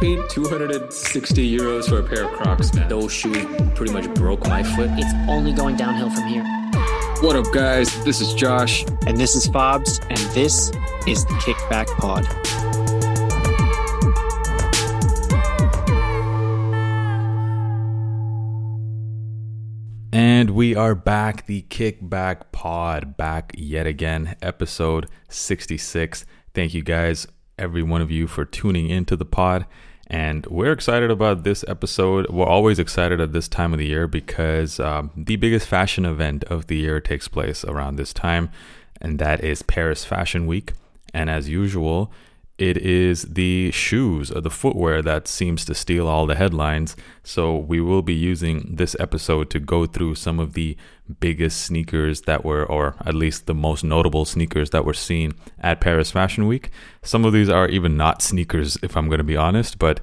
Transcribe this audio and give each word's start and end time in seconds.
paid 0.00 0.20
260 0.30 1.58
euros 1.58 1.88
for 1.88 1.98
a 1.98 2.02
pair 2.02 2.24
of 2.24 2.32
Crocs, 2.32 2.72
man. 2.72 2.88
Those 2.88 3.12
shoes 3.12 3.44
pretty 3.74 3.92
much 3.92 4.08
broke 4.14 4.46
my 4.46 4.62
foot. 4.62 4.90
It's 4.92 5.12
only 5.28 5.52
going 5.52 5.76
downhill 5.76 6.10
from 6.10 6.26
here. 6.28 6.44
What 7.20 7.34
up, 7.34 7.52
guys? 7.52 8.04
This 8.04 8.20
is 8.20 8.32
Josh. 8.34 8.84
And 9.06 9.16
this 9.16 9.34
is 9.34 9.48
Fabs, 9.48 10.00
and 10.08 10.18
this 10.34 10.70
is 11.06 11.24
the 11.24 11.34
Kickback 11.34 11.88
Pod. 11.98 12.24
And 20.12 20.50
we 20.50 20.76
are 20.76 20.94
back, 20.94 21.46
the 21.46 21.62
Kickback 21.62 22.52
Pod, 22.52 23.16
back 23.16 23.52
yet 23.56 23.88
again, 23.88 24.36
episode 24.40 25.08
66. 25.28 26.24
Thank 26.54 26.72
you 26.72 26.82
guys, 26.84 27.26
every 27.58 27.82
one 27.82 28.00
of 28.00 28.12
you, 28.12 28.28
for 28.28 28.44
tuning 28.44 28.88
into 28.88 29.16
the 29.16 29.24
pod. 29.24 29.66
And 30.10 30.46
we're 30.46 30.72
excited 30.72 31.10
about 31.10 31.44
this 31.44 31.64
episode. 31.68 32.30
We're 32.30 32.46
always 32.46 32.78
excited 32.78 33.20
at 33.20 33.32
this 33.32 33.46
time 33.46 33.74
of 33.74 33.78
the 33.78 33.86
year 33.86 34.08
because 34.08 34.80
um, 34.80 35.10
the 35.14 35.36
biggest 35.36 35.66
fashion 35.66 36.06
event 36.06 36.44
of 36.44 36.66
the 36.66 36.76
year 36.76 36.98
takes 36.98 37.28
place 37.28 37.62
around 37.64 37.96
this 37.96 38.14
time, 38.14 38.50
and 39.02 39.18
that 39.18 39.44
is 39.44 39.62
Paris 39.62 40.06
Fashion 40.06 40.46
Week. 40.46 40.72
And 41.12 41.28
as 41.28 41.50
usual, 41.50 42.10
it 42.56 42.76
is 42.78 43.22
the 43.22 43.70
shoes 43.70 44.30
or 44.32 44.40
the 44.40 44.50
footwear 44.50 45.00
that 45.02 45.28
seems 45.28 45.64
to 45.66 45.74
steal 45.74 46.08
all 46.08 46.26
the 46.26 46.34
headlines. 46.34 46.96
So 47.22 47.56
we 47.56 47.80
will 47.80 48.02
be 48.02 48.14
using 48.14 48.74
this 48.76 48.96
episode 48.98 49.50
to 49.50 49.60
go 49.60 49.86
through 49.86 50.16
some 50.16 50.40
of 50.40 50.54
the 50.54 50.76
biggest 51.20 51.62
sneakers 51.62 52.22
that 52.22 52.44
were, 52.44 52.64
or 52.64 52.94
at 53.04 53.14
least 53.14 53.46
the 53.46 53.54
most 53.54 53.84
notable 53.84 54.24
sneakers 54.24 54.70
that 54.70 54.84
were 54.84 54.94
seen 54.94 55.34
at 55.60 55.80
Paris 55.80 56.10
Fashion 56.10 56.46
Week. 56.46 56.70
Some 57.02 57.24
of 57.24 57.32
these 57.32 57.48
are 57.48 57.68
even 57.68 57.96
not 57.96 58.22
sneakers, 58.22 58.78
if 58.82 58.96
I'm 58.96 59.08
going 59.08 59.18
to 59.18 59.24
be 59.24 59.36
honest, 59.36 59.78
but 59.78 60.00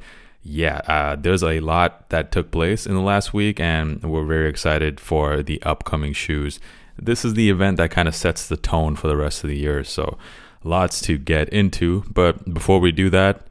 yeah, 0.47 0.77
uh, 0.87 1.15
there's 1.15 1.43
a 1.43 1.59
lot 1.59 2.09
that 2.09 2.31
took 2.31 2.51
place 2.51 2.85
in 2.85 2.93
the 2.93 3.01
last 3.01 3.33
week, 3.33 3.59
and 3.59 4.03
we're 4.03 4.25
very 4.25 4.47
excited 4.47 4.99
for 4.99 5.41
the 5.41 5.61
upcoming 5.63 6.13
shoes. 6.13 6.59
This 7.01 7.25
is 7.25 7.33
the 7.33 7.49
event 7.49 7.77
that 7.77 7.91
kind 7.91 8.07
of 8.07 8.15
sets 8.15 8.47
the 8.47 8.55
tone 8.55 8.95
for 8.95 9.07
the 9.07 9.17
rest 9.17 9.43
of 9.43 9.49
the 9.49 9.57
year. 9.57 9.83
So 9.83 10.17
lots 10.63 11.01
to 11.01 11.17
get 11.17 11.49
into. 11.49 12.03
But 12.13 12.53
before 12.53 12.79
we 12.79 12.91
do 12.91 13.09
that, 13.09 13.47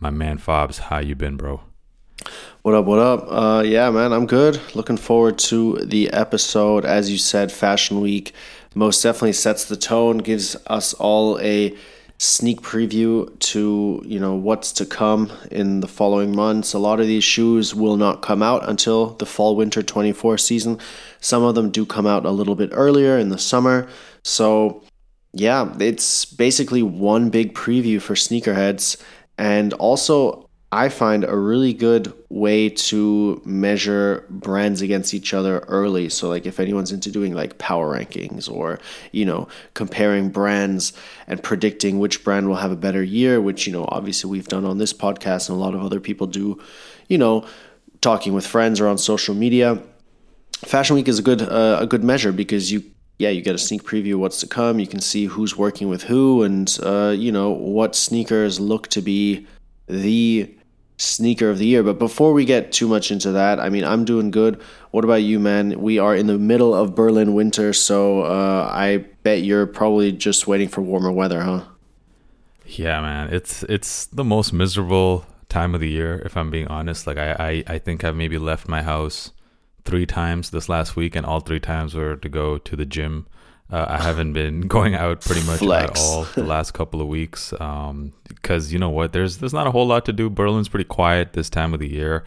my 0.00 0.10
man 0.10 0.38
Fabs, 0.38 0.78
how 0.78 1.00
you 1.00 1.14
been, 1.14 1.36
bro? 1.36 1.60
What 2.62 2.74
up, 2.74 2.84
what 2.84 2.98
up? 2.98 3.26
Uh, 3.28 3.62
yeah, 3.62 3.90
man, 3.90 4.12
I'm 4.12 4.26
good. 4.26 4.60
Looking 4.74 4.96
forward 4.96 5.38
to 5.38 5.76
the 5.76 6.10
episode. 6.12 6.84
As 6.84 7.10
you 7.10 7.18
said, 7.18 7.52
Fashion 7.52 8.00
Week 8.00 8.32
most 8.74 9.02
definitely 9.02 9.32
sets 9.32 9.64
the 9.64 9.76
tone, 9.76 10.18
gives 10.18 10.56
us 10.66 10.94
all 10.94 11.38
a 11.40 11.76
sneak 12.20 12.60
preview 12.62 13.38
to 13.38 14.02
you 14.04 14.18
know 14.18 14.34
what's 14.34 14.72
to 14.72 14.84
come 14.84 15.30
in 15.50 15.80
the 15.80 15.88
following 15.88 16.34
months. 16.34 16.72
A 16.72 16.78
lot 16.78 17.00
of 17.00 17.06
these 17.06 17.24
shoes 17.24 17.74
will 17.74 17.96
not 17.96 18.22
come 18.22 18.42
out 18.42 18.68
until 18.68 19.10
the 19.14 19.26
fall 19.26 19.56
winter 19.56 19.82
24 19.82 20.38
season. 20.38 20.78
Some 21.20 21.42
of 21.42 21.54
them 21.54 21.70
do 21.70 21.86
come 21.86 22.06
out 22.06 22.26
a 22.26 22.30
little 22.30 22.56
bit 22.56 22.70
earlier 22.72 23.18
in 23.18 23.28
the 23.28 23.38
summer. 23.38 23.88
So 24.24 24.82
yeah, 25.32 25.72
it's 25.78 26.24
basically 26.24 26.82
one 26.82 27.30
big 27.30 27.54
preview 27.54 28.00
for 28.00 28.14
sneakerheads. 28.14 29.00
And 29.36 29.72
also, 29.74 30.47
I 30.70 30.90
find 30.90 31.24
a 31.24 31.34
really 31.34 31.72
good 31.72 32.12
way 32.28 32.68
to 32.68 33.40
measure 33.46 34.26
brands 34.28 34.82
against 34.82 35.14
each 35.14 35.32
other 35.32 35.60
early. 35.60 36.10
So, 36.10 36.28
like, 36.28 36.44
if 36.44 36.60
anyone's 36.60 36.92
into 36.92 37.10
doing 37.10 37.32
like 37.32 37.56
power 37.56 37.96
rankings 37.96 38.50
or, 38.50 38.78
you 39.10 39.24
know, 39.24 39.48
comparing 39.72 40.28
brands 40.28 40.92
and 41.26 41.42
predicting 41.42 41.98
which 41.98 42.22
brand 42.22 42.48
will 42.48 42.56
have 42.56 42.70
a 42.70 42.76
better 42.76 43.02
year, 43.02 43.40
which, 43.40 43.66
you 43.66 43.72
know, 43.72 43.86
obviously 43.88 44.30
we've 44.30 44.48
done 44.48 44.66
on 44.66 44.76
this 44.76 44.92
podcast 44.92 45.48
and 45.48 45.56
a 45.56 45.60
lot 45.60 45.74
of 45.74 45.82
other 45.82 46.00
people 46.00 46.26
do, 46.26 46.60
you 47.08 47.16
know, 47.16 47.46
talking 48.02 48.34
with 48.34 48.46
friends 48.46 48.78
or 48.78 48.88
on 48.88 48.98
social 48.98 49.34
media. 49.34 49.82
Fashion 50.66 50.96
Week 50.96 51.08
is 51.08 51.18
a 51.18 51.22
good 51.22 51.40
uh, 51.40 51.78
a 51.80 51.86
good 51.86 52.04
measure 52.04 52.32
because 52.32 52.70
you 52.70 52.82
yeah, 53.18 53.30
you 53.30 53.42
get 53.42 53.54
a 53.54 53.58
sneak 53.58 53.82
preview 53.82 54.14
of 54.14 54.20
what's 54.20 54.40
to 54.40 54.46
come. 54.46 54.78
You 54.78 54.86
can 54.86 55.00
see 55.00 55.26
who's 55.26 55.56
working 55.56 55.88
with 55.88 56.04
who, 56.04 56.42
and 56.42 56.78
uh, 56.82 57.14
you 57.16 57.32
know 57.32 57.50
what 57.50 57.96
sneakers 57.96 58.60
look 58.60 58.88
to 58.88 59.00
be 59.00 59.46
the 59.88 60.54
sneaker 60.98 61.48
of 61.48 61.58
the 61.58 61.66
year. 61.66 61.82
But 61.82 61.98
before 61.98 62.32
we 62.32 62.44
get 62.44 62.72
too 62.72 62.88
much 62.88 63.10
into 63.10 63.32
that, 63.32 63.60
I 63.60 63.68
mean, 63.68 63.84
I'm 63.84 64.04
doing 64.04 64.30
good. 64.30 64.60
What 64.90 65.04
about 65.04 65.22
you, 65.22 65.38
man? 65.38 65.80
We 65.80 65.98
are 65.98 66.14
in 66.14 66.26
the 66.26 66.38
middle 66.38 66.74
of 66.74 66.94
Berlin 66.94 67.34
winter, 67.34 67.72
so 67.72 68.22
uh, 68.22 68.70
I 68.72 68.98
bet 69.22 69.42
you're 69.42 69.66
probably 69.66 70.12
just 70.12 70.46
waiting 70.46 70.68
for 70.68 70.80
warmer 70.80 71.12
weather, 71.12 71.42
huh? 71.42 71.64
Yeah, 72.66 73.00
man. 73.00 73.32
It's 73.32 73.62
it's 73.64 74.06
the 74.06 74.24
most 74.24 74.52
miserable 74.52 75.24
time 75.48 75.74
of 75.74 75.80
the 75.80 75.88
year, 75.88 76.20
if 76.24 76.36
I'm 76.36 76.50
being 76.50 76.68
honest. 76.68 77.06
Like 77.06 77.16
I, 77.16 77.32
I, 77.32 77.64
I 77.74 77.78
think 77.78 78.04
I've 78.04 78.16
maybe 78.16 78.38
left 78.38 78.68
my 78.68 78.82
house 78.82 79.32
three 79.84 80.04
times 80.04 80.50
this 80.50 80.68
last 80.68 80.96
week, 80.96 81.16
and 81.16 81.24
all 81.24 81.40
three 81.40 81.60
times 81.60 81.94
were 81.94 82.16
to 82.16 82.28
go 82.28 82.58
to 82.58 82.76
the 82.76 82.84
gym. 82.84 83.26
Uh, 83.70 83.84
I 83.88 84.02
haven't 84.02 84.32
been 84.32 84.62
going 84.68 84.94
out 84.94 85.20
pretty 85.20 85.46
much 85.46 85.58
Flex. 85.58 86.00
at 86.00 86.06
all 86.06 86.24
the 86.34 86.44
last 86.44 86.72
couple 86.72 87.02
of 87.02 87.08
weeks 87.08 87.50
because 87.50 87.90
um, 87.90 88.12
you 88.72 88.78
know 88.78 88.90
what, 88.90 89.12
there's 89.12 89.38
there's 89.38 89.52
not 89.52 89.66
a 89.66 89.70
whole 89.70 89.86
lot 89.86 90.04
to 90.06 90.12
do. 90.12 90.30
Berlin's 90.30 90.68
pretty 90.68 90.84
quiet 90.88 91.34
this 91.34 91.50
time 91.50 91.74
of 91.74 91.80
the 91.80 91.88
year, 91.88 92.24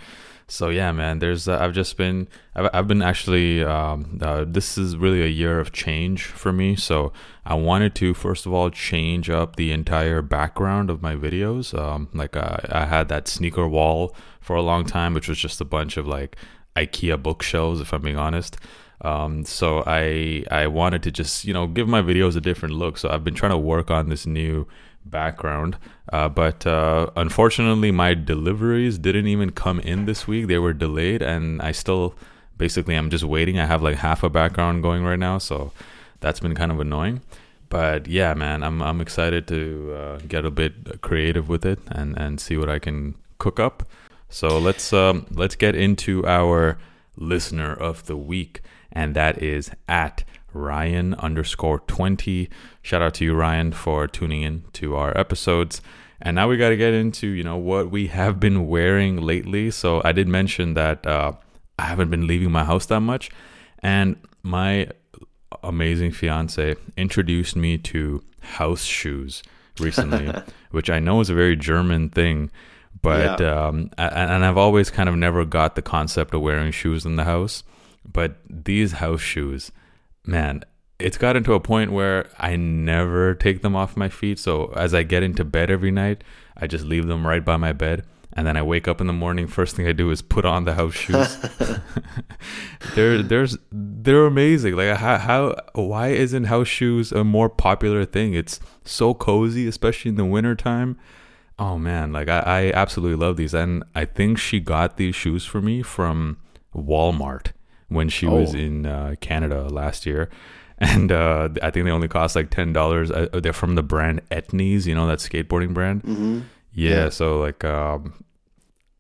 so 0.48 0.70
yeah, 0.70 0.92
man. 0.92 1.20
There's 1.20 1.48
uh, 1.48 1.58
I've 1.58 1.74
just 1.74 1.98
been 1.98 2.28
I've, 2.56 2.70
I've 2.74 2.88
been 2.88 3.02
actually 3.02 3.64
um, 3.64 4.20
uh, 4.22 4.46
this 4.48 4.78
is 4.78 4.98
really 4.98 5.24
a 5.24 5.28
year 5.28 5.60
of 5.60 5.72
change 5.72 6.26
for 6.26 6.52
me. 6.52 6.76
So 6.76 7.12
I 7.46 7.56
wanted 7.56 7.96
to 7.96 8.14
first 8.14 8.46
of 8.46 8.54
all 8.54 8.70
change 8.70 9.30
up 9.30 9.56
the 9.56 9.72
entire 9.72 10.22
background 10.22 10.90
of 10.90 11.02
my 11.02 11.16
videos. 11.16 11.78
Um, 11.78 12.10
like 12.14 12.36
uh, 12.36 12.58
I 12.70 12.86
had 12.86 13.08
that 13.10 13.28
sneaker 13.28 13.68
wall 13.68 14.16
for 14.42 14.56
a 14.56 14.62
long 14.62 14.86
time, 14.86 15.14
which 15.14 15.28
was 15.28 15.40
just 15.40 15.60
a 15.60 15.66
bunch 15.66 15.98
of 15.98 16.06
like 16.06 16.36
IKEA 16.76 17.22
bookshelves, 17.22 17.82
if 17.82 17.94
I'm 17.94 18.02
being 18.02 18.18
honest. 18.18 18.58
Um, 19.04 19.46
so 19.46 19.84
I 19.88 20.44
I 20.52 20.68
wanted 20.68 21.04
to 21.04 21.12
just 21.12 21.46
you 21.46 21.54
know 21.54 21.68
give 21.68 21.88
my 21.88 22.02
videos 22.02 22.36
a 22.36 22.42
different 22.42 22.76
look. 22.76 22.98
So 22.98 23.10
I've 23.10 23.24
been 23.24 23.36
trying 23.36 23.52
to 23.52 23.58
work 23.58 23.90
on 23.90 24.10
this 24.10 24.26
new 24.26 24.68
background, 25.06 25.78
uh, 26.14 26.30
but 26.30 26.66
uh, 26.68 27.10
unfortunately 27.16 27.92
my 27.92 28.14
deliveries 28.14 28.98
didn't 29.00 29.28
even 29.28 29.52
come 29.52 29.80
in 29.80 30.06
this 30.06 30.28
week. 30.28 30.48
They 30.48 30.60
were 30.60 30.74
delayed, 30.74 31.22
and 31.22 31.62
I 31.62 31.72
still 31.72 32.16
basically 32.58 32.96
I'm 32.96 33.10
just 33.10 33.24
waiting. 33.24 33.60
I 33.60 33.66
have 33.66 33.82
like 33.82 33.98
half 33.98 34.24
a 34.24 34.30
background 34.30 34.84
going 34.84 35.04
right 35.04 35.20
now, 35.20 35.40
so 35.40 35.72
that's 36.20 36.40
been 36.40 36.54
kind 36.56 36.72
of 36.72 36.80
annoying. 36.80 37.22
But 37.70 38.08
yeah, 38.08 38.34
man, 38.36 38.64
I'm 38.64 38.82
I'm 38.84 39.02
excited 39.02 39.48
to 39.48 39.96
uh, 39.98 40.20
get 40.28 40.46
a 40.46 40.52
bit 40.52 41.02
creative 41.02 41.50
with 41.50 41.66
it 41.66 41.80
and 41.88 42.18
and 42.18 42.40
see 42.40 42.58
what 42.58 42.70
I 42.70 42.78
can 42.78 43.16
cook 43.40 43.60
up. 43.60 43.84
So 44.30 44.60
let's 44.60 44.94
um, 44.94 45.26
let's 45.32 45.56
get 45.56 45.76
into 45.76 46.26
our 46.28 46.78
listener 47.16 47.74
of 47.74 48.06
the 48.06 48.18
week, 48.18 48.62
and 48.92 49.16
that 49.16 49.42
is 49.42 49.72
at 49.88 50.24
Ryan 50.54 51.14
underscore 51.16 51.80
twenty. 51.80 52.50
Shout 52.82 53.02
out 53.02 53.16
to 53.16 53.26
you, 53.26 53.34
Ryan, 53.34 53.72
for 53.72 54.08
tuning 54.08 54.42
in 54.42 54.64
to 54.74 54.96
our 54.96 55.18
episodes. 55.18 55.82
And 56.22 56.36
now 56.36 56.48
we 56.48 56.58
got 56.58 56.70
to 56.70 56.78
get 56.78 56.94
into 56.94 57.28
you 57.28 57.44
know 57.44 57.58
what 57.58 57.90
we 57.90 58.08
have 58.08 58.40
been 58.40 58.68
wearing 58.68 59.18
lately. 59.22 59.72
So 59.72 60.02
I 60.04 60.12
did 60.12 60.28
mention 60.28 60.74
that 60.76 61.06
uh, 61.06 61.34
I 61.80 61.84
haven't 61.84 62.10
been 62.10 62.28
leaving 62.28 62.52
my 62.52 62.64
house 62.64 62.86
that 62.88 63.02
much, 63.02 63.32
and 63.80 64.16
my 64.44 64.88
amazing 65.64 66.12
fiance 66.12 66.76
introduced 66.98 67.56
me 67.56 67.78
to 67.78 68.24
house 68.42 68.84
shoes 68.84 69.44
recently, 69.80 70.32
which 70.72 70.90
I 70.90 71.00
know 71.00 71.22
is 71.22 71.30
a 71.30 71.36
very 71.36 71.56
German 71.56 72.10
thing 72.10 72.52
but 73.02 73.40
yeah. 73.40 73.68
um, 73.68 73.90
and 73.98 74.46
I've 74.46 74.58
always 74.58 74.90
kind 74.90 75.10
of 75.10 75.16
never 75.16 75.46
got 75.46 75.76
the 75.76 75.82
concept 75.82 76.34
of 76.34 76.42
wearing 76.42 76.72
shoes 76.72 77.06
in 77.06 77.16
the 77.16 77.24
house. 77.24 77.64
But 78.06 78.38
these 78.50 78.94
house 78.94 79.22
shoes, 79.22 79.72
man, 80.26 80.64
it's 81.00 81.18
gotten 81.18 81.44
to 81.46 81.54
a 81.54 81.60
point 81.60 81.92
where 81.92 82.30
I 82.38 82.56
never 82.56 83.34
take 83.34 83.62
them 83.62 83.76
off 83.76 83.98
my 83.98 84.10
feet. 84.10 84.40
So 84.40 84.72
as 84.76 84.94
I 84.94 85.04
get 85.04 85.24
into 85.24 85.44
bed 85.44 85.72
every 85.72 85.92
night, 85.92 86.24
I 86.58 86.68
just 86.68 86.86
leave 86.86 87.08
them 87.08 87.26
right 87.26 87.44
by 87.44 87.58
my 87.58 87.74
bed. 87.74 88.06
And 88.34 88.48
then 88.48 88.56
I 88.56 88.62
wake 88.62 88.88
up 88.88 89.02
in 89.02 89.08
the 89.08 89.14
morning. 89.14 89.48
First 89.48 89.76
thing 89.76 89.88
I 89.88 89.92
do 89.92 90.10
is 90.10 90.22
put 90.22 90.46
on 90.46 90.64
the 90.64 90.76
house 90.76 90.94
shoes. 90.94 91.38
they're 92.96 93.22
there's 93.22 93.58
they're 93.72 94.26
amazing. 94.26 94.78
Like 94.78 94.96
how 94.98 95.18
how 95.18 95.56
why 95.74 96.10
isn't 96.10 96.46
house 96.46 96.70
shoes 96.70 97.12
a 97.12 97.26
more 97.26 97.50
popular 97.50 98.06
thing? 98.06 98.34
It's 98.34 98.62
so 98.86 99.14
cozy, 99.14 99.68
especially 99.68 100.10
in 100.10 100.16
the 100.16 100.26
wintertime. 100.26 100.98
Oh 101.62 101.78
man, 101.78 102.12
like 102.12 102.28
I, 102.28 102.40
I 102.40 102.72
absolutely 102.74 103.24
love 103.24 103.38
these, 103.38 103.54
and 103.54 103.84
I 103.94 104.06
think 104.06 104.40
she 104.40 104.60
got 104.60 104.98
these 104.98 105.14
shoes 105.14 105.46
for 105.46 105.62
me 105.62 105.84
from 105.84 106.38
Walmart 106.76 107.52
when 107.88 108.10
she 108.10 108.26
oh. 108.26 108.40
was 108.40 108.56
in 108.56 108.88
uh, 108.88 109.14
Canada 109.22 109.68
last 109.70 110.08
year, 110.08 110.32
and 110.80 111.12
uh, 111.12 111.50
I 111.62 111.70
think 111.70 111.86
they 111.86 111.92
only 111.92 112.08
cost 112.08 112.36
like 112.36 112.50
ten 112.50 112.74
dollars. 112.74 113.12
Uh, 113.12 113.28
they're 113.32 113.54
from 113.54 113.76
the 113.76 113.84
brand 113.84 114.28
Etnies, 114.32 114.88
you 114.88 114.96
know 114.96 115.06
that 115.06 115.20
skateboarding 115.20 115.72
brand. 115.72 116.02
Mm-hmm. 116.02 116.40
Yeah, 116.74 116.90
yeah, 116.90 117.10
so 117.10 117.40
like, 117.40 117.64
um, 117.64 118.24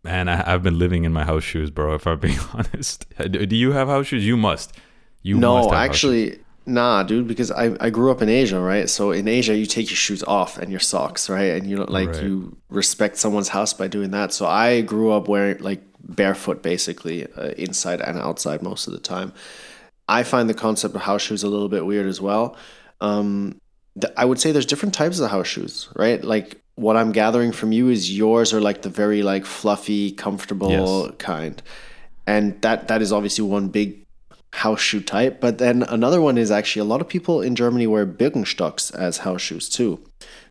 man, 0.04 0.30
I, 0.30 0.36
have 0.48 0.62
been 0.62 0.78
living 0.78 1.04
in 1.04 1.12
my 1.12 1.24
house 1.24 1.44
shoes, 1.44 1.72
bro. 1.72 1.96
If 1.96 2.06
I'm 2.06 2.19
being 2.19 2.38
honest, 2.54 3.08
do 3.31 3.56
you 3.56 3.72
have 3.72 3.88
house 3.88 4.06
shoes? 4.06 4.24
You 4.24 4.38
must. 4.38 4.78
You 5.24 5.40
no, 5.40 5.58
must 5.58 5.74
actually, 5.74 6.42
Nah, 6.66 7.02
dude, 7.04 7.28
because 7.28 7.50
I, 7.52 7.75
I 7.80 7.90
grew 7.90 8.12
up 8.12 8.22
in 8.22 8.30
Asia, 8.30 8.60
right? 8.60 8.88
So 8.90 9.12
in 9.12 9.28
Asia, 9.28 9.56
you 9.56 9.66
take 9.66 9.90
your 9.90 9.98
shoes 9.98 10.24
off 10.24 10.58
and 10.60 10.69
your 10.69 10.80
socks, 10.80 11.30
right? 11.30 11.54
And 11.56 11.68
you 11.68 11.78
like 11.78 12.08
Right. 12.10 12.22
you 12.22 12.56
respect 12.69 13.18
someone's 13.18 13.50
house 13.50 13.74
by 13.74 13.88
doing 13.88 14.12
that. 14.12 14.31
So 14.31 14.46
I 14.46 14.81
grew 14.81 15.12
up 15.12 15.28
wearing 15.28 15.58
like 15.60 15.81
barefoot, 16.04 16.62
basically, 16.62 17.25
uh, 17.34 17.50
inside 17.58 18.00
and 18.02 18.19
outside 18.19 18.62
most 18.62 18.86
of 18.88 18.94
the 18.94 19.00
time. 19.00 19.34
I 20.08 20.24
find 20.24 20.48
the 20.50 20.54
concept 20.54 20.94
of 20.96 21.02
house 21.02 21.24
shoes 21.24 21.42
a 21.44 21.48
little 21.48 21.69
bit 21.69 21.86
weird 21.86 22.06
as 22.06 22.22
well. 22.22 22.56
Um, 23.02 23.60
th- 24.00 24.13
I 24.16 24.25
would 24.25 24.40
say 24.40 24.52
there's 24.52 24.66
different 24.68 24.94
types 24.94 25.19
of 25.19 25.31
house 25.31 25.48
shoes, 25.48 25.90
right? 25.96 26.24
Like 26.24 26.62
what 26.75 26.96
I'm 26.96 27.12
gathering 27.12 27.52
from 27.54 27.72
you 27.72 27.90
is 27.90 28.16
yours 28.16 28.54
are 28.54 28.62
like 28.62 28.84
the 28.84 28.90
very 28.90 29.24
like 29.24 29.46
fluffy, 29.46 30.12
comfortable 30.12 31.06
Yes. 31.08 31.16
kind, 31.18 31.62
and 32.28 32.62
that 32.62 32.88
that 32.90 33.02
is 33.02 33.12
obviously 33.12 33.46
one 33.46 33.69
big 33.69 34.00
house 34.53 34.81
shoe 34.81 35.01
type. 35.01 35.39
But 35.39 35.57
then 35.57 35.83
another 35.83 36.21
one 36.21 36.38
is 36.38 36.51
actually 36.51 36.81
a 36.81 36.86
lot 36.86 37.01
of 37.01 37.07
people 37.07 37.42
in 37.42 37.56
Germany 37.56 37.88
wear 37.88 38.06
Birkenstocks 38.06 38.94
as 38.95 39.19
house 39.19 39.42
shoes 39.42 39.69
too. 39.69 40.00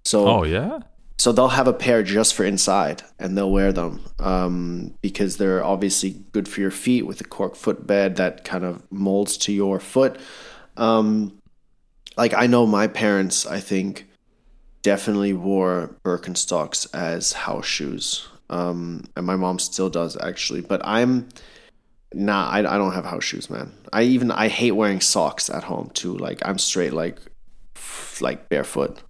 So 0.05 0.27
Oh 0.27 0.43
yeah. 0.45 0.81
so 1.19 1.33
they'll 1.33 1.49
have 1.49 1.69
a 1.69 1.73
pair 1.73 2.03
just 2.03 2.35
for 2.35 2.45
inside 2.45 3.03
and 3.19 3.37
they'll 3.37 3.51
wear 3.51 3.73
them 3.73 4.01
um, 4.19 4.95
because 5.03 5.37
they're 5.37 5.63
obviously 5.65 6.23
good 6.33 6.49
for 6.49 6.61
your 6.61 6.71
feet 6.71 7.07
with 7.07 7.21
a 7.21 7.25
cork 7.25 7.55
footbed 7.57 8.17
that 8.17 8.45
kind 8.45 8.65
of 8.65 8.83
molds 8.91 9.37
to 9.39 9.53
your 9.53 9.79
foot. 9.81 10.19
Um, 10.77 11.39
like 12.17 12.33
I 12.35 12.47
know 12.47 12.67
my 12.67 12.87
parents, 12.87 13.47
I 13.47 13.61
think, 13.61 14.07
definitely 14.83 15.35
wore 15.35 15.95
Birkenstocks 16.05 16.87
as 16.95 17.33
house 17.35 17.67
shoes. 17.67 18.27
Um, 18.49 19.05
and 19.15 19.27
my 19.27 19.37
mom 19.37 19.59
still 19.59 19.91
does 19.91 20.17
actually, 20.17 20.61
but 20.63 20.81
I'm 20.85 21.29
nah, 22.15 22.49
I, 22.49 22.59
I 22.59 22.79
don't 22.79 22.93
have 22.93 23.05
house 23.05 23.25
shoes, 23.25 23.51
man. 23.51 23.73
I 23.93 24.03
even 24.03 24.31
I 24.31 24.49
hate 24.49 24.73
wearing 24.73 25.01
socks 25.01 25.51
at 25.51 25.65
home 25.65 25.91
too. 25.95 26.17
Like 26.17 26.41
I'm 26.45 26.59
straight 26.59 26.93
like 26.93 27.19
like 28.21 28.49
barefoot. 28.49 29.03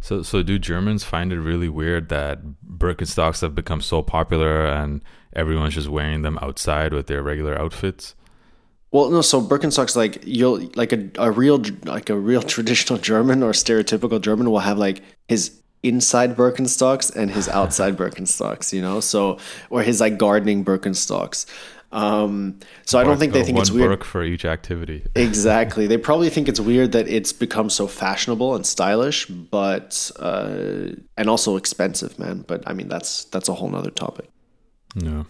So 0.00 0.22
so 0.22 0.42
do 0.42 0.58
Germans 0.58 1.04
find 1.04 1.32
it 1.32 1.40
really 1.40 1.68
weird 1.68 2.08
that 2.08 2.40
Birkenstocks 2.66 3.40
have 3.40 3.54
become 3.54 3.80
so 3.80 4.02
popular 4.02 4.66
and 4.66 5.02
everyone's 5.34 5.74
just 5.74 5.88
wearing 5.88 6.22
them 6.22 6.38
outside 6.40 6.92
with 6.92 7.06
their 7.06 7.22
regular 7.22 7.58
outfits? 7.60 8.14
Well, 8.90 9.10
no. 9.10 9.20
So 9.20 9.42
Birkenstocks, 9.42 9.96
like 9.96 10.22
you'll 10.24 10.70
like 10.74 10.92
a, 10.92 11.10
a 11.16 11.30
real 11.30 11.62
like 11.84 12.10
a 12.10 12.16
real 12.16 12.42
traditional 12.54 12.98
German 12.98 13.42
or 13.42 13.52
stereotypical 13.52 14.20
German 14.20 14.50
will 14.50 14.60
have 14.60 14.78
like 14.78 15.02
his 15.28 15.60
inside 15.82 16.36
Birkenstocks 16.36 17.14
and 17.14 17.30
his 17.30 17.48
outside 17.60 17.96
Birkenstocks. 17.96 18.72
You 18.72 18.80
know, 18.80 19.00
so 19.00 19.38
or 19.70 19.82
his 19.82 20.00
like 20.00 20.18
gardening 20.18 20.64
Birkenstocks. 20.64 21.46
Um, 21.90 22.58
so 22.84 22.98
I 22.98 23.04
don't 23.04 23.18
think 23.18 23.32
they 23.32 23.44
think 23.44 23.58
it's 23.58 23.70
weird. 23.70 23.90
Birk 23.90 24.04
for 24.04 24.22
each 24.22 24.44
activity. 24.44 25.04
Exactly. 25.14 25.86
They 25.86 25.96
probably 25.96 26.30
think 26.30 26.48
it's 26.48 26.60
weird 26.60 26.92
that 26.92 27.08
it's 27.08 27.32
become 27.32 27.70
so 27.70 27.86
fashionable 27.86 28.54
and 28.54 28.66
stylish, 28.66 29.26
but 29.26 30.10
uh, 30.18 30.90
and 31.16 31.28
also 31.28 31.56
expensive, 31.56 32.18
man. 32.18 32.44
But 32.46 32.62
I 32.66 32.72
mean, 32.72 32.88
that's 32.88 33.24
that's 33.24 33.48
a 33.48 33.54
whole 33.54 33.68
nother 33.68 33.90
topic. 33.90 34.28
Yeah. 34.94 35.24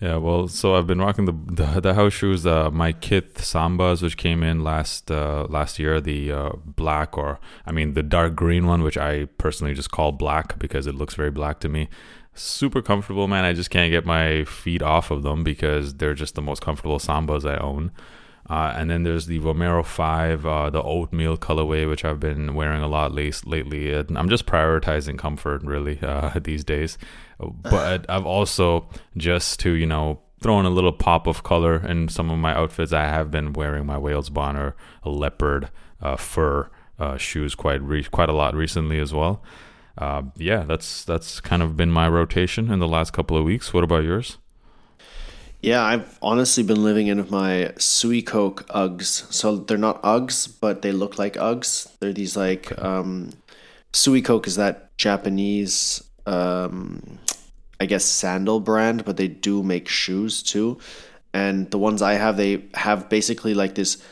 Yeah, 0.00 0.16
well, 0.16 0.48
so 0.48 0.74
I've 0.74 0.86
been 0.86 1.00
rocking 1.00 1.24
the 1.24 1.32
the, 1.32 1.80
the 1.80 1.94
house 1.94 2.12
shoes, 2.12 2.44
uh, 2.44 2.70
my 2.70 2.92
Kith 2.92 3.38
Sambas, 3.38 4.02
which 4.02 4.16
came 4.16 4.42
in 4.42 4.62
last 4.62 5.10
uh, 5.10 5.46
last 5.48 5.78
year, 5.78 6.00
the 6.00 6.32
uh, 6.32 6.50
black 6.66 7.16
or 7.16 7.38
I 7.64 7.72
mean 7.72 7.94
the 7.94 8.02
dark 8.02 8.34
green 8.34 8.66
one, 8.66 8.82
which 8.82 8.98
I 8.98 9.26
personally 9.38 9.72
just 9.72 9.90
call 9.90 10.12
black 10.12 10.58
because 10.58 10.86
it 10.86 10.94
looks 10.94 11.14
very 11.14 11.30
black 11.30 11.60
to 11.60 11.68
me. 11.68 11.88
Super 12.34 12.82
comfortable, 12.82 13.28
man. 13.28 13.44
I 13.44 13.52
just 13.52 13.70
can't 13.70 13.90
get 13.90 14.04
my 14.04 14.44
feet 14.44 14.82
off 14.82 15.10
of 15.10 15.22
them 15.22 15.44
because 15.44 15.94
they're 15.94 16.14
just 16.14 16.34
the 16.34 16.42
most 16.42 16.62
comfortable 16.62 16.98
Sambas 16.98 17.48
I 17.48 17.56
own. 17.58 17.92
Uh, 18.48 18.74
and 18.76 18.90
then 18.90 19.04
there's 19.04 19.26
the 19.26 19.40
Vomero 19.40 19.84
5, 19.84 20.44
uh, 20.44 20.70
the 20.70 20.82
oatmeal 20.82 21.38
colorway, 21.38 21.88
which 21.88 22.04
I've 22.04 22.20
been 22.20 22.54
wearing 22.54 22.82
a 22.82 22.88
lot 22.88 23.12
late, 23.12 23.46
lately. 23.46 23.92
And 23.92 24.18
I'm 24.18 24.28
just 24.28 24.46
prioritizing 24.46 25.18
comfort, 25.18 25.62
really, 25.62 25.98
uh, 26.02 26.38
these 26.42 26.64
days. 26.64 26.98
But 27.38 28.04
I've 28.10 28.26
also, 28.26 28.88
just 29.16 29.60
to, 29.60 29.70
you 29.70 29.86
know, 29.86 30.20
throw 30.40 30.60
in 30.60 30.66
a 30.66 30.70
little 30.70 30.92
pop 30.92 31.26
of 31.26 31.42
color 31.42 31.76
in 31.86 32.08
some 32.08 32.30
of 32.30 32.38
my 32.38 32.54
outfits, 32.54 32.92
I 32.92 33.04
have 33.04 33.30
been 33.30 33.54
wearing 33.54 33.86
my 33.86 33.96
Wales 33.96 34.28
Bonner 34.28 34.76
leopard 35.04 35.70
uh, 36.02 36.16
fur 36.16 36.68
uh, 36.98 37.16
shoes 37.16 37.54
quite 37.54 37.80
re- 37.82 38.04
quite 38.04 38.28
a 38.28 38.34
lot 38.34 38.54
recently 38.54 39.00
as 39.00 39.12
well. 39.14 39.42
Uh, 39.96 40.22
yeah, 40.36 40.64
that's 40.64 41.04
that's 41.04 41.40
kind 41.40 41.62
of 41.62 41.76
been 41.76 41.90
my 41.90 42.08
rotation 42.08 42.70
in 42.70 42.80
the 42.80 42.88
last 42.88 43.12
couple 43.12 43.36
of 43.36 43.44
weeks. 43.44 43.72
What 43.72 43.84
about 43.84 44.04
yours? 44.04 44.38
Yeah, 45.64 45.82
I've 45.82 46.18
honestly 46.20 46.62
been 46.62 46.84
living 46.84 47.06
in 47.06 47.18
my 47.30 47.72
Suicoke 47.78 48.66
Uggs. 48.66 49.32
So 49.32 49.56
they're 49.56 49.78
not 49.78 50.02
Uggs, 50.02 50.52
but 50.60 50.82
they 50.82 50.92
look 50.92 51.18
like 51.18 51.34
Uggs. 51.34 51.90
They're 52.00 52.12
these 52.12 52.36
like 52.36 52.76
um, 52.82 53.30
Suicoke 53.94 54.46
is 54.46 54.56
that 54.56 54.94
Japanese, 54.98 56.04
um, 56.26 57.18
I 57.80 57.86
guess, 57.86 58.04
sandal 58.04 58.60
brand, 58.60 59.06
but 59.06 59.16
they 59.16 59.28
do 59.28 59.62
make 59.62 59.88
shoes 59.88 60.42
too. 60.42 60.78
And 61.32 61.70
the 61.70 61.78
ones 61.78 62.02
I 62.02 62.14
have, 62.14 62.36
they 62.36 62.64
have 62.74 63.08
basically 63.08 63.54
like 63.54 63.74
this, 63.74 64.02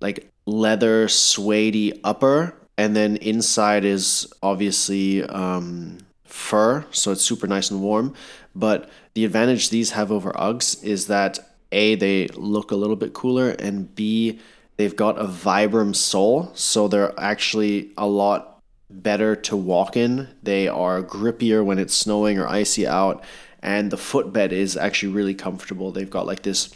like 0.00 0.30
leather 0.46 1.08
suede 1.08 1.98
upper, 2.04 2.54
and 2.78 2.94
then 2.94 3.16
inside 3.16 3.84
is 3.84 4.32
obviously 4.42 5.22
um, 5.24 5.98
fur, 6.24 6.84
so 6.90 7.12
it's 7.12 7.24
super 7.24 7.46
nice 7.46 7.70
and 7.70 7.80
warm. 7.82 8.14
But 8.54 8.90
the 9.14 9.24
advantage 9.24 9.70
these 9.70 9.92
have 9.92 10.12
over 10.12 10.32
Uggs 10.32 10.82
is 10.84 11.06
that 11.06 11.38
A, 11.72 11.94
they 11.94 12.28
look 12.28 12.70
a 12.70 12.76
little 12.76 12.96
bit 12.96 13.14
cooler, 13.14 13.50
and 13.50 13.94
B, 13.94 14.38
they've 14.76 14.96
got 14.96 15.18
a 15.18 15.24
Vibram 15.24 15.94
sole, 15.94 16.50
so 16.54 16.88
they're 16.88 17.18
actually 17.18 17.92
a 17.96 18.06
lot 18.06 18.62
better 18.88 19.34
to 19.34 19.56
walk 19.56 19.96
in. 19.96 20.28
They 20.42 20.68
are 20.68 21.02
grippier 21.02 21.64
when 21.64 21.78
it's 21.78 21.94
snowing 21.94 22.38
or 22.38 22.46
icy 22.46 22.86
out, 22.86 23.24
and 23.62 23.90
the 23.90 23.96
footbed 23.96 24.52
is 24.52 24.76
actually 24.76 25.12
really 25.12 25.34
comfortable. 25.34 25.92
They've 25.92 26.10
got 26.10 26.26
like 26.26 26.42
this 26.42 26.74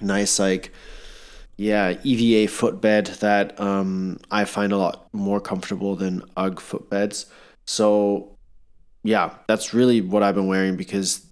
nice, 0.00 0.38
like, 0.38 0.72
yeah, 1.56 1.96
EVA 2.02 2.50
footbed 2.50 3.06
that 3.06 3.58
um, 3.60 4.18
I 4.30 4.44
find 4.44 4.72
a 4.72 4.76
lot 4.76 5.08
more 5.12 5.40
comfortable 5.40 5.94
than 5.96 6.22
UGG 6.36 6.56
footbeds. 6.56 7.26
So, 7.64 8.36
yeah, 9.02 9.34
that's 9.46 9.72
really 9.72 10.00
what 10.00 10.22
I've 10.22 10.34
been 10.34 10.48
wearing 10.48 10.76
because 10.76 11.24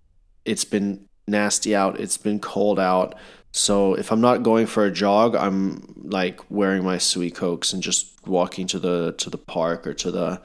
it's 0.44 0.64
been 0.64 1.06
nasty 1.26 1.74
out. 1.74 1.98
It's 1.98 2.16
been 2.16 2.38
cold 2.38 2.78
out. 2.78 3.14
So 3.52 3.94
if 3.94 4.10
I'm 4.12 4.20
not 4.20 4.42
going 4.42 4.66
for 4.66 4.84
a 4.84 4.90
jog, 4.90 5.34
I'm 5.34 5.92
like 5.96 6.40
wearing 6.50 6.84
my 6.84 6.96
Suicokes 6.96 7.72
and 7.72 7.82
just 7.82 8.26
walking 8.26 8.66
to 8.68 8.78
the 8.78 9.12
to 9.18 9.28
the 9.28 9.38
park 9.38 9.86
or 9.86 9.94
to 9.94 10.10
the 10.10 10.40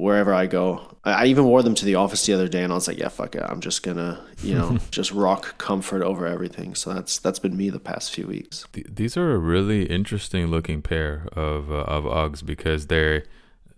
wherever 0.00 0.32
I 0.34 0.46
go. 0.46 0.96
I, 1.04 1.26
even 1.26 1.44
wore 1.44 1.62
them 1.62 1.74
to 1.76 1.84
the 1.84 1.94
office 1.94 2.26
the 2.26 2.34
other 2.34 2.48
day, 2.48 2.62
and 2.62 2.72
I 2.72 2.76
was 2.76 2.86
like, 2.88 2.98
yeah, 2.98 3.08
fuck 3.08 3.34
it, 3.34 3.42
I'm 3.42 3.60
just 3.60 3.82
gonna 3.82 4.24
you 4.42 4.54
know 4.54 4.78
just 4.90 5.12
rock 5.12 5.56
comfort 5.58 6.02
over 6.02 6.26
everything. 6.26 6.74
So 6.74 6.92
that's 6.92 7.18
that's 7.18 7.38
been 7.38 7.56
me 7.56 7.70
the 7.70 7.80
past 7.80 8.12
few 8.14 8.26
weeks. 8.26 8.66
Th- 8.72 8.86
these 8.88 9.16
are 9.16 9.32
a 9.32 9.38
really 9.38 9.84
interesting 9.84 10.46
looking 10.48 10.82
pair 10.82 11.28
of 11.32 11.70
uh, 11.70 11.84
of 11.84 12.04
Uggs 12.04 12.44
because 12.44 12.86
they're 12.88 13.24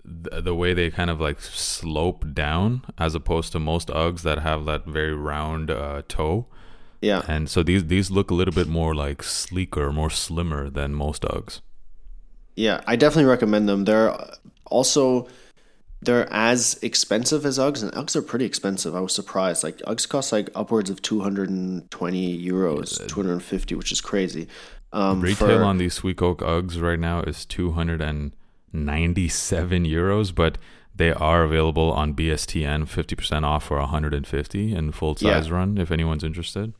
the 0.04 0.54
way 0.54 0.74
they 0.74 0.90
kind 0.90 1.10
of 1.10 1.20
like 1.20 1.40
slope 1.40 2.24
down 2.34 2.82
as 2.98 3.14
opposed 3.14 3.52
to 3.52 3.60
most 3.60 3.88
Uggs 3.88 4.22
that 4.22 4.40
have 4.40 4.64
that 4.64 4.84
very 4.86 5.14
round 5.14 5.70
uh, 5.70 6.02
toe. 6.08 6.46
Yeah, 7.00 7.22
And 7.28 7.48
so 7.50 7.62
these 7.64 7.86
these 7.86 8.10
look 8.10 8.30
a 8.30 8.34
little 8.34 8.54
bit 8.54 8.68
more 8.68 8.94
like 8.94 9.22
sleeker, 9.22 9.92
more 9.92 10.10
slimmer 10.10 10.70
than 10.70 10.94
most 10.94 11.22
Uggs. 11.22 11.60
yeah, 12.56 12.80
I 12.86 12.96
definitely 12.96 13.30
recommend 13.30 13.68
them. 13.68 13.84
They're 13.84 14.16
also 14.66 15.26
they're 16.04 16.26
as 16.32 16.78
expensive 16.82 17.46
as 17.46 17.58
Uggs, 17.58 17.80
and 17.82 17.92
Uggs 17.92 18.16
are 18.16 18.22
pretty 18.22 18.44
expensive. 18.44 18.94
I 18.96 19.00
was 19.00 19.14
surprised. 19.14 19.62
Like 19.64 19.78
Uggs 19.86 20.08
cost 20.08 20.32
like 20.32 20.50
upwards 20.54 20.90
of 20.90 21.00
two 21.00 21.20
hundred 21.20 21.48
and 21.48 21.88
twenty 21.90 22.36
euros, 22.44 23.06
two 23.08 23.14
hundred 23.14 23.32
and 23.34 23.42
fifty, 23.42 23.74
which 23.74 23.92
is 23.92 24.00
crazy. 24.00 24.48
Um, 24.92 25.20
Retail 25.22 25.48
for- 25.58 25.64
on 25.64 25.78
these 25.78 26.00
Suicoke 26.00 26.38
Uggs 26.40 26.80
right 26.82 26.98
now 26.98 27.22
is 27.22 27.46
297 27.46 29.84
euros, 29.86 30.34
but 30.34 30.58
they 30.94 31.10
are 31.12 31.42
available 31.44 31.90
on 31.92 32.12
BSTN 32.14 32.84
50% 32.86 33.44
off 33.44 33.64
for 33.64 33.78
150 33.78 34.74
in 34.74 34.92
full 34.92 35.16
size 35.16 35.48
Yeah. 35.48 35.54
run 35.54 35.78
if 35.78 35.90
anyone's 35.90 36.22
interested. 36.24 36.74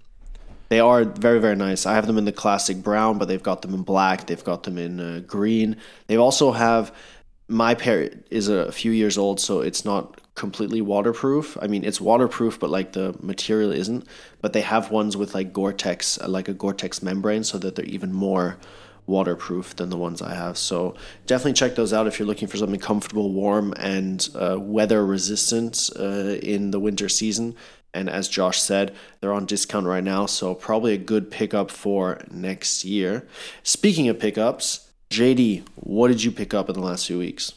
They 0.68 0.80
are 0.80 1.04
very, 1.04 1.38
very 1.40 1.56
nice. 1.56 1.86
I 1.86 1.94
have 1.94 2.06
them 2.06 2.18
in 2.18 2.24
the 2.26 2.32
classic 2.32 2.82
brown, 2.82 3.16
but 3.18 3.28
they've 3.28 3.42
got 3.42 3.62
them 3.62 3.72
in 3.74 3.82
black. 3.82 4.26
They've 4.26 4.44
got 4.44 4.62
them 4.64 4.76
in 4.78 5.00
uh, 5.00 5.20
green. 5.26 5.76
They 6.06 6.16
also 6.16 6.52
have 6.52 6.94
my 7.48 7.74
pair 7.74 8.10
is 8.30 8.48
a 8.48 8.72
few 8.72 8.92
years 8.92 9.18
old, 9.18 9.40
so 9.40 9.60
it's 9.60 9.84
not 9.84 10.20
completely 10.34 10.80
waterproof. 10.80 11.58
I 11.60 11.66
mean, 11.66 11.84
it's 11.84 12.00
waterproof, 12.00 12.58
but 12.58 12.70
like 12.70 12.92
the 12.92 13.14
material 13.20 13.72
isn't. 13.72 14.06
But 14.40 14.52
they 14.52 14.62
have 14.62 14.90
ones 14.90 15.16
with 15.16 15.34
like 15.34 15.52
Gore-Tex, 15.52 16.20
like 16.26 16.48
a 16.48 16.54
Gore-Tex 16.54 17.02
membrane, 17.02 17.44
so 17.44 17.58
that 17.58 17.74
they're 17.74 17.84
even 17.84 18.12
more 18.12 18.56
waterproof 19.06 19.76
than 19.76 19.90
the 19.90 19.96
ones 19.96 20.22
I 20.22 20.34
have. 20.34 20.56
So 20.56 20.94
definitely 21.26 21.54
check 21.54 21.74
those 21.74 21.92
out 21.92 22.06
if 22.06 22.18
you're 22.18 22.28
looking 22.28 22.48
for 22.48 22.56
something 22.56 22.80
comfortable, 22.80 23.32
warm, 23.32 23.74
and 23.76 24.26
uh, 24.34 24.56
weather 24.58 25.04
resistant 25.04 25.90
uh, 25.98 26.38
in 26.42 26.70
the 26.70 26.80
winter 26.80 27.08
season. 27.08 27.56
And 27.92 28.08
as 28.08 28.28
Josh 28.28 28.60
said, 28.60 28.94
they're 29.20 29.34
on 29.34 29.44
discount 29.44 29.86
right 29.86 30.04
now, 30.04 30.24
so 30.26 30.54
probably 30.54 30.94
a 30.94 30.98
good 30.98 31.30
pickup 31.30 31.70
for 31.70 32.22
next 32.30 32.84
year. 32.84 33.26
Speaking 33.62 34.08
of 34.08 34.18
pickups, 34.18 34.88
JD, 35.12 35.68
what 35.74 36.08
did 36.08 36.24
you 36.24 36.32
pick 36.32 36.54
up 36.54 36.70
in 36.70 36.74
the 36.74 36.80
last 36.80 37.06
few 37.06 37.18
weeks? 37.18 37.52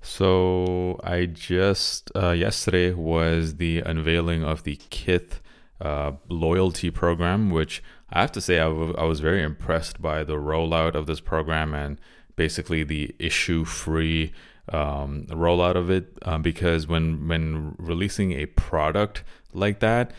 So 0.00 1.00
I 1.02 1.26
just 1.26 2.12
uh, 2.14 2.30
yesterday 2.30 2.92
was 2.92 3.56
the 3.56 3.80
unveiling 3.80 4.44
of 4.44 4.62
the 4.62 4.76
Kith 4.88 5.40
uh, 5.80 6.12
loyalty 6.28 6.92
program, 6.92 7.50
which 7.50 7.82
I 8.12 8.20
have 8.20 8.30
to 8.32 8.40
say 8.40 8.60
I, 8.60 8.68
w- 8.68 8.94
I 8.96 9.02
was 9.02 9.18
very 9.18 9.42
impressed 9.42 10.00
by 10.00 10.22
the 10.22 10.36
rollout 10.36 10.94
of 10.94 11.06
this 11.06 11.18
program 11.18 11.74
and 11.74 11.98
basically 12.36 12.84
the 12.84 13.16
issue-free 13.18 14.32
um, 14.72 15.26
rollout 15.30 15.74
of 15.74 15.90
it. 15.90 16.16
Um, 16.22 16.40
because 16.40 16.86
when 16.86 17.26
when 17.26 17.74
releasing 17.78 18.30
a 18.30 18.46
product 18.46 19.24
like 19.52 19.80
that, 19.80 20.12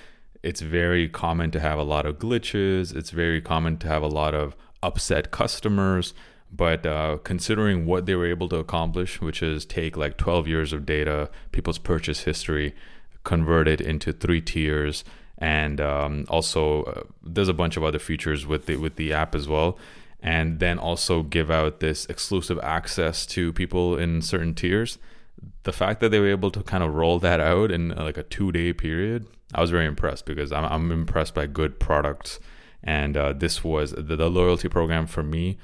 it's 0.44 0.60
very 0.60 1.08
common 1.08 1.50
to 1.52 1.62
have 1.62 1.80
a 1.80 1.84
lot 1.84 2.06
of 2.06 2.20
glitches. 2.20 2.94
It's 2.94 3.12
very 3.12 3.40
common 3.40 3.78
to 3.78 3.88
have 3.88 4.04
a 4.04 4.08
lot 4.08 4.34
of 4.34 4.58
upset 4.86 5.32
customers. 5.32 6.14
But 6.52 6.86
uh, 6.86 7.18
considering 7.24 7.86
what 7.86 8.06
they 8.06 8.16
were 8.16 8.28
able 8.28 8.48
to 8.50 8.58
accomplish, 8.58 9.20
which 9.20 9.44
is 9.44 9.66
take 9.66 9.98
like 9.98 10.18
12 10.18 10.48
years 10.48 10.72
of 10.74 10.86
data, 10.86 11.30
people's 11.52 11.80
purchase 11.80 12.22
history, 12.22 12.74
convert 13.24 13.68
it 13.68 13.82
into 13.82 14.14
three 14.14 14.42
tiers, 14.42 15.04
and 15.38 15.82
um, 15.82 16.26
also 16.30 16.84
uh, 16.84 17.02
there's 17.24 17.50
a 17.50 17.54
bunch 17.54 17.78
of 17.78 17.84
other 17.84 18.00
features 18.00 18.46
with 18.46 18.66
the 18.68 18.78
with 18.78 18.96
the 18.96 19.14
app 19.14 19.36
as 19.36 19.48
well 19.48 19.78
and 20.22 20.60
then 20.60 20.80
also 20.80 21.24
give 21.24 21.52
out 21.52 21.80
this 21.82 22.06
exclusive 22.06 22.60
access 22.64 23.26
to 23.26 23.52
people 23.54 23.98
in 23.98 24.22
certain 24.22 24.54
tiers 24.54 24.98
the 25.64 25.74
fact 25.74 26.00
that 26.00 26.10
they 26.10 26.20
were 26.20 26.30
able 26.30 26.50
to 26.50 26.64
kind 26.64 26.84
of 26.84 26.94
roll 26.94 27.20
that 27.20 27.40
out 27.40 27.70
in 27.70 27.92
uh, 27.92 28.04
like 28.04 28.18
a 28.18 28.24
two 28.24 28.52
day 28.52 28.72
period 28.72 29.28
i 29.54 29.62
was 29.62 29.70
very 29.70 29.86
impressed 29.86 30.26
because 30.26 30.52
i'm, 30.52 30.66
I'm 30.66 30.92
impressed 30.92 31.36
by 31.36 31.48
good 31.48 31.80
products 31.80 32.40
and 32.86 33.18
uh, 33.18 33.34
this 33.34 33.64
was 33.64 33.92
the, 33.92 34.16
the 34.16 34.30
loyalty 34.30 34.70
program 34.70 35.08
for 35.08 35.24
me 35.24 35.58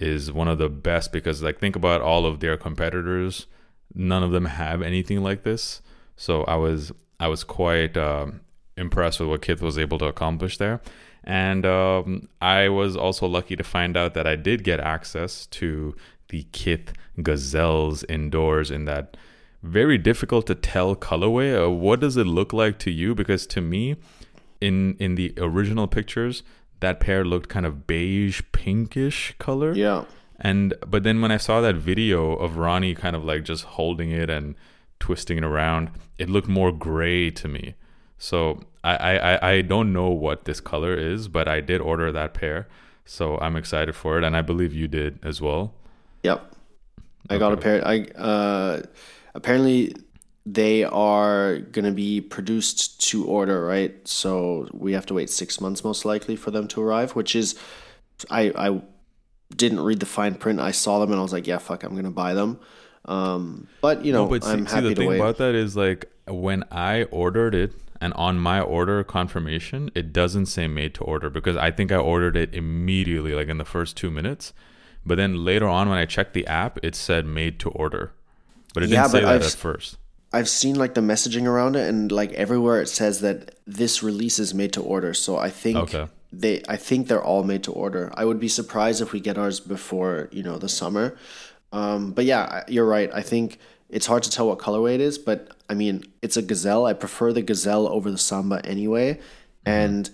is 0.00 0.32
one 0.32 0.48
of 0.48 0.58
the 0.58 0.68
best 0.68 1.12
because 1.12 1.42
like 1.42 1.58
think 1.60 1.76
about 1.76 2.00
all 2.00 2.26
of 2.26 2.40
their 2.40 2.56
competitors 2.56 3.46
none 3.94 4.22
of 4.22 4.32
them 4.32 4.46
have 4.46 4.82
anything 4.82 5.22
like 5.22 5.42
this 5.42 5.82
so 6.16 6.44
i 6.44 6.56
was 6.56 6.90
i 7.20 7.28
was 7.28 7.44
quite 7.44 7.96
um, 7.96 8.40
impressed 8.76 9.20
with 9.20 9.28
what 9.28 9.42
Kith 9.42 9.62
was 9.62 9.78
able 9.78 9.98
to 9.98 10.06
accomplish 10.06 10.58
there. 10.58 10.80
And 11.24 11.64
um, 11.64 12.28
I 12.40 12.68
was 12.68 12.96
also 12.96 13.26
lucky 13.26 13.56
to 13.56 13.62
find 13.62 13.96
out 13.96 14.14
that 14.14 14.26
I 14.26 14.36
did 14.36 14.64
get 14.64 14.80
access 14.80 15.46
to 15.46 15.94
the 16.28 16.44
Kith 16.52 16.92
Gazelles 17.22 18.04
indoors 18.08 18.70
in 18.70 18.86
that 18.86 19.16
very 19.62 19.98
difficult 19.98 20.46
to 20.48 20.54
tell 20.54 20.96
colorway. 20.96 21.66
Uh, 21.66 21.70
what 21.70 22.00
does 22.00 22.16
it 22.16 22.26
look 22.26 22.52
like 22.52 22.78
to 22.80 22.90
you? 22.90 23.14
Because 23.14 23.46
to 23.48 23.60
me, 23.60 23.96
in 24.60 24.96
in 24.98 25.14
the 25.14 25.32
original 25.36 25.86
pictures, 25.86 26.42
that 26.82 27.00
pair 27.00 27.24
looked 27.24 27.48
kind 27.48 27.64
of 27.64 27.86
beige 27.86 28.42
pinkish 28.52 29.34
color. 29.38 29.72
Yeah. 29.74 30.04
And 30.38 30.74
but 30.86 31.02
then 31.04 31.22
when 31.22 31.32
I 31.32 31.38
saw 31.38 31.60
that 31.62 31.76
video 31.76 32.32
of 32.34 32.58
Ronnie 32.58 32.94
kind 32.94 33.16
of 33.16 33.24
like 33.24 33.44
just 33.44 33.64
holding 33.64 34.10
it 34.10 34.28
and 34.28 34.54
twisting 35.00 35.38
it 35.38 35.44
around, 35.44 35.90
it 36.18 36.28
looked 36.28 36.48
more 36.48 36.70
gray 36.70 37.30
to 37.30 37.48
me. 37.48 37.74
So 38.18 38.60
I, 38.84 39.18
I, 39.18 39.50
I 39.50 39.62
don't 39.62 39.92
know 39.92 40.10
what 40.10 40.44
this 40.44 40.60
color 40.60 40.94
is, 40.94 41.28
but 41.28 41.48
I 41.48 41.60
did 41.60 41.80
order 41.80 42.12
that 42.12 42.34
pair. 42.34 42.68
So 43.04 43.38
I'm 43.38 43.56
excited 43.56 43.94
for 43.96 44.18
it. 44.18 44.24
And 44.24 44.36
I 44.36 44.42
believe 44.42 44.72
you 44.72 44.86
did 44.86 45.18
as 45.24 45.40
well. 45.40 45.74
Yep. 46.22 46.54
I 47.30 47.34
okay. 47.34 47.38
got 47.38 47.52
a 47.52 47.56
pair. 47.56 47.86
I 47.86 48.00
uh, 48.16 48.82
apparently 49.34 49.94
they 50.44 50.84
are 50.84 51.58
going 51.58 51.84
to 51.84 51.92
be 51.92 52.20
produced 52.20 53.00
to 53.10 53.24
order, 53.26 53.64
right? 53.64 53.96
So 54.06 54.68
we 54.72 54.92
have 54.92 55.06
to 55.06 55.14
wait 55.14 55.30
six 55.30 55.60
months 55.60 55.84
most 55.84 56.04
likely 56.04 56.36
for 56.36 56.50
them 56.50 56.66
to 56.68 56.82
arrive, 56.82 57.12
which 57.12 57.36
is 57.36 57.58
I 58.30 58.52
I 58.56 58.82
didn't 59.54 59.80
read 59.80 60.00
the 60.00 60.06
fine 60.06 60.34
print. 60.34 60.60
I 60.60 60.70
saw 60.70 60.98
them 60.98 61.10
and 61.10 61.18
I 61.18 61.22
was 61.22 61.32
like, 61.32 61.46
yeah, 61.46 61.58
fuck, 61.58 61.84
I'm 61.84 61.92
going 61.92 62.04
to 62.04 62.10
buy 62.10 62.34
them. 62.34 62.58
Um, 63.04 63.68
but 63.80 64.04
you 64.04 64.12
know, 64.12 64.24
no, 64.24 64.30
but 64.30 64.44
I'm 64.44 64.66
see, 64.66 64.74
happy 64.74 64.88
see, 64.88 64.94
the 64.94 64.94
thing 64.94 65.08
wait. 65.08 65.16
about 65.16 65.38
that 65.38 65.54
is 65.54 65.76
like 65.76 66.10
when 66.26 66.64
I 66.70 67.04
ordered 67.04 67.54
it, 67.54 67.72
and 68.00 68.12
on 68.14 68.36
my 68.38 68.60
order 68.60 69.04
confirmation, 69.04 69.90
it 69.94 70.12
doesn't 70.12 70.46
say 70.46 70.66
made 70.66 70.92
to 70.94 71.04
order 71.04 71.30
because 71.30 71.56
I 71.56 71.70
think 71.70 71.92
I 71.92 71.96
ordered 71.96 72.36
it 72.36 72.52
immediately, 72.52 73.32
like 73.32 73.48
in 73.48 73.58
the 73.58 73.64
first 73.64 73.96
two 73.96 74.10
minutes. 74.10 74.52
But 75.06 75.16
then 75.16 75.44
later 75.44 75.68
on, 75.68 75.88
when 75.88 75.98
I 75.98 76.04
checked 76.04 76.32
the 76.34 76.46
app, 76.46 76.78
it 76.82 76.96
said 76.96 77.26
made 77.26 77.60
to 77.60 77.70
order, 77.70 78.12
but 78.74 78.82
it 78.82 78.90
yeah, 78.90 79.02
didn't 79.02 79.12
say 79.12 79.20
that 79.20 79.28
I've, 79.28 79.42
at 79.42 79.52
first. 79.52 79.98
I've 80.32 80.48
seen 80.48 80.76
like 80.76 80.94
the 80.94 81.00
messaging 81.00 81.46
around 81.46 81.76
it, 81.76 81.88
and 81.88 82.10
like 82.10 82.32
everywhere 82.32 82.80
it 82.80 82.88
says 82.88 83.20
that 83.20 83.56
this 83.66 84.02
release 84.02 84.38
is 84.38 84.54
made 84.54 84.72
to 84.74 84.82
order. 84.82 85.14
So 85.14 85.36
I 85.36 85.50
think 85.50 85.76
okay. 85.78 86.08
they, 86.32 86.62
I 86.68 86.76
think 86.76 87.08
they're 87.08 87.22
all 87.22 87.44
made 87.44 87.64
to 87.64 87.72
order. 87.72 88.10
I 88.14 88.24
would 88.24 88.40
be 88.40 88.48
surprised 88.48 89.02
if 89.02 89.12
we 89.12 89.20
get 89.20 89.38
ours 89.38 89.60
before 89.60 90.28
you 90.32 90.42
know 90.42 90.58
the 90.58 90.68
summer. 90.68 91.16
Um, 91.72 92.12
but 92.12 92.24
yeah, 92.24 92.64
you're 92.68 92.86
right. 92.86 93.10
I 93.12 93.22
think 93.22 93.58
it's 93.88 94.06
hard 94.06 94.22
to 94.22 94.30
tell 94.30 94.48
what 94.48 94.58
colorway 94.58 94.94
it 94.94 95.00
is, 95.00 95.18
but 95.18 95.54
I 95.68 95.74
mean, 95.74 96.04
it's 96.22 96.36
a 96.36 96.42
gazelle. 96.42 96.86
I 96.86 96.94
prefer 96.94 97.32
the 97.32 97.42
gazelle 97.42 97.86
over 97.88 98.10
the 98.10 98.18
samba 98.18 98.60
anyway. 98.64 99.20
And 99.64 100.08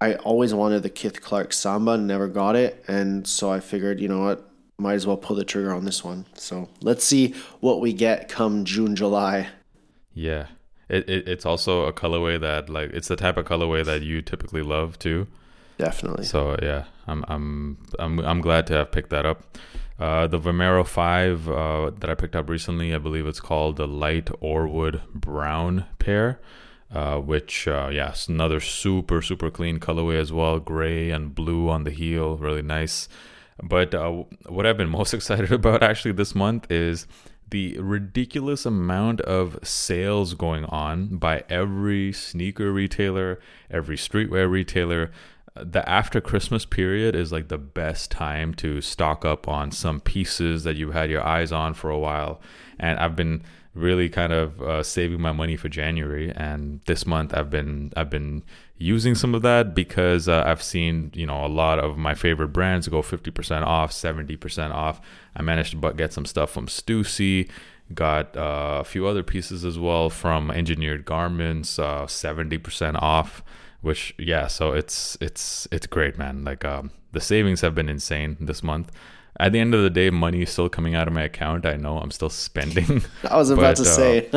I 0.00 0.14
always 0.14 0.54
wanted 0.54 0.82
the 0.82 0.90
Kith 0.90 1.20
Clark 1.20 1.52
samba, 1.52 1.98
never 1.98 2.28
got 2.28 2.56
it. 2.56 2.84
And 2.86 3.26
so 3.26 3.50
I 3.50 3.60
figured, 3.60 4.00
you 4.00 4.08
know 4.08 4.20
what, 4.20 4.47
might 4.78 4.94
as 4.94 5.06
well 5.06 5.16
pull 5.16 5.34
the 5.34 5.44
trigger 5.44 5.72
on 5.72 5.84
this 5.84 6.04
one. 6.04 6.24
So 6.34 6.68
let's 6.80 7.04
see 7.04 7.34
what 7.60 7.80
we 7.80 7.92
get 7.92 8.28
come 8.28 8.64
June, 8.64 8.94
July. 8.94 9.48
Yeah. 10.14 10.46
It, 10.88 11.08
it 11.08 11.28
it's 11.28 11.44
also 11.44 11.86
a 11.86 11.92
colorway 11.92 12.40
that 12.40 12.70
like 12.70 12.90
it's 12.90 13.08
the 13.08 13.16
type 13.16 13.36
of 13.36 13.44
colorway 13.44 13.84
that 13.84 14.02
you 14.02 14.22
typically 14.22 14.62
love 14.62 14.98
too. 14.98 15.26
Definitely. 15.78 16.24
So 16.24 16.56
yeah, 16.62 16.84
I'm 17.06 17.24
I'm 17.28 17.78
I'm 17.98 18.20
I'm 18.20 18.40
glad 18.40 18.66
to 18.68 18.74
have 18.74 18.92
picked 18.92 19.10
that 19.10 19.26
up. 19.26 19.58
Uh, 19.98 20.28
the 20.28 20.38
Vomero 20.38 20.86
5 20.86 21.48
uh, 21.48 21.90
that 21.98 22.08
I 22.08 22.14
picked 22.14 22.36
up 22.36 22.48
recently, 22.48 22.94
I 22.94 22.98
believe 22.98 23.26
it's 23.26 23.40
called 23.40 23.76
the 23.76 23.88
Light 23.88 24.30
Orewood 24.40 25.02
Brown 25.12 25.86
pair, 25.98 26.40
uh, 26.94 27.16
which, 27.16 27.66
uh, 27.66 27.88
yes, 27.92 28.28
another 28.28 28.60
super, 28.60 29.20
super 29.20 29.50
clean 29.50 29.80
colorway 29.80 30.20
as 30.20 30.32
well. 30.32 30.60
Gray 30.60 31.10
and 31.10 31.34
blue 31.34 31.68
on 31.68 31.82
the 31.82 31.90
heel, 31.90 32.36
really 32.36 32.62
nice. 32.62 33.08
But 33.62 33.94
uh, 33.94 34.24
what 34.46 34.66
I've 34.66 34.76
been 34.76 34.90
most 35.00 35.14
excited 35.14 35.52
about 35.52 35.82
actually 35.82 36.12
this 36.12 36.34
month 36.34 36.70
is 36.70 37.06
the 37.50 37.78
ridiculous 37.78 38.66
amount 38.66 39.22
of 39.22 39.58
sales 39.62 40.34
going 40.34 40.66
on 40.66 41.16
by 41.16 41.44
every 41.48 42.12
sneaker 42.12 42.72
retailer, 42.72 43.40
every 43.70 43.96
streetwear 43.96 44.50
retailer 44.50 45.10
the 45.64 45.88
after 45.88 46.20
Christmas 46.20 46.64
period 46.64 47.14
is 47.14 47.32
like 47.32 47.48
the 47.48 47.58
best 47.58 48.10
time 48.10 48.54
to 48.54 48.80
stock 48.80 49.24
up 49.24 49.48
on 49.48 49.70
some 49.70 50.00
pieces 50.00 50.64
that 50.64 50.76
you've 50.76 50.94
had 50.94 51.10
your 51.10 51.24
eyes 51.24 51.52
on 51.52 51.74
for 51.74 51.90
a 51.90 51.98
while. 51.98 52.40
And 52.78 52.98
I've 52.98 53.16
been 53.16 53.42
really 53.74 54.08
kind 54.08 54.32
of 54.32 54.60
uh, 54.62 54.82
saving 54.82 55.20
my 55.20 55.32
money 55.32 55.56
for 55.56 55.68
January, 55.68 56.32
and 56.34 56.80
this 56.86 57.06
month 57.06 57.34
I've 57.34 57.50
been 57.50 57.92
I've 57.96 58.10
been 58.10 58.44
using 58.78 59.14
some 59.14 59.34
of 59.34 59.42
that 59.42 59.74
because 59.74 60.28
uh, 60.28 60.42
I've 60.46 60.62
seen 60.62 61.10
you 61.14 61.26
know 61.26 61.44
a 61.44 61.48
lot 61.48 61.78
of 61.78 61.98
my 61.98 62.14
favorite 62.14 62.48
brands 62.48 62.88
go 62.88 63.02
50% 63.02 63.66
off, 63.66 63.92
70% 63.92 64.72
off. 64.72 65.00
I 65.36 65.42
managed 65.42 65.80
to 65.80 65.92
get 65.92 66.12
some 66.12 66.24
stuff 66.24 66.50
from 66.50 66.66
Stussy, 66.66 67.50
got 67.92 68.36
uh, 68.36 68.78
a 68.80 68.84
few 68.84 69.06
other 69.06 69.22
pieces 69.22 69.64
as 69.64 69.78
well 69.78 70.10
from 70.10 70.50
Engineered 70.50 71.04
Garments, 71.04 71.76
70% 71.78 72.94
uh, 72.94 72.98
off 72.98 73.42
which 73.80 74.14
yeah 74.18 74.46
so 74.46 74.72
it's 74.72 75.16
it's 75.20 75.68
it's 75.70 75.86
great 75.86 76.18
man 76.18 76.44
like 76.44 76.64
um 76.64 76.90
the 77.12 77.20
savings 77.20 77.60
have 77.60 77.74
been 77.74 77.88
insane 77.88 78.36
this 78.40 78.62
month 78.62 78.90
at 79.40 79.52
the 79.52 79.60
end 79.60 79.74
of 79.74 79.82
the 79.82 79.90
day 79.90 80.10
money 80.10 80.42
is 80.42 80.50
still 80.50 80.68
coming 80.68 80.94
out 80.94 81.06
of 81.06 81.14
my 81.14 81.22
account. 81.22 81.64
I 81.66 81.76
know 81.76 81.98
i'm 81.98 82.10
still 82.10 82.30
spending. 82.30 83.02
I 83.30 83.36
was 83.36 83.50
about 83.50 83.76
but, 83.76 83.84
to 83.84 83.90
uh, 83.90 83.94
say. 83.94 84.28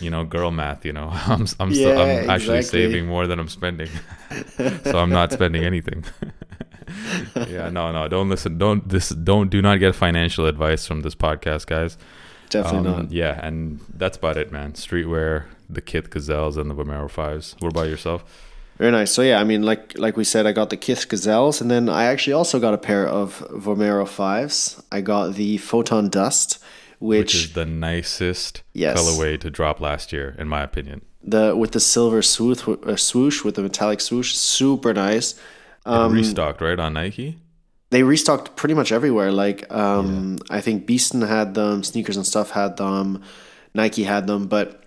you 0.00 0.10
know 0.10 0.24
girl 0.24 0.50
math 0.50 0.84
you 0.84 0.92
know. 0.92 1.10
I'm, 1.12 1.46
I'm 1.60 1.70
yeah, 1.70 1.74
still 1.74 2.00
i'm 2.00 2.30
actually 2.30 2.62
saving 2.62 3.06
more 3.06 3.26
than 3.26 3.38
i'm 3.38 3.48
spending. 3.48 3.90
So 4.84 4.98
i'm 4.98 5.10
not 5.10 5.32
spending 5.32 5.64
anything. 5.64 6.04
Yeah 7.48 7.68
no 7.70 7.92
no 7.92 8.08
don't 8.08 8.28
listen 8.28 8.58
don't 8.58 8.88
this 8.88 9.10
don't 9.10 9.50
do 9.50 9.62
not 9.62 9.76
get 9.76 9.94
financial 9.94 10.46
advice 10.46 10.86
from 10.86 11.02
this 11.02 11.14
podcast 11.14 11.66
guys. 11.66 11.96
Definitely 12.50 12.90
um, 12.90 13.02
not. 13.02 13.12
yeah 13.12 13.44
and 13.46 13.80
that's 13.94 14.16
about 14.16 14.36
it 14.36 14.52
man. 14.52 14.72
Streetwear 14.72 15.44
the 15.70 15.82
kith 15.82 16.10
gazelles 16.10 16.56
and 16.56 16.70
the 16.70 16.74
vomero 16.74 17.10
fives. 17.10 17.56
What 17.60 17.72
about 17.72 17.88
yourself 17.88 18.47
very 18.78 18.92
nice. 18.92 19.12
So 19.12 19.22
yeah, 19.22 19.40
I 19.40 19.44
mean, 19.44 19.62
like 19.62 19.98
like 19.98 20.16
we 20.16 20.24
said, 20.24 20.46
I 20.46 20.52
got 20.52 20.70
the 20.70 20.76
Kith 20.76 21.08
Gazelles, 21.08 21.60
and 21.60 21.70
then 21.70 21.88
I 21.88 22.04
actually 22.04 22.34
also 22.34 22.60
got 22.60 22.74
a 22.74 22.78
pair 22.78 23.06
of 23.06 23.44
Vomero 23.50 24.06
fives. 24.06 24.82
I 24.92 25.00
got 25.00 25.34
the 25.34 25.58
Photon 25.58 26.08
Dust, 26.08 26.58
which, 26.98 27.18
which 27.18 27.34
is 27.34 27.52
the 27.54 27.66
nicest 27.66 28.62
yes. 28.72 28.98
colorway 28.98 29.38
to 29.40 29.50
drop 29.50 29.80
last 29.80 30.12
year, 30.12 30.36
in 30.38 30.48
my 30.48 30.62
opinion. 30.62 31.02
The 31.22 31.56
with 31.56 31.72
the 31.72 31.80
silver 31.80 32.22
swoosh, 32.22 32.66
uh, 32.68 32.96
swoosh 32.96 33.42
with 33.44 33.56
the 33.56 33.62
metallic 33.62 34.00
swoosh, 34.00 34.34
super 34.34 34.94
nice. 34.94 35.34
Um, 35.84 36.12
restocked 36.12 36.60
right 36.60 36.78
on 36.78 36.92
Nike. 36.92 37.38
they 37.90 38.02
restocked 38.02 38.56
pretty 38.56 38.74
much 38.74 38.92
everywhere. 38.92 39.32
Like 39.32 39.70
um, 39.72 40.38
I 40.50 40.60
think 40.60 40.86
Beeston 40.86 41.22
had 41.22 41.54
them, 41.54 41.82
sneakers 41.82 42.16
and 42.16 42.26
stuff 42.26 42.50
had 42.50 42.76
them, 42.76 43.22
Nike 43.74 44.04
had 44.04 44.26
them, 44.26 44.46
but 44.46 44.84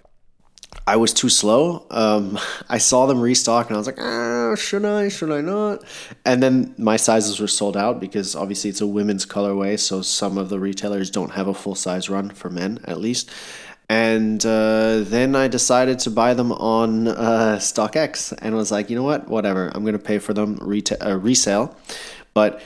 I 0.87 0.95
was 0.95 1.13
too 1.13 1.29
slow. 1.29 1.85
Um, 1.91 2.39
I 2.69 2.77
saw 2.77 3.05
them 3.05 3.21
restock 3.21 3.67
and 3.67 3.75
I 3.75 3.77
was 3.77 3.87
like, 3.87 3.99
ah, 3.99 4.55
should 4.55 4.85
I? 4.85 5.09
Should 5.09 5.31
I 5.31 5.41
not? 5.41 5.83
And 6.25 6.41
then 6.41 6.73
my 6.77 6.97
sizes 6.97 7.39
were 7.39 7.47
sold 7.47 7.77
out 7.77 7.99
because 7.99 8.35
obviously 8.35 8.69
it's 8.69 8.81
a 8.81 8.87
women's 8.87 9.25
colorway, 9.25 9.79
so 9.79 10.01
some 10.01 10.37
of 10.37 10.49
the 10.49 10.59
retailers 10.59 11.09
don't 11.09 11.31
have 11.31 11.47
a 11.47 11.53
full 11.53 11.75
size 11.75 12.09
run 12.09 12.29
for 12.29 12.49
men 12.49 12.79
at 12.85 12.99
least. 12.99 13.29
And 13.89 14.45
uh, 14.45 15.01
then 15.01 15.35
I 15.35 15.49
decided 15.49 15.99
to 15.99 16.09
buy 16.11 16.33
them 16.33 16.53
on 16.53 17.09
uh, 17.09 17.57
StockX 17.59 18.33
and 18.41 18.55
was 18.55 18.71
like, 18.71 18.89
you 18.89 18.95
know 18.95 19.03
what? 19.03 19.27
Whatever. 19.27 19.69
I'm 19.75 19.83
going 19.83 19.97
to 19.97 19.99
pay 19.99 20.17
for 20.17 20.33
them 20.33 20.57
reta- 20.59 21.05
uh, 21.05 21.17
resale. 21.17 21.75
But 22.33 22.61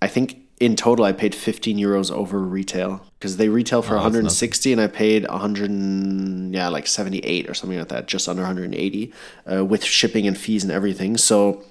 I 0.00 0.06
think 0.06 0.43
in 0.64 0.76
total 0.76 1.04
I 1.04 1.12
paid 1.12 1.34
15 1.34 1.76
euros 1.76 2.10
over 2.10 2.38
retail 2.40 3.04
because 3.18 3.36
they 3.36 3.48
retail 3.48 3.82
for 3.82 3.94
Oh, 3.94 4.02
160 4.02 4.72
and 4.72 4.80
I 4.80 4.86
paid 4.86 5.28
100 5.28 6.54
yeah 6.54 6.68
like 6.68 6.86
78 6.86 7.50
or 7.50 7.54
something 7.54 7.78
like 7.78 7.88
that 7.88 8.06
just 8.06 8.28
under 8.28 8.42
180 8.42 9.12
uh, 9.50 9.64
with 9.64 9.84
shipping 9.84 10.26
and 10.26 10.38
fees 10.38 10.62
and 10.64 10.72
everything 10.72 11.16
so 11.18 11.62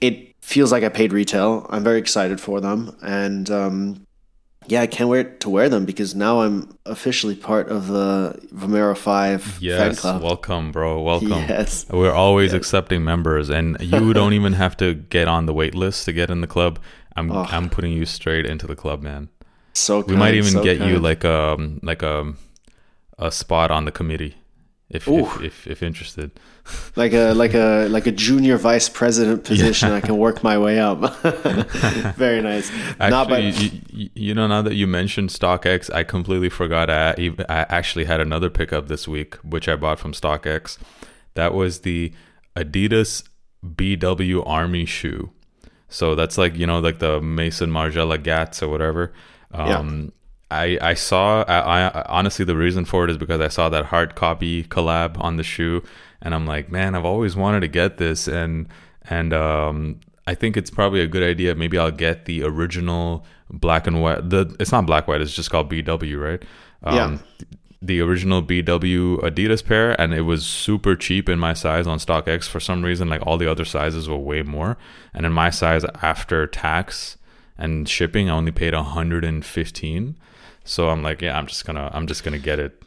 it 0.00 0.34
feels 0.40 0.72
like 0.72 0.82
I 0.82 0.88
paid 0.88 1.12
retail 1.12 1.66
I'm 1.68 1.84
very 1.84 1.98
excited 1.98 2.40
for 2.40 2.60
them 2.60 2.96
and 3.02 3.50
um, 3.50 4.06
yeah 4.66 4.80
I 4.80 4.86
can't 4.86 5.10
wait 5.10 5.40
to 5.40 5.50
wear 5.50 5.68
them 5.68 5.84
because 5.84 6.14
now 6.14 6.40
I'm 6.40 6.76
officially 6.86 7.34
part 7.36 7.68
of 7.68 7.88
the 7.88 8.40
Vomero 8.54 8.96
5 8.96 9.42
fan 9.42 9.94
club 9.94 10.22
welcome, 10.22 10.72
bro. 10.72 11.02
Welcome. 11.02 11.28
Yes. 11.28 11.86
We're 11.90 12.12
always 12.12 12.52
accepting 12.52 13.04
members, 13.04 13.50
and 13.50 13.76
you 13.80 14.12
don't 14.14 14.32
even 14.32 14.54
have 14.54 14.76
to 14.78 14.94
get 14.94 15.28
on 15.28 15.46
the 15.46 15.52
wait 15.52 15.74
list 15.74 16.04
to 16.06 16.12
get 16.12 16.30
in 16.30 16.40
the 16.40 16.46
club. 16.46 16.78
I'm 17.16 17.30
Oh. 17.32 17.46
I'm 17.48 17.68
putting 17.70 17.92
you 17.92 18.04
straight 18.06 18.46
into 18.46 18.66
the 18.66 18.76
club, 18.76 19.02
man. 19.02 19.28
so 19.72 20.00
We 20.00 20.16
might 20.16 20.34
even 20.34 20.52
so 20.52 20.62
get 20.62 20.80
you 20.80 20.98
like 20.98 21.24
um 21.24 21.80
like 21.82 22.02
a 22.02 22.34
a 23.18 23.30
spot 23.30 23.70
on 23.70 23.84
the 23.86 23.92
committee, 23.92 24.34
if 24.90 25.08
if, 25.08 25.40
if 25.42 25.66
if 25.66 25.82
interested. 25.82 26.30
like 26.96 27.12
a 27.12 27.32
like 27.34 27.54
a 27.54 27.88
like 27.88 28.06
a 28.06 28.12
junior 28.12 28.56
vice 28.58 28.88
president 28.88 29.44
position. 29.44 29.90
I 29.92 30.00
can 30.00 30.16
work 30.18 30.42
my 30.42 30.58
way 30.58 30.78
up. 30.78 30.98
Very 32.16 32.42
nice. 32.42 32.70
Actually, 33.00 33.10
Nah, 33.10 33.24
but 33.24 33.42
you, 33.42 33.70
you, 33.90 34.10
you 34.14 34.34
know, 34.34 34.46
now 34.46 34.62
that 34.62 34.74
you 34.74 34.86
mentioned 34.86 35.30
StockX, 35.30 35.92
I 35.94 36.04
completely 36.04 36.48
forgot. 36.50 36.90
I, 36.90 37.14
I 37.48 37.66
actually 37.68 38.04
had 38.04 38.20
another 38.20 38.50
pickup 38.50 38.88
this 38.88 39.06
week, 39.08 39.36
which 39.36 39.68
I 39.68 39.76
bought 39.76 39.98
from 39.98 40.12
StockX. 40.12 40.78
That 41.34 41.54
was 41.54 41.80
the 41.80 42.12
Adidas 42.56 43.22
BW 43.64 44.42
Army 44.46 44.84
shoe. 44.86 45.30
So 45.96 46.14
that's 46.14 46.36
like 46.36 46.54
you 46.56 46.66
know, 46.66 46.78
like 46.80 46.98
the 46.98 47.22
Maison 47.22 47.70
Margiela 47.70 48.22
Gats 48.22 48.62
or 48.62 48.68
whatever. 48.68 49.14
Um, 49.52 50.12
I 50.50 50.78
I 50.82 50.92
saw. 50.94 51.42
I, 51.44 51.88
I 51.88 52.02
honestly, 52.02 52.44
the 52.44 52.54
reason 52.54 52.84
for 52.84 53.04
it 53.04 53.10
is 53.10 53.16
because 53.16 53.40
I 53.40 53.48
saw 53.48 53.70
that 53.70 53.86
hard 53.86 54.14
copy 54.14 54.64
collab 54.64 55.18
on 55.18 55.36
the 55.38 55.42
shoe, 55.42 55.82
and 56.20 56.34
I'm 56.34 56.46
like, 56.46 56.70
man, 56.70 56.94
I've 56.94 57.06
always 57.06 57.34
wanted 57.34 57.60
to 57.60 57.68
get 57.68 57.96
this, 57.96 58.28
and 58.28 58.68
and 59.08 59.32
um, 59.32 60.00
I 60.26 60.34
think 60.34 60.58
it's 60.58 60.70
probably 60.70 61.00
a 61.00 61.06
good 61.06 61.22
idea. 61.22 61.54
Maybe 61.54 61.78
I'll 61.78 61.90
get 61.90 62.26
the 62.26 62.42
original 62.42 63.24
black 63.48 63.86
and 63.86 64.02
white. 64.02 64.28
The 64.28 64.54
it's 64.60 64.72
not 64.72 64.84
black 64.84 65.08
white. 65.08 65.22
It's 65.22 65.34
just 65.34 65.50
called 65.50 65.70
BW, 65.70 66.20
right? 66.20 66.42
Um, 66.82 66.94
Yeah. 67.40 67.46
The 67.82 68.00
original 68.00 68.42
BW 68.42 69.20
Adidas 69.20 69.64
pair, 69.64 70.00
and 70.00 70.14
it 70.14 70.22
was 70.22 70.44
super 70.46 70.96
cheap 70.96 71.28
in 71.28 71.38
my 71.38 71.52
size 71.52 71.86
on 71.86 71.98
StockX. 71.98 72.48
For 72.48 72.58
some 72.58 72.82
reason, 72.82 73.08
like 73.08 73.24
all 73.26 73.36
the 73.36 73.50
other 73.50 73.64
sizes 73.66 74.08
were 74.08 74.16
way 74.16 74.42
more, 74.42 74.76
and 75.12 75.26
in 75.26 75.32
my 75.32 75.50
size, 75.50 75.84
after 76.02 76.46
tax 76.46 77.18
and 77.58 77.88
shipping, 77.88 78.28
I 78.30 78.34
only 78.34 78.52
paid 78.52 78.74
115. 78.74 80.16
So 80.64 80.88
I'm 80.88 81.02
like, 81.02 81.22
yeah, 81.22 81.38
I'm 81.38 81.46
just 81.46 81.64
gonna, 81.64 81.90
I'm 81.92 82.06
just 82.06 82.24
gonna 82.24 82.38
get 82.38 82.58
it. 82.58 82.82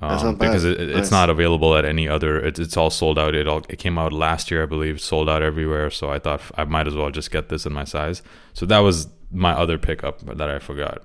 Um, 0.00 0.36
because 0.36 0.64
it, 0.64 0.80
it- 0.80 0.88
Nice. 0.90 0.98
it's 0.98 1.10
not 1.10 1.28
available 1.30 1.76
at 1.76 1.84
any 1.84 2.08
other. 2.08 2.38
It's, 2.38 2.60
it's 2.60 2.76
all 2.76 2.90
sold 2.90 3.18
out. 3.18 3.34
It 3.34 3.48
all 3.48 3.58
it 3.68 3.78
came 3.80 3.98
out 3.98 4.12
last 4.12 4.50
year, 4.50 4.62
I 4.62 4.66
believe, 4.66 5.00
sold 5.00 5.28
out 5.28 5.42
everywhere. 5.42 5.90
So 5.90 6.10
I 6.10 6.18
thought 6.20 6.40
I 6.56 6.64
might 6.64 6.86
as 6.86 6.94
well 6.94 7.10
just 7.10 7.30
get 7.32 7.48
this 7.48 7.66
in 7.66 7.72
my 7.72 7.84
size. 7.84 8.22
So 8.54 8.64
that 8.66 8.78
was 8.78 9.08
my 9.32 9.52
other 9.52 9.76
pickup 9.78 10.20
that 10.20 10.48
I 10.48 10.58
forgot. 10.60 11.04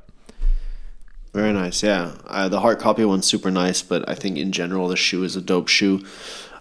Very 1.34 1.52
nice. 1.54 1.82
Yeah, 1.84 2.12
uh, 2.28 2.48
the 2.50 2.60
hard 2.60 2.80
copy 2.80 3.04
one's 3.06 3.26
super 3.28 3.50
nice, 3.52 3.82
but 3.82 4.08
I 4.08 4.16
think 4.16 4.38
in 4.38 4.52
general 4.52 4.88
the 4.88 4.96
shoe 4.96 5.24
is 5.24 5.36
a 5.36 5.42
dope 5.42 5.68
shoe. 5.68 6.04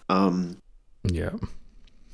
Um, 0.08 0.56
Yeah. 1.04 1.30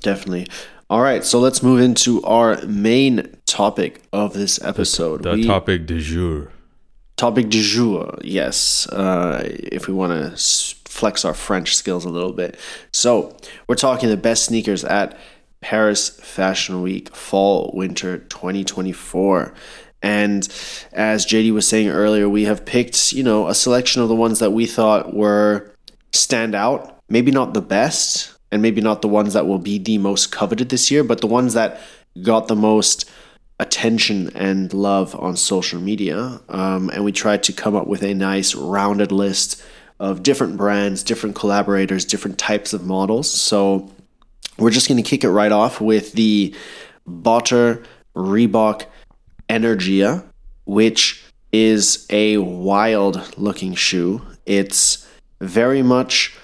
definitely. 0.01 0.47
All 0.89 1.01
right, 1.01 1.23
so 1.23 1.39
let's 1.39 1.61
move 1.61 1.79
into 1.79 2.21
our 2.23 2.59
main 2.65 3.37
topic 3.45 4.01
of 4.11 4.33
this 4.33 4.59
episode. 4.63 5.23
The 5.23 5.33
We- 5.33 5.45
topic 5.45 5.85
du 5.85 5.99
jour. 5.99 6.51
Topic 7.17 7.49
du 7.49 7.61
jour, 7.61 8.17
yes. 8.23 8.87
Uh, 8.87 9.41
if 9.45 9.87
we 9.87 9.93
want 9.93 10.13
to 10.13 10.35
flex 10.89 11.23
our 11.25 11.33
French 11.35 11.75
skills 11.75 12.05
a 12.05 12.09
little 12.09 12.31
bit. 12.33 12.57
So, 12.91 13.35
we're 13.67 13.75
talking 13.75 14.09
the 14.09 14.17
best 14.17 14.45
sneakers 14.45 14.83
at 14.83 15.17
Paris 15.61 16.09
Fashion 16.09 16.81
Week, 16.81 17.13
fall, 17.15 17.71
winter 17.75 18.17
2024. 18.17 19.53
And 20.01 20.47
as 20.93 21.25
JD 21.25 21.53
was 21.53 21.67
saying 21.67 21.89
earlier, 21.89 22.29
we 22.29 22.45
have 22.45 22.65
picked, 22.65 23.11
you 23.11 23.23
know, 23.23 23.47
a 23.47 23.55
selection 23.55 24.01
of 24.01 24.09
the 24.09 24.15
ones 24.15 24.39
that 24.39 24.51
we 24.51 24.65
thought 24.65 25.13
were 25.13 25.73
stand 26.13 26.55
out. 26.55 27.01
Maybe 27.09 27.31
not 27.31 27.53
the 27.53 27.61
best, 27.61 28.33
and 28.51 28.61
maybe 28.61 28.81
not 28.81 29.01
the 29.01 29.07
ones 29.07 29.33
that 29.33 29.47
will 29.47 29.59
be 29.59 29.77
the 29.77 29.97
most 29.97 30.31
coveted 30.31 30.69
this 30.69 30.89
year, 30.89 31.03
but 31.03 31.21
the 31.21 31.27
ones 31.27 31.53
that 31.53 31.81
got 32.21 32.47
the 32.47 32.55
most 32.55 33.09
attention 33.59 34.29
and 34.35 34.73
love 34.73 35.15
on 35.15 35.35
social 35.35 35.79
media. 35.81 36.39
Um, 36.49 36.89
and 36.89 37.03
we 37.03 37.11
tried 37.11 37.43
to 37.43 37.53
come 37.53 37.75
up 37.75 37.87
with 37.87 38.03
a 38.03 38.13
nice 38.13 38.55
rounded 38.55 39.11
list 39.11 39.61
of 39.99 40.23
different 40.23 40.55
brands, 40.55 41.03
different 41.03 41.35
collaborators, 41.35 42.05
different 42.05 42.37
types 42.37 42.71
of 42.71 42.85
models. 42.85 43.29
So 43.29 43.91
we're 44.57 44.69
just 44.69 44.87
going 44.87 45.01
to 45.01 45.07
kick 45.07 45.23
it 45.23 45.29
right 45.29 45.51
off 45.51 45.81
with 45.81 46.13
the 46.13 46.55
Botter 47.07 47.85
Reebok 48.15 48.85
Energia, 49.49 50.25
which 50.65 51.23
is 51.51 52.05
a 52.09 52.37
wild 52.37 53.37
looking 53.37 53.73
shoe. 53.73 54.21
It's 54.45 55.07
very 55.41 55.81
much 55.81 56.35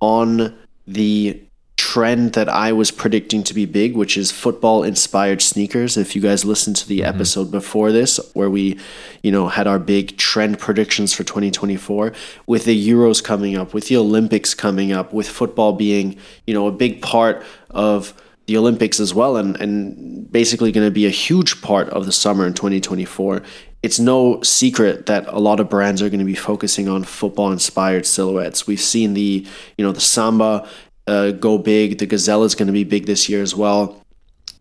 on 0.00 0.56
the 0.86 1.40
trend 1.76 2.34
that 2.34 2.48
I 2.48 2.72
was 2.72 2.90
predicting 2.90 3.42
to 3.44 3.54
be 3.54 3.64
big, 3.64 3.96
which 3.96 4.16
is 4.18 4.30
football 4.30 4.84
inspired 4.84 5.40
sneakers. 5.40 5.96
If 5.96 6.14
you 6.14 6.20
guys 6.20 6.44
listened 6.44 6.76
to 6.76 6.86
the 6.86 7.00
mm-hmm. 7.00 7.14
episode 7.14 7.50
before 7.50 7.90
this, 7.90 8.20
where 8.34 8.50
we, 8.50 8.78
you 9.22 9.32
know, 9.32 9.48
had 9.48 9.66
our 9.66 9.78
big 9.78 10.18
trend 10.18 10.58
predictions 10.58 11.14
for 11.14 11.24
2024, 11.24 12.12
with 12.46 12.64
the 12.66 12.88
Euros 12.88 13.24
coming 13.24 13.56
up, 13.56 13.72
with 13.72 13.88
the 13.88 13.96
Olympics 13.96 14.52
coming 14.52 14.92
up, 14.92 15.12
with 15.12 15.28
football 15.28 15.72
being, 15.72 16.16
you 16.46 16.52
know, 16.52 16.66
a 16.66 16.72
big 16.72 17.00
part 17.00 17.42
of 17.70 18.12
the 18.50 18.56
Olympics 18.56 18.98
as 18.98 19.14
well, 19.14 19.36
and, 19.36 19.54
and 19.60 20.30
basically 20.32 20.72
going 20.72 20.84
to 20.84 20.90
be 20.90 21.06
a 21.06 21.10
huge 21.10 21.62
part 21.62 21.88
of 21.90 22.04
the 22.04 22.10
summer 22.10 22.44
in 22.44 22.52
2024. 22.52 23.42
It's 23.84 24.00
no 24.00 24.42
secret 24.42 25.06
that 25.06 25.28
a 25.28 25.38
lot 25.38 25.60
of 25.60 25.70
brands 25.70 26.02
are 26.02 26.08
going 26.08 26.18
to 26.18 26.24
be 26.24 26.34
focusing 26.34 26.88
on 26.88 27.04
football 27.04 27.52
inspired 27.52 28.06
silhouettes. 28.06 28.66
We've 28.66 28.80
seen 28.80 29.14
the, 29.14 29.46
you 29.78 29.84
know, 29.84 29.92
the 29.92 30.00
Samba 30.00 30.68
uh, 31.06 31.30
go 31.30 31.58
big. 31.58 31.98
The 31.98 32.06
Gazelle 32.06 32.42
is 32.42 32.56
going 32.56 32.66
to 32.66 32.72
be 32.72 32.82
big 32.82 33.06
this 33.06 33.28
year 33.28 33.40
as 33.40 33.54
well. 33.54 34.02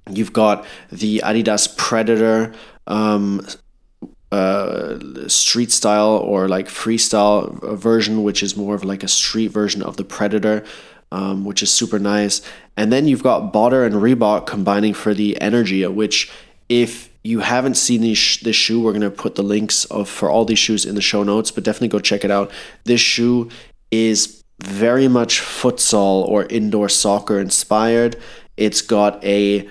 You've 0.08 0.34
got 0.34 0.68
the 0.92 1.24
Adidas 1.26 1.76
Predator 1.76 2.54
um, 2.86 3.44
uh, 4.32 5.00
street 5.28 5.72
style 5.72 6.18
or 6.18 6.48
like 6.48 6.68
freestyle 6.68 7.76
version, 7.76 8.22
which 8.22 8.44
is 8.44 8.56
more 8.56 8.76
of 8.76 8.84
like 8.84 9.02
a 9.02 9.08
street 9.08 9.48
version 9.48 9.82
of 9.82 9.98
the 9.98 10.04
Predator, 10.04 10.64
um, 11.12 11.46
which 11.46 11.64
is 11.64 11.72
super 11.72 12.00
nice. 12.00 12.42
And 12.78 12.92
then 12.92 13.08
you've 13.08 13.24
got 13.24 13.54
Botter 13.54 13.86
and 13.86 13.96
Reebok 13.96 14.46
combining 14.46 14.94
for 14.94 15.14
the 15.14 15.40
energy, 15.42 15.86
which 15.86 16.32
if 16.70 17.10
you 17.24 17.40
haven't 17.40 17.76
seen 17.76 18.02
these, 18.02 18.40
this 18.42 18.56
shoe, 18.56 18.82
we're 18.82 18.92
going 18.92 19.02
to 19.02 19.12
put 19.12 19.36
the 19.36 19.44
links 19.44 19.86
of 19.86 20.08
for 20.08 20.30
all 20.30 20.46
these 20.46 20.60
shoes 20.60 20.86
in 20.86 20.96
the 20.96 21.02
show 21.02 21.24
notes, 21.24 21.52
but 21.52 21.64
definitely 21.64 21.90
go 21.90 22.00
check 22.00 22.24
it 22.24 22.32
out. 22.32 22.52
This 22.86 23.02
shoe 23.02 23.50
is 23.92 24.44
very 24.64 25.08
much 25.08 25.40
futsal 25.40 26.28
or 26.28 26.46
indoor 26.46 26.90
soccer 26.90 27.40
inspired. 27.40 28.16
It's 28.58 28.82
got 28.82 29.24
a 29.24 29.68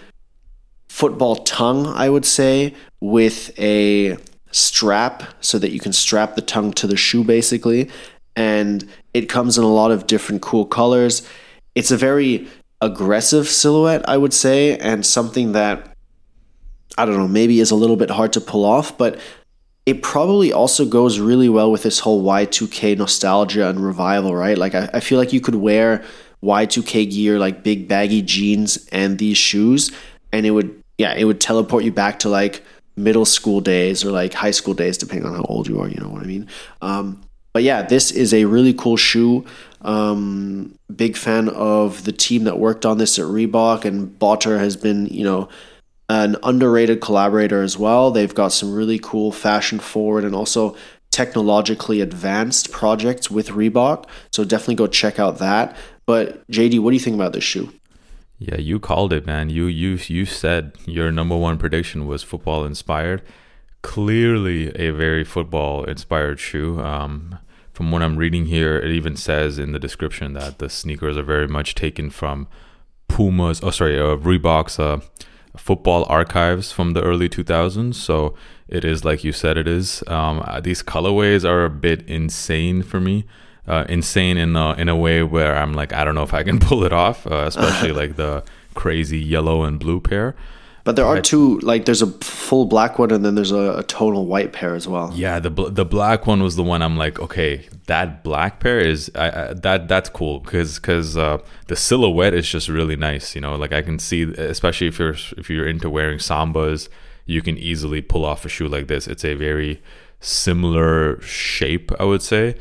football 0.88 1.37
tongue, 1.37 1.87
I 1.87 2.11
would 2.11 2.24
say, 2.24 2.74
with 3.01 3.59
a 3.59 4.16
strap 4.51 5.22
so 5.40 5.59
that 5.59 5.70
you 5.70 5.81
can 5.81 5.92
strap 5.92 6.35
the 6.35 6.42
tongue 6.42 6.72
to 6.72 6.87
the 6.87 6.96
shoe 6.96 7.22
basically. 7.22 7.90
And 8.38 8.88
it 9.12 9.29
comes 9.29 9.59
in 9.59 9.64
a 9.64 9.74
lot 9.81 9.90
of 9.90 10.07
different 10.07 10.42
cool 10.42 10.64
colors. 10.64 11.27
It's 11.74 11.90
a 11.90 11.96
very 11.96 12.46
aggressive 12.81 13.48
silhouette, 13.48 14.09
I 14.09 14.16
would 14.16 14.33
say, 14.33 14.79
and 14.79 15.05
something 15.05 15.53
that 15.53 15.96
I 16.96 17.05
don't 17.05 17.16
know, 17.16 17.29
maybe 17.29 17.61
is 17.61 17.70
a 17.70 17.77
little 17.77 17.96
bit 17.96 18.11
hard 18.11 18.33
to 18.35 18.40
pull 18.40 18.64
off, 18.64 18.96
but 18.96 19.18
it 19.87 20.03
probably 20.03 20.53
also 20.53 20.85
goes 20.85 21.18
really 21.18 21.48
well 21.48 21.70
with 21.70 21.83
this 21.83 22.01
whole 22.01 22.22
Y2K 22.24 22.98
nostalgia 22.98 23.68
and 23.68 23.81
revival, 23.81 24.35
right? 24.35 24.59
Like, 24.59 24.74
I, 24.74 24.88
I 24.94 25.01
feel 25.01 25.18
like 25.18 25.33
you 25.33 25.40
could 25.40 25.55
wear 25.55 26.05
Y2K 26.42 27.11
gear, 27.11 27.38
like 27.38 27.62
big 27.62 27.88
baggy 27.88 28.22
jeans 28.22 28.87
and 28.92 29.18
these 29.18 29.38
shoes, 29.38 29.90
and 30.33 30.44
it 30.44 30.51
would, 30.51 30.83
yeah, 30.98 31.14
it 31.14 31.24
would 31.24 31.40
teleport 31.40 31.85
you 31.85 31.92
back 31.92 32.18
to 32.20 32.29
like 32.29 32.62
middle 32.96 33.24
school 33.24 33.61
days 33.61 34.05
or 34.05 34.11
like 34.11 34.35
high 34.35 34.51
school 34.51 34.74
days, 34.74 34.98
depending 34.98 35.27
on 35.27 35.35
how 35.35 35.42
old 35.48 35.68
you 35.68 35.81
are. 35.81 35.88
You 35.88 36.01
know 36.01 36.09
what 36.09 36.22
I 36.22 36.27
mean? 36.27 36.48
Um, 36.83 37.22
but 37.59 37.64
yeah, 37.64 37.83
this 37.83 38.12
is 38.12 38.33
a 38.33 38.44
really 38.44 38.73
cool 38.73 38.97
shoe. 38.97 39.44
Um, 39.83 40.79
big 40.94 41.16
fan 41.16 41.49
of 41.49 42.05
the 42.05 42.12
team 42.12 42.44
that 42.44 42.61
worked 42.61 42.87
on 42.87 42.99
this 42.99 43.18
at 43.18 43.25
Reebok, 43.25 43.85
and 43.85 44.16
Botter 44.16 44.61
has 44.61 44.77
been, 44.77 45.07
you 45.07 45.25
know, 45.25 45.49
an 46.09 46.37
underrated 46.44 47.01
collaborator 47.01 47.61
as 47.61 47.77
well. 47.77 48.12
They've 48.12 48.33
got 48.33 48.53
some 48.53 48.73
really 48.73 49.01
cool 49.01 49.33
fashion 49.33 49.81
forward 49.81 50.23
and 50.23 50.37
also 50.37 50.77
technologically 51.11 52.01
advanced 52.01 52.71
projects 52.71 53.29
with 53.29 53.49
Reebok. 53.49 54.05
So 54.31 54.44
definitely 54.44 54.77
go 54.77 54.87
check 54.87 55.18
out 55.18 55.38
that. 55.38 55.75
But 56.07 56.49
JD, 56.53 56.79
what 56.79 56.90
do 56.90 56.94
you 56.94 57.03
think 57.03 57.16
about 57.16 57.33
this 57.33 57.42
shoe? 57.42 57.73
Yeah, 58.38 58.59
you 58.59 58.79
called 58.79 59.12
it, 59.12 59.27
man. 59.27 59.51
You 59.51 59.66
you 59.66 59.99
you 60.07 60.27
said 60.27 60.77
your 60.87 61.11
number 61.11 61.37
one 61.37 61.59
prediction 61.59 62.07
was 62.07 62.23
football 62.23 62.64
inspired. 62.64 63.21
Clearly, 63.83 64.68
a 64.77 64.90
very 64.90 65.25
football 65.25 65.83
inspired 65.83 66.38
shoe. 66.38 66.79
Um, 66.79 67.40
from 67.79 67.91
what 67.91 68.03
I'm 68.03 68.17
reading 68.17 68.47
here, 68.47 68.77
it 68.79 68.91
even 68.91 69.17
says 69.17 69.59
in 69.59 69.73
the 69.73 69.79
description 69.79 70.35
that 70.35 70.59
the 70.59 70.69
sneakers 70.69 71.17
are 71.17 71.23
very 71.23 71.49
much 71.49 71.75
taken 71.75 72.11
from 72.11 72.47
Puma's. 73.09 73.62
Oh, 73.62 73.71
sorry, 73.71 73.99
uh, 73.99 74.17
Reebok's 74.17 74.79
uh, 74.79 75.01
football 75.57 76.05
archives 76.09 76.73
from 76.73 76.93
the 76.93 77.03
early 77.03 77.31
2000s. 77.31 77.95
So 77.95 78.35
it 78.69 78.85
is 78.85 79.05
like 79.05 79.25
you 79.25 79.33
said 79.33 79.57
it 79.57 79.67
is. 79.67 80.05
Um, 80.09 80.45
these 80.62 80.83
colorways 80.83 81.49
are 81.49 81.64
a 81.64 81.71
bit 81.71 82.03
insane 82.07 82.83
for 82.83 83.01
me 83.01 83.25
uh, 83.69 83.85
insane 83.88 84.38
in 84.38 84.57
a, 84.57 84.73
in 84.73 84.88
a 84.88 84.97
way 84.97 85.23
where 85.23 85.55
I'm 85.55 85.75
like, 85.75 85.93
I 85.93 86.03
don't 86.05 86.14
know 86.14 86.23
if 86.23 86.35
I 86.35 86.43
can 86.43 86.59
pull 86.69 86.85
it 86.85 86.93
off, 86.93 87.27
uh, 87.27 87.45
especially 87.47 87.93
like 87.93 88.17
the 88.17 88.43
crazy 88.75 89.19
yellow 89.19 89.62
and 89.62 89.79
blue 89.79 90.01
pair. 90.01 90.35
But 90.88 90.96
there 90.96 91.05
are 91.05 91.20
two, 91.20 91.59
like 91.59 91.85
there's 91.85 92.01
a 92.01 92.07
full 92.07 92.64
black 92.64 92.98
one 92.98 93.11
and 93.11 93.22
then 93.22 93.35
there's 93.35 93.53
a, 93.53 93.81
a 93.81 93.83
tonal 93.83 94.24
white 94.24 94.55
pair 94.55 94.74
as 94.74 94.88
well. 94.88 95.12
Yeah, 95.14 95.38
the 95.38 95.51
the 95.51 95.85
black 95.85 96.27
one 96.27 96.42
was 96.42 96.57
the 96.57 96.62
one 96.62 96.81
I'm 96.81 96.96
like, 96.96 97.20
okay, 97.20 97.68
that 97.88 98.24
black 98.24 98.59
pair 98.59 98.79
is 98.79 99.11
I, 99.14 99.29
I, 99.29 99.53
that 99.53 99.87
that's 99.87 100.09
cool 100.09 100.40
because 100.40 100.77
because 100.77 101.14
uh, 101.14 101.40
the 101.66 101.77
silhouette 101.77 102.33
is 102.33 102.48
just 102.48 102.70
really 102.70 102.96
nice. 102.96 103.35
You 103.35 103.42
know, 103.42 103.55
like 103.55 103.74
I 103.74 103.83
can 103.83 103.98
see, 103.98 104.22
especially 104.22 104.87
if 104.87 104.98
you're 104.98 105.16
if 105.37 105.51
you're 105.51 105.68
into 105.68 105.90
wearing 105.90 106.20
sambas, 106.20 106.88
you 107.27 107.42
can 107.42 107.59
easily 107.59 108.01
pull 108.01 108.24
off 108.24 108.46
a 108.46 108.48
shoe 108.48 108.66
like 108.66 108.87
this. 108.87 109.07
It's 109.07 109.27
a 109.27 109.35
very 109.35 109.83
similar 110.20 111.20
shape, 111.20 111.92
I 112.01 112.05
would 112.05 112.22
say 112.22 112.57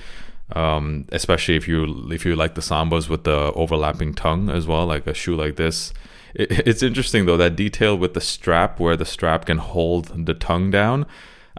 um, 0.53 1.05
especially 1.13 1.55
if 1.55 1.67
you 1.67 2.09
if 2.11 2.25
you 2.25 2.35
like 2.35 2.55
the 2.55 2.61
sambas 2.61 3.09
with 3.09 3.23
the 3.23 3.53
overlapping 3.53 4.13
tongue 4.13 4.49
as 4.49 4.67
well, 4.67 4.85
like 4.85 5.07
a 5.07 5.13
shoe 5.13 5.35
like 5.35 5.55
this. 5.55 5.93
It, 6.37 6.67
it's 6.67 6.83
interesting 6.83 7.25
though 7.25 7.37
that 7.37 7.55
detail 7.55 7.97
with 7.97 8.13
the 8.13 8.21
strap 8.21 8.79
where 8.79 8.95
the 8.95 9.05
strap 9.05 9.45
can 9.45 9.57
hold 9.57 10.25
the 10.25 10.33
tongue 10.33 10.71
down. 10.71 11.05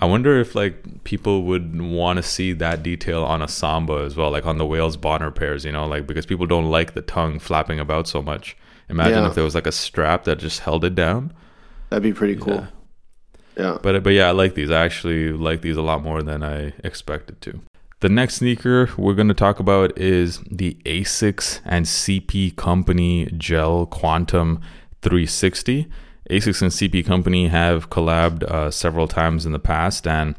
I 0.00 0.06
wonder 0.06 0.38
if 0.38 0.54
like 0.54 1.02
people 1.02 1.42
would 1.42 1.82
want 1.82 2.18
to 2.18 2.22
see 2.22 2.52
that 2.52 2.84
detail 2.84 3.24
on 3.24 3.42
a 3.42 3.48
samba 3.48 4.04
as 4.06 4.16
well, 4.16 4.30
like 4.30 4.46
on 4.46 4.56
the 4.56 4.64
Wales 4.64 4.96
Bonner 4.96 5.32
pairs, 5.32 5.64
you 5.64 5.72
know, 5.72 5.86
like 5.86 6.06
because 6.06 6.24
people 6.24 6.46
don't 6.46 6.70
like 6.70 6.94
the 6.94 7.02
tongue 7.02 7.40
flapping 7.40 7.80
about 7.80 8.06
so 8.06 8.22
much. 8.22 8.56
Imagine 8.88 9.24
yeah. 9.24 9.28
if 9.28 9.34
there 9.34 9.44
was 9.44 9.56
like 9.56 9.66
a 9.66 9.72
strap 9.72 10.24
that 10.24 10.38
just 10.38 10.60
held 10.60 10.84
it 10.84 10.94
down. 10.94 11.32
That'd 11.90 12.04
be 12.04 12.12
pretty 12.12 12.36
cool. 12.36 12.54
Yeah. 12.54 12.66
yeah. 13.56 13.78
But 13.82 14.04
but 14.04 14.10
yeah, 14.10 14.28
I 14.28 14.30
like 14.30 14.54
these. 14.54 14.70
I 14.70 14.84
actually 14.84 15.32
like 15.32 15.62
these 15.62 15.76
a 15.76 15.82
lot 15.82 16.02
more 16.02 16.22
than 16.22 16.44
I 16.44 16.74
expected 16.84 17.40
to. 17.42 17.60
The 18.00 18.08
next 18.08 18.36
sneaker 18.36 18.90
we're 18.96 19.14
going 19.14 19.26
to 19.26 19.34
talk 19.34 19.58
about 19.58 19.98
is 19.98 20.38
the 20.48 20.74
ASICS 20.84 21.60
and 21.64 21.84
CP 21.84 22.54
Company 22.54 23.26
Gel 23.36 23.86
Quantum 23.86 24.60
360. 25.02 25.88
ASICS 26.30 26.62
and 26.62 26.70
CP 26.70 27.04
Company 27.04 27.48
have 27.48 27.90
collabed 27.90 28.44
uh, 28.44 28.70
several 28.70 29.08
times 29.08 29.44
in 29.44 29.50
the 29.50 29.58
past, 29.58 30.06
and 30.06 30.36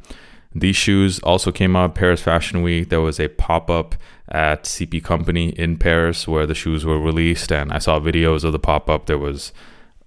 these 0.56 0.78
shoes 0.78 1.20
also 1.20 1.52
came 1.52 1.76
out 1.76 1.96
Paris 1.96 2.22
Fashion 2.22 2.62
Week. 2.62 2.88
There 2.88 3.02
was 3.02 3.20
a 3.20 3.28
pop 3.28 3.70
up 3.70 3.96
at 4.30 4.64
CP 4.64 5.04
Company 5.04 5.50
in 5.50 5.78
Paris 5.78 6.30
where 6.30 6.46
the 6.46 6.56
shoes 6.56 6.86
were 6.86 6.98
released, 6.98 7.52
and 7.52 7.74
I 7.74 7.80
saw 7.80 8.00
videos 8.00 8.46
of 8.46 8.54
the 8.54 8.60
pop 8.60 8.90
up. 8.90 9.08
There 9.08 9.18
was 9.18 9.52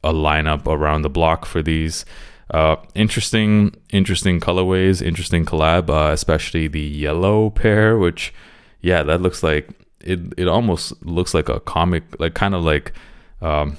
a 0.03 0.15
lineup 0.15 0.67
around 0.67 1.03
the 1.03 1.11
block 1.11 1.45
for 1.45 1.61
these. 1.61 2.07
Uh, 2.51 2.77
interesting, 2.95 3.75
interesting 3.91 4.39
colorways, 4.41 5.01
interesting 5.01 5.45
collab, 5.47 5.89
uh, 5.89 6.13
especially 6.13 6.69
the 6.69 6.81
yellow 6.81 7.51
pair, 7.51 7.97
which, 7.97 8.35
yeah, 8.81 9.03
that 9.03 9.23
looks 9.23 9.43
like 9.43 9.71
it. 10.01 10.21
It 10.37 10.49
almost 10.49 10.93
looks 11.05 11.33
like 11.33 11.49
a 11.49 11.61
comic, 11.61 12.03
like 12.19 12.35
kind 12.35 12.55
of 12.55 12.63
like 12.63 12.93
um, 13.41 13.79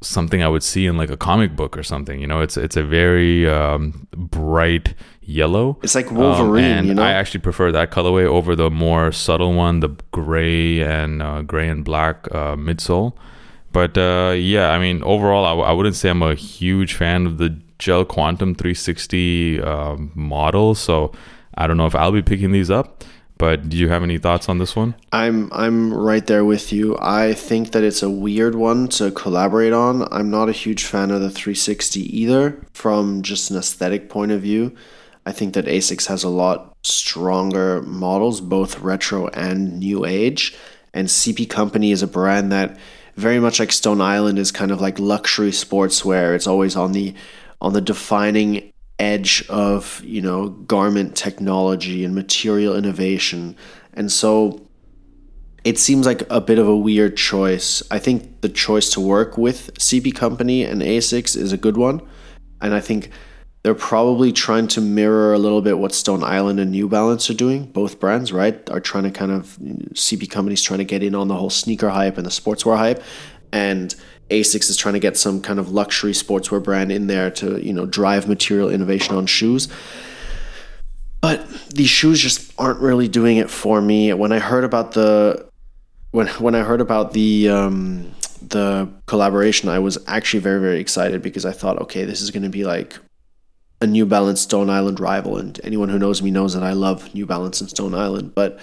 something 0.00 0.42
I 0.42 0.48
would 0.48 0.62
see 0.62 0.86
in 0.86 0.96
like 0.96 1.10
a 1.10 1.16
comic 1.16 1.54
book 1.54 1.76
or 1.76 1.82
something. 1.84 2.20
You 2.20 2.26
know, 2.26 2.40
it's 2.40 2.56
it's 2.56 2.76
a 2.76 2.82
very 2.82 3.48
um, 3.48 4.08
bright 4.12 4.94
yellow. 5.20 5.78
It's 5.82 5.94
like 5.94 6.10
Wolverine. 6.10 6.64
Um, 6.64 6.70
and 6.78 6.86
you 6.88 6.94
know, 6.94 7.02
I 7.02 7.12
actually 7.12 7.40
prefer 7.40 7.70
that 7.72 7.90
colorway 7.92 8.24
over 8.24 8.56
the 8.56 8.70
more 8.70 9.12
subtle 9.12 9.52
one, 9.52 9.80
the 9.80 9.90
gray 10.10 10.80
and 10.82 11.22
uh, 11.22 11.42
gray 11.42 11.68
and 11.68 11.84
black 11.84 12.26
uh, 12.32 12.56
midsole. 12.56 13.12
But 13.72 13.96
uh, 13.96 14.34
yeah, 14.36 14.70
I 14.70 14.80
mean, 14.80 15.02
overall, 15.04 15.44
I 15.44 15.50
w- 15.50 15.66
I 15.68 15.72
wouldn't 15.72 15.94
say 15.94 16.10
I'm 16.10 16.22
a 16.22 16.34
huge 16.34 16.94
fan 16.94 17.24
of 17.26 17.38
the 17.38 17.56
Gel 17.80 18.04
Quantum 18.04 18.54
360 18.54 19.60
uh, 19.60 19.96
model. 20.14 20.74
So 20.76 21.12
I 21.56 21.66
don't 21.66 21.76
know 21.76 21.86
if 21.86 21.94
I'll 21.96 22.12
be 22.12 22.22
picking 22.22 22.52
these 22.52 22.70
up. 22.70 23.02
But 23.38 23.70
do 23.70 23.78
you 23.78 23.88
have 23.88 24.02
any 24.02 24.18
thoughts 24.18 24.50
on 24.50 24.58
this 24.58 24.76
one? 24.76 24.94
I'm 25.12 25.50
I'm 25.50 25.94
right 25.94 26.26
there 26.26 26.44
with 26.44 26.74
you. 26.74 26.98
I 27.00 27.32
think 27.32 27.72
that 27.72 27.82
it's 27.82 28.02
a 28.02 28.10
weird 28.10 28.54
one 28.54 28.88
to 28.88 29.10
collaborate 29.10 29.72
on. 29.72 30.06
I'm 30.12 30.30
not 30.30 30.50
a 30.50 30.52
huge 30.52 30.84
fan 30.84 31.10
of 31.10 31.22
the 31.22 31.30
360 31.30 32.00
either 32.20 32.62
from 32.74 33.22
just 33.22 33.50
an 33.50 33.56
aesthetic 33.56 34.10
point 34.10 34.30
of 34.30 34.42
view. 34.42 34.76
I 35.24 35.32
think 35.32 35.54
that 35.54 35.64
ASICS 35.64 36.06
has 36.08 36.22
a 36.22 36.28
lot 36.28 36.76
stronger 36.82 37.80
models, 37.80 38.42
both 38.42 38.80
retro 38.80 39.28
and 39.28 39.78
new 39.78 40.04
age. 40.04 40.54
And 40.92 41.08
CP 41.08 41.48
Company 41.48 41.92
is 41.92 42.02
a 42.02 42.06
brand 42.06 42.52
that 42.52 42.76
very 43.16 43.40
much 43.40 43.58
like 43.58 43.72
Stone 43.72 44.02
Island 44.02 44.38
is 44.38 44.52
kind 44.52 44.70
of 44.70 44.82
like 44.82 44.98
luxury 44.98 45.50
sportswear. 45.50 46.34
It's 46.34 46.46
always 46.46 46.76
on 46.76 46.92
the 46.92 47.14
on 47.60 47.72
the 47.72 47.80
defining 47.80 48.72
edge 48.98 49.44
of 49.48 50.02
you 50.04 50.20
know 50.20 50.50
garment 50.50 51.16
technology 51.16 52.04
and 52.04 52.14
material 52.14 52.76
innovation. 52.76 53.56
And 53.94 54.12
so 54.12 54.66
it 55.64 55.78
seems 55.78 56.06
like 56.06 56.22
a 56.30 56.40
bit 56.40 56.58
of 56.58 56.68
a 56.68 56.76
weird 56.76 57.16
choice. 57.16 57.82
I 57.90 57.98
think 57.98 58.40
the 58.40 58.48
choice 58.48 58.90
to 58.90 59.00
work 59.00 59.36
with 59.36 59.74
cp 59.78 60.14
company 60.14 60.64
and 60.64 60.80
asics 60.82 61.36
is 61.36 61.52
a 61.52 61.56
good 61.56 61.76
one. 61.76 62.00
And 62.60 62.74
i 62.74 62.80
think 62.80 63.10
they're 63.62 63.74
probably 63.74 64.32
trying 64.32 64.68
to 64.68 64.80
mirror 64.80 65.34
a 65.34 65.38
little 65.38 65.60
bit 65.60 65.78
what 65.78 65.92
stone 65.92 66.24
island 66.24 66.58
and 66.58 66.70
new 66.70 66.88
balance 66.88 67.28
are 67.28 67.34
doing. 67.34 67.66
Both 67.66 68.00
brands 68.00 68.32
right 68.32 68.58
are 68.70 68.80
trying 68.80 69.04
to 69.04 69.10
kind 69.10 69.32
of 69.32 69.58
cp 69.94 70.30
companies 70.30 70.62
trying 70.62 70.78
to 70.78 70.84
get 70.84 71.02
in 71.02 71.14
on 71.14 71.28
the 71.28 71.36
whole 71.36 71.50
sneaker 71.50 71.90
hype 71.90 72.16
and 72.16 72.24
the 72.24 72.30
sportswear 72.30 72.78
hype 72.78 73.02
and 73.52 73.94
Asics 74.30 74.70
is 74.70 74.76
trying 74.76 74.94
to 74.94 75.00
get 75.00 75.16
some 75.16 75.42
kind 75.42 75.58
of 75.58 75.72
luxury 75.72 76.12
sportswear 76.12 76.62
brand 76.62 76.92
in 76.92 77.06
there 77.08 77.30
to 77.32 77.64
you 77.64 77.72
know 77.72 77.86
drive 77.86 78.28
material 78.28 78.70
innovation 78.70 79.16
on 79.16 79.26
shoes. 79.26 79.68
But 81.20 81.46
these 81.68 81.90
shoes 81.90 82.20
just 82.20 82.52
aren't 82.58 82.80
really 82.80 83.08
doing 83.08 83.36
it 83.36 83.50
for 83.50 83.80
me. 83.80 84.12
When 84.14 84.32
I 84.32 84.38
heard 84.38 84.64
about 84.64 84.92
the 84.92 85.46
when 86.12 86.28
when 86.28 86.54
I 86.54 86.60
heard 86.60 86.80
about 86.80 87.12
the 87.12 87.48
um, 87.48 88.12
the 88.40 88.88
collaboration, 89.06 89.68
I 89.68 89.80
was 89.80 89.98
actually 90.06 90.40
very 90.40 90.60
very 90.60 90.80
excited 90.80 91.22
because 91.22 91.44
I 91.44 91.52
thought, 91.52 91.80
okay, 91.82 92.04
this 92.04 92.20
is 92.20 92.30
going 92.30 92.44
to 92.44 92.48
be 92.48 92.64
like 92.64 92.98
a 93.80 93.86
New 93.86 94.06
Balance 94.06 94.42
Stone 94.42 94.70
Island 94.70 95.00
rival, 95.00 95.38
and 95.38 95.60
anyone 95.64 95.88
who 95.88 95.98
knows 95.98 96.22
me 96.22 96.30
knows 96.30 96.54
that 96.54 96.62
I 96.62 96.72
love 96.72 97.14
New 97.14 97.26
Balance 97.26 97.60
and 97.60 97.70
Stone 97.70 97.94
Island, 97.94 98.34
but 98.34 98.60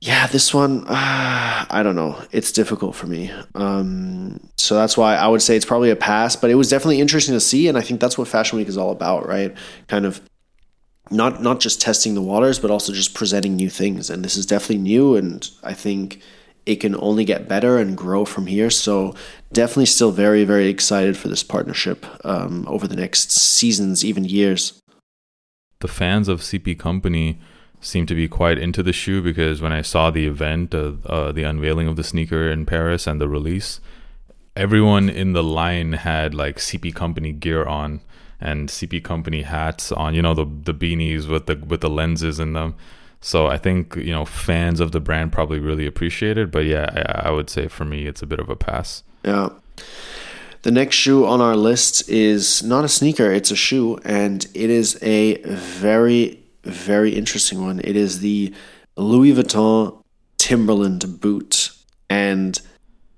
yeah, 0.00 0.26
this 0.28 0.54
one, 0.54 0.86
uh, 0.86 1.66
I 1.68 1.82
don't 1.82 1.94
know. 1.94 2.22
It's 2.32 2.52
difficult 2.52 2.96
for 2.96 3.06
me. 3.06 3.30
Um, 3.54 4.40
so 4.56 4.74
that's 4.74 4.96
why 4.96 5.16
I 5.16 5.28
would 5.28 5.42
say 5.42 5.56
it's 5.56 5.66
probably 5.66 5.90
a 5.90 5.96
pass, 5.96 6.36
but 6.36 6.50
it 6.50 6.54
was 6.54 6.70
definitely 6.70 7.02
interesting 7.02 7.34
to 7.34 7.40
see. 7.40 7.68
And 7.68 7.76
I 7.76 7.82
think 7.82 8.00
that's 8.00 8.16
what 8.16 8.26
Fashion 8.26 8.58
Week 8.58 8.68
is 8.68 8.78
all 8.78 8.92
about, 8.92 9.28
right? 9.28 9.54
Kind 9.88 10.06
of 10.06 10.22
not, 11.10 11.42
not 11.42 11.60
just 11.60 11.82
testing 11.82 12.14
the 12.14 12.22
waters, 12.22 12.58
but 12.58 12.70
also 12.70 12.94
just 12.94 13.12
presenting 13.12 13.56
new 13.56 13.68
things. 13.68 14.08
And 14.08 14.24
this 14.24 14.38
is 14.38 14.46
definitely 14.46 14.78
new. 14.78 15.16
And 15.16 15.48
I 15.62 15.74
think 15.74 16.22
it 16.64 16.76
can 16.76 16.96
only 16.96 17.26
get 17.26 17.46
better 17.46 17.76
and 17.76 17.94
grow 17.94 18.24
from 18.24 18.46
here. 18.46 18.70
So 18.70 19.14
definitely 19.52 19.86
still 19.86 20.12
very, 20.12 20.44
very 20.44 20.68
excited 20.68 21.18
for 21.18 21.28
this 21.28 21.42
partnership 21.42 22.06
um, 22.24 22.64
over 22.68 22.88
the 22.88 22.96
next 22.96 23.32
seasons, 23.32 24.02
even 24.02 24.24
years. 24.24 24.80
The 25.80 25.88
fans 25.88 26.28
of 26.28 26.40
CP 26.40 26.78
Company 26.78 27.38
seemed 27.80 28.08
to 28.08 28.14
be 28.14 28.28
quite 28.28 28.58
into 28.58 28.82
the 28.82 28.92
shoe 28.92 29.22
because 29.22 29.60
when 29.60 29.72
I 29.72 29.82
saw 29.82 30.10
the 30.10 30.26
event, 30.26 30.74
uh, 30.74 30.92
uh, 31.06 31.32
the 31.32 31.44
unveiling 31.44 31.88
of 31.88 31.96
the 31.96 32.04
sneaker 32.04 32.50
in 32.50 32.66
Paris 32.66 33.06
and 33.06 33.20
the 33.20 33.28
release, 33.28 33.80
everyone 34.56 35.08
in 35.08 35.32
the 35.32 35.42
line 35.42 35.92
had 35.92 36.34
like 36.34 36.56
CP 36.56 36.94
Company 36.94 37.32
gear 37.32 37.64
on 37.64 38.00
and 38.40 38.68
CP 38.68 39.02
Company 39.04 39.42
hats 39.42 39.92
on. 39.92 40.14
You 40.14 40.22
know 40.22 40.34
the 40.34 40.44
the 40.44 40.74
beanies 40.74 41.28
with 41.28 41.46
the 41.46 41.56
with 41.56 41.80
the 41.80 41.90
lenses 41.90 42.38
in 42.38 42.52
them. 42.52 42.74
So 43.20 43.46
I 43.46 43.58
think 43.58 43.96
you 43.96 44.12
know 44.12 44.24
fans 44.24 44.80
of 44.80 44.92
the 44.92 45.00
brand 45.00 45.32
probably 45.32 45.60
really 45.60 45.86
appreciate 45.86 46.38
it. 46.38 46.50
But 46.50 46.64
yeah, 46.66 46.90
I, 46.94 47.28
I 47.28 47.30
would 47.30 47.50
say 47.50 47.68
for 47.68 47.84
me 47.84 48.06
it's 48.06 48.22
a 48.22 48.26
bit 48.26 48.40
of 48.40 48.48
a 48.48 48.56
pass. 48.56 49.02
Yeah. 49.24 49.50
The 50.62 50.70
next 50.70 50.96
shoe 50.96 51.24
on 51.24 51.40
our 51.40 51.56
list 51.56 52.08
is 52.10 52.62
not 52.62 52.84
a 52.84 52.88
sneaker, 52.88 53.30
it's 53.32 53.50
a 53.50 53.56
shoe, 53.56 53.98
and 54.04 54.46
it 54.52 54.68
is 54.68 54.98
a 55.02 55.40
very, 55.42 56.39
very 56.64 57.14
interesting 57.14 57.62
one. 57.62 57.80
It 57.82 57.96
is 57.96 58.20
the 58.20 58.52
Louis 58.96 59.32
Vuitton 59.32 60.02
Timberland 60.38 61.20
boot. 61.20 61.70
And 62.08 62.60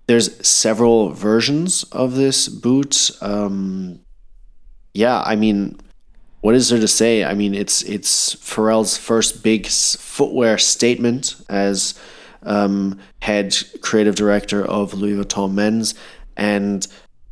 there's 0.06 0.46
several 0.46 1.10
versions 1.10 1.84
of 1.84 2.14
this 2.14 2.48
boot. 2.48 3.10
Um, 3.20 4.00
yeah, 4.92 5.22
I 5.22 5.36
mean, 5.36 5.78
what 6.42 6.54
is 6.54 6.68
there 6.68 6.80
to 6.80 6.88
say? 6.88 7.24
I 7.24 7.34
mean, 7.34 7.54
it's 7.54 7.82
it's 7.82 8.34
Pharrell's 8.36 8.96
first 8.96 9.42
big 9.42 9.66
footwear 9.66 10.58
statement 10.58 11.36
as 11.48 11.98
um, 12.42 12.98
head 13.20 13.56
creative 13.80 14.16
director 14.16 14.64
of 14.64 14.92
Louis 14.92 15.24
Vuitton 15.24 15.54
Men's, 15.54 15.94
and 16.36 16.86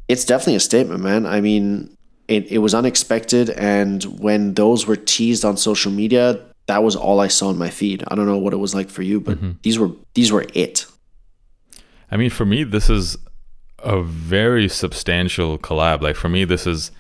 it's 0.08 0.24
definitely 0.24 0.54
a 0.54 0.60
statement, 0.60 1.02
man. 1.02 1.26
I 1.26 1.40
mean, 1.40 1.96
it, 2.30 2.46
it 2.52 2.58
was 2.58 2.74
unexpected, 2.74 3.50
and 3.50 4.04
when 4.04 4.54
those 4.54 4.86
were 4.86 4.96
teased 4.96 5.44
on 5.44 5.56
social 5.56 5.90
media, 5.90 6.40
that 6.66 6.84
was 6.84 6.94
all 6.94 7.18
I 7.18 7.26
saw 7.26 7.50
in 7.50 7.58
my 7.58 7.70
feed. 7.70 8.04
I 8.06 8.14
don't 8.14 8.26
know 8.26 8.38
what 8.38 8.52
it 8.52 8.58
was 8.58 8.72
like 8.72 8.88
for 8.88 9.02
you, 9.02 9.20
but 9.20 9.38
mm-hmm. 9.38 9.52
these 9.62 9.78
were 9.78 9.90
these 10.14 10.30
were 10.30 10.46
it. 10.54 10.86
I 12.08 12.16
mean, 12.16 12.30
for 12.30 12.44
me, 12.44 12.62
this 12.62 12.88
is 12.88 13.16
a 13.80 14.00
very 14.00 14.68
substantial 14.68 15.58
collab. 15.58 16.02
Like 16.02 16.14
for 16.14 16.28
me, 16.28 16.44
this 16.44 16.68
is 16.68 16.92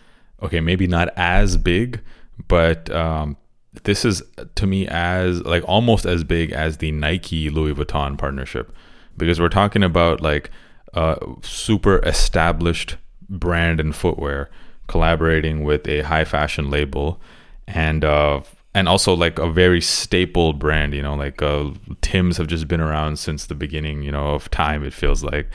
okay, 0.42 0.58
maybe 0.58 0.88
not 0.88 1.10
as 1.16 1.56
big, 1.56 2.00
but 2.48 2.90
um, 2.90 3.36
this 3.84 4.04
is 4.04 4.24
to 4.56 4.66
me 4.66 4.88
as 4.88 5.42
like 5.42 5.62
almost 5.68 6.06
as 6.06 6.24
big 6.24 6.50
as 6.50 6.78
the 6.78 6.90
Nike 6.90 7.50
Louis 7.50 7.74
Vuitton 7.74 8.18
partnership 8.18 8.74
because 9.16 9.38
we're 9.38 9.48
talking 9.48 9.84
about 9.84 10.20
like 10.20 10.50
a 10.92 11.16
super 11.42 12.00
established 12.00 12.96
brand 13.28 13.78
in 13.78 13.92
footwear 13.92 14.50
collaborating 14.90 15.62
with 15.62 15.86
a 15.86 16.00
high 16.02 16.24
fashion 16.24 16.68
label 16.68 17.20
and 17.68 18.04
uh, 18.04 18.40
and 18.74 18.88
also 18.88 19.14
like 19.14 19.38
a 19.38 19.48
very 19.48 19.80
staple 19.80 20.52
brand 20.52 20.92
you 20.92 21.02
know 21.02 21.14
like 21.14 21.40
uh, 21.40 21.70
tim's 22.02 22.36
have 22.36 22.48
just 22.48 22.66
been 22.66 22.80
around 22.80 23.16
since 23.18 23.46
the 23.46 23.54
beginning 23.54 24.02
you 24.02 24.10
know 24.10 24.34
of 24.34 24.50
time 24.50 24.84
it 24.84 24.92
feels 24.92 25.22
like. 25.22 25.48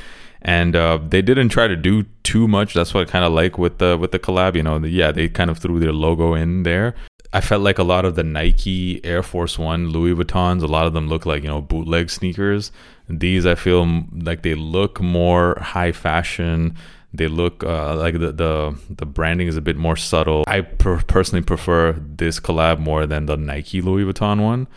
And 0.48 0.76
uh, 0.76 1.00
they 1.02 1.24
didn't 1.24 1.50
try 1.50 1.68
to 1.68 1.76
do 1.76 2.04
too 2.22 2.48
much. 2.48 2.76
That's 2.76 2.94
what 2.94 3.08
i 3.08 3.12
kind 3.12 3.26
of 3.26 3.34
like 3.34 3.58
with 3.58 3.80
the 3.80 3.98
with 3.98 4.12
the 4.12 4.20
collab 4.20 4.56
you 4.56 4.62
know 4.62 4.78
the, 4.78 4.90
yeah 4.90 5.12
they 5.12 5.28
kind 5.28 5.50
of 5.50 5.58
threw 5.58 5.80
their 5.80 5.94
logo 6.06 6.36
in 6.36 6.64
there. 6.64 6.94
I 7.34 7.42
felt 7.42 7.64
like 7.64 7.80
a 7.80 7.84
lot 7.84 8.06
of 8.06 8.16
the 8.16 8.24
nike 8.24 9.04
air 9.04 9.24
force 9.24 9.58
one 9.60 9.90
louis 9.90 10.14
vuittons 10.14 10.62
a 10.64 10.68
lot 10.68 10.86
of 10.88 10.94
them 10.94 11.10
look 11.10 11.26
like 11.26 11.42
you 11.44 11.50
know 11.50 11.62
bootleg 11.62 12.10
sneakers. 12.10 12.72
These 13.10 13.46
i 13.46 13.56
feel 13.56 13.82
like 14.30 14.44
they 14.44 14.56
look 14.56 15.02
more 15.02 15.58
high 15.74 15.92
fashion 15.92 16.76
they 17.18 17.28
look 17.28 17.64
uh, 17.64 17.96
like 17.96 18.20
the, 18.20 18.32
the 18.32 18.78
the 18.90 19.06
branding 19.06 19.48
is 19.48 19.58
a 19.58 19.62
bit 19.62 19.78
more 19.78 19.96
subtle. 19.96 20.44
I 20.48 20.62
per- 20.62 21.02
personally 21.02 21.44
prefer 21.44 21.94
this 21.94 22.40
collab 22.40 22.80
more 22.80 23.06
than 23.06 23.26
the 23.26 23.38
Nike 23.38 23.82
Louis 23.82 24.04
Vuitton 24.04 24.42
one. 24.42 24.68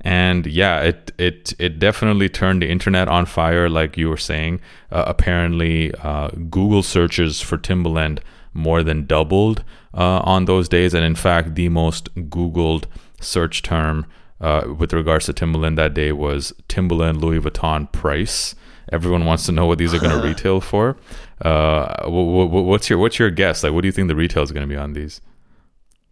And 0.00 0.46
yeah, 0.46 0.82
it 0.82 1.12
it 1.18 1.54
it 1.58 1.78
definitely 1.78 2.28
turned 2.28 2.62
the 2.62 2.68
internet 2.68 3.08
on 3.08 3.26
fire, 3.26 3.68
like 3.68 3.96
you 3.96 4.08
were 4.08 4.16
saying. 4.16 4.60
Uh, 4.90 5.04
apparently, 5.06 5.92
uh, 5.94 6.28
Google 6.28 6.82
searches 6.82 7.40
for 7.40 7.56
Timberland 7.56 8.20
more 8.52 8.82
than 8.82 9.06
doubled 9.06 9.64
uh, 9.94 10.20
on 10.20 10.44
those 10.44 10.68
days, 10.68 10.94
and 10.94 11.04
in 11.04 11.14
fact, 11.14 11.54
the 11.54 11.68
most 11.68 12.14
Googled 12.14 12.84
search 13.20 13.62
term 13.62 14.06
uh, 14.40 14.64
with 14.78 14.92
regards 14.92 15.26
to 15.26 15.32
Timberland 15.32 15.78
that 15.78 15.94
day 15.94 16.12
was 16.12 16.52
Timberland 16.68 17.20
Louis 17.20 17.40
Vuitton 17.40 17.90
price. 17.90 18.54
Everyone 18.92 19.24
wants 19.24 19.46
to 19.46 19.52
know 19.52 19.66
what 19.66 19.78
these 19.78 19.92
are 19.94 19.98
going 19.98 20.20
to 20.20 20.26
retail 20.26 20.60
for. 20.60 20.96
Uh, 21.40 22.08
what's 22.08 22.88
your 22.88 22.98
what's 22.98 23.18
your 23.18 23.30
guess? 23.30 23.62
Like, 23.62 23.72
what 23.72 23.82
do 23.82 23.88
you 23.88 23.92
think 23.92 24.08
the 24.08 24.16
retail 24.16 24.42
is 24.42 24.52
going 24.52 24.66
to 24.66 24.72
be 24.72 24.78
on 24.78 24.94
these? 24.94 25.20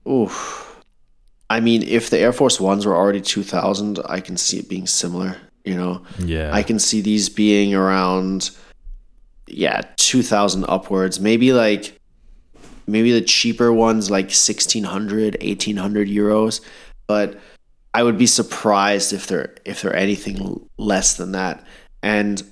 Oof. 0.09 0.83
I 1.49 1.61
mean, 1.61 1.83
if 1.83 2.11
the 2.11 2.19
Air 2.19 2.33
Force 2.33 2.61
Ones 2.61 2.85
were 2.85 2.95
already 2.95 3.21
two 3.21 3.43
thousand, 3.43 4.01
I 4.07 4.21
can 4.21 4.37
see 4.37 4.59
it 4.59 4.69
being 4.69 4.87
similar. 4.87 5.37
You 5.65 5.77
know, 5.77 6.03
yeah, 6.19 6.51
I 6.53 6.63
can 6.63 6.79
see 6.79 7.01
these 7.01 7.31
being 7.31 7.75
around, 7.75 8.51
yeah, 9.47 9.81
two 9.97 10.23
thousand 10.23 10.67
upwards. 10.69 11.21
Maybe 11.21 11.55
like, 11.55 11.99
maybe 12.87 13.13
the 13.13 13.23
cheaper 13.23 13.73
ones 13.73 14.11
like 14.11 14.27
1600, 14.27 15.39
1800 15.43 16.09
euros, 16.09 16.61
but 17.07 17.41
I 17.95 18.03
would 18.03 18.19
be 18.19 18.27
surprised 18.27 19.15
if 19.15 19.27
they're 19.27 19.55
if 19.65 19.81
they're 19.81 19.97
anything 19.97 20.69
less 20.77 21.15
than 21.17 21.33
that. 21.33 21.65
And 22.03 22.43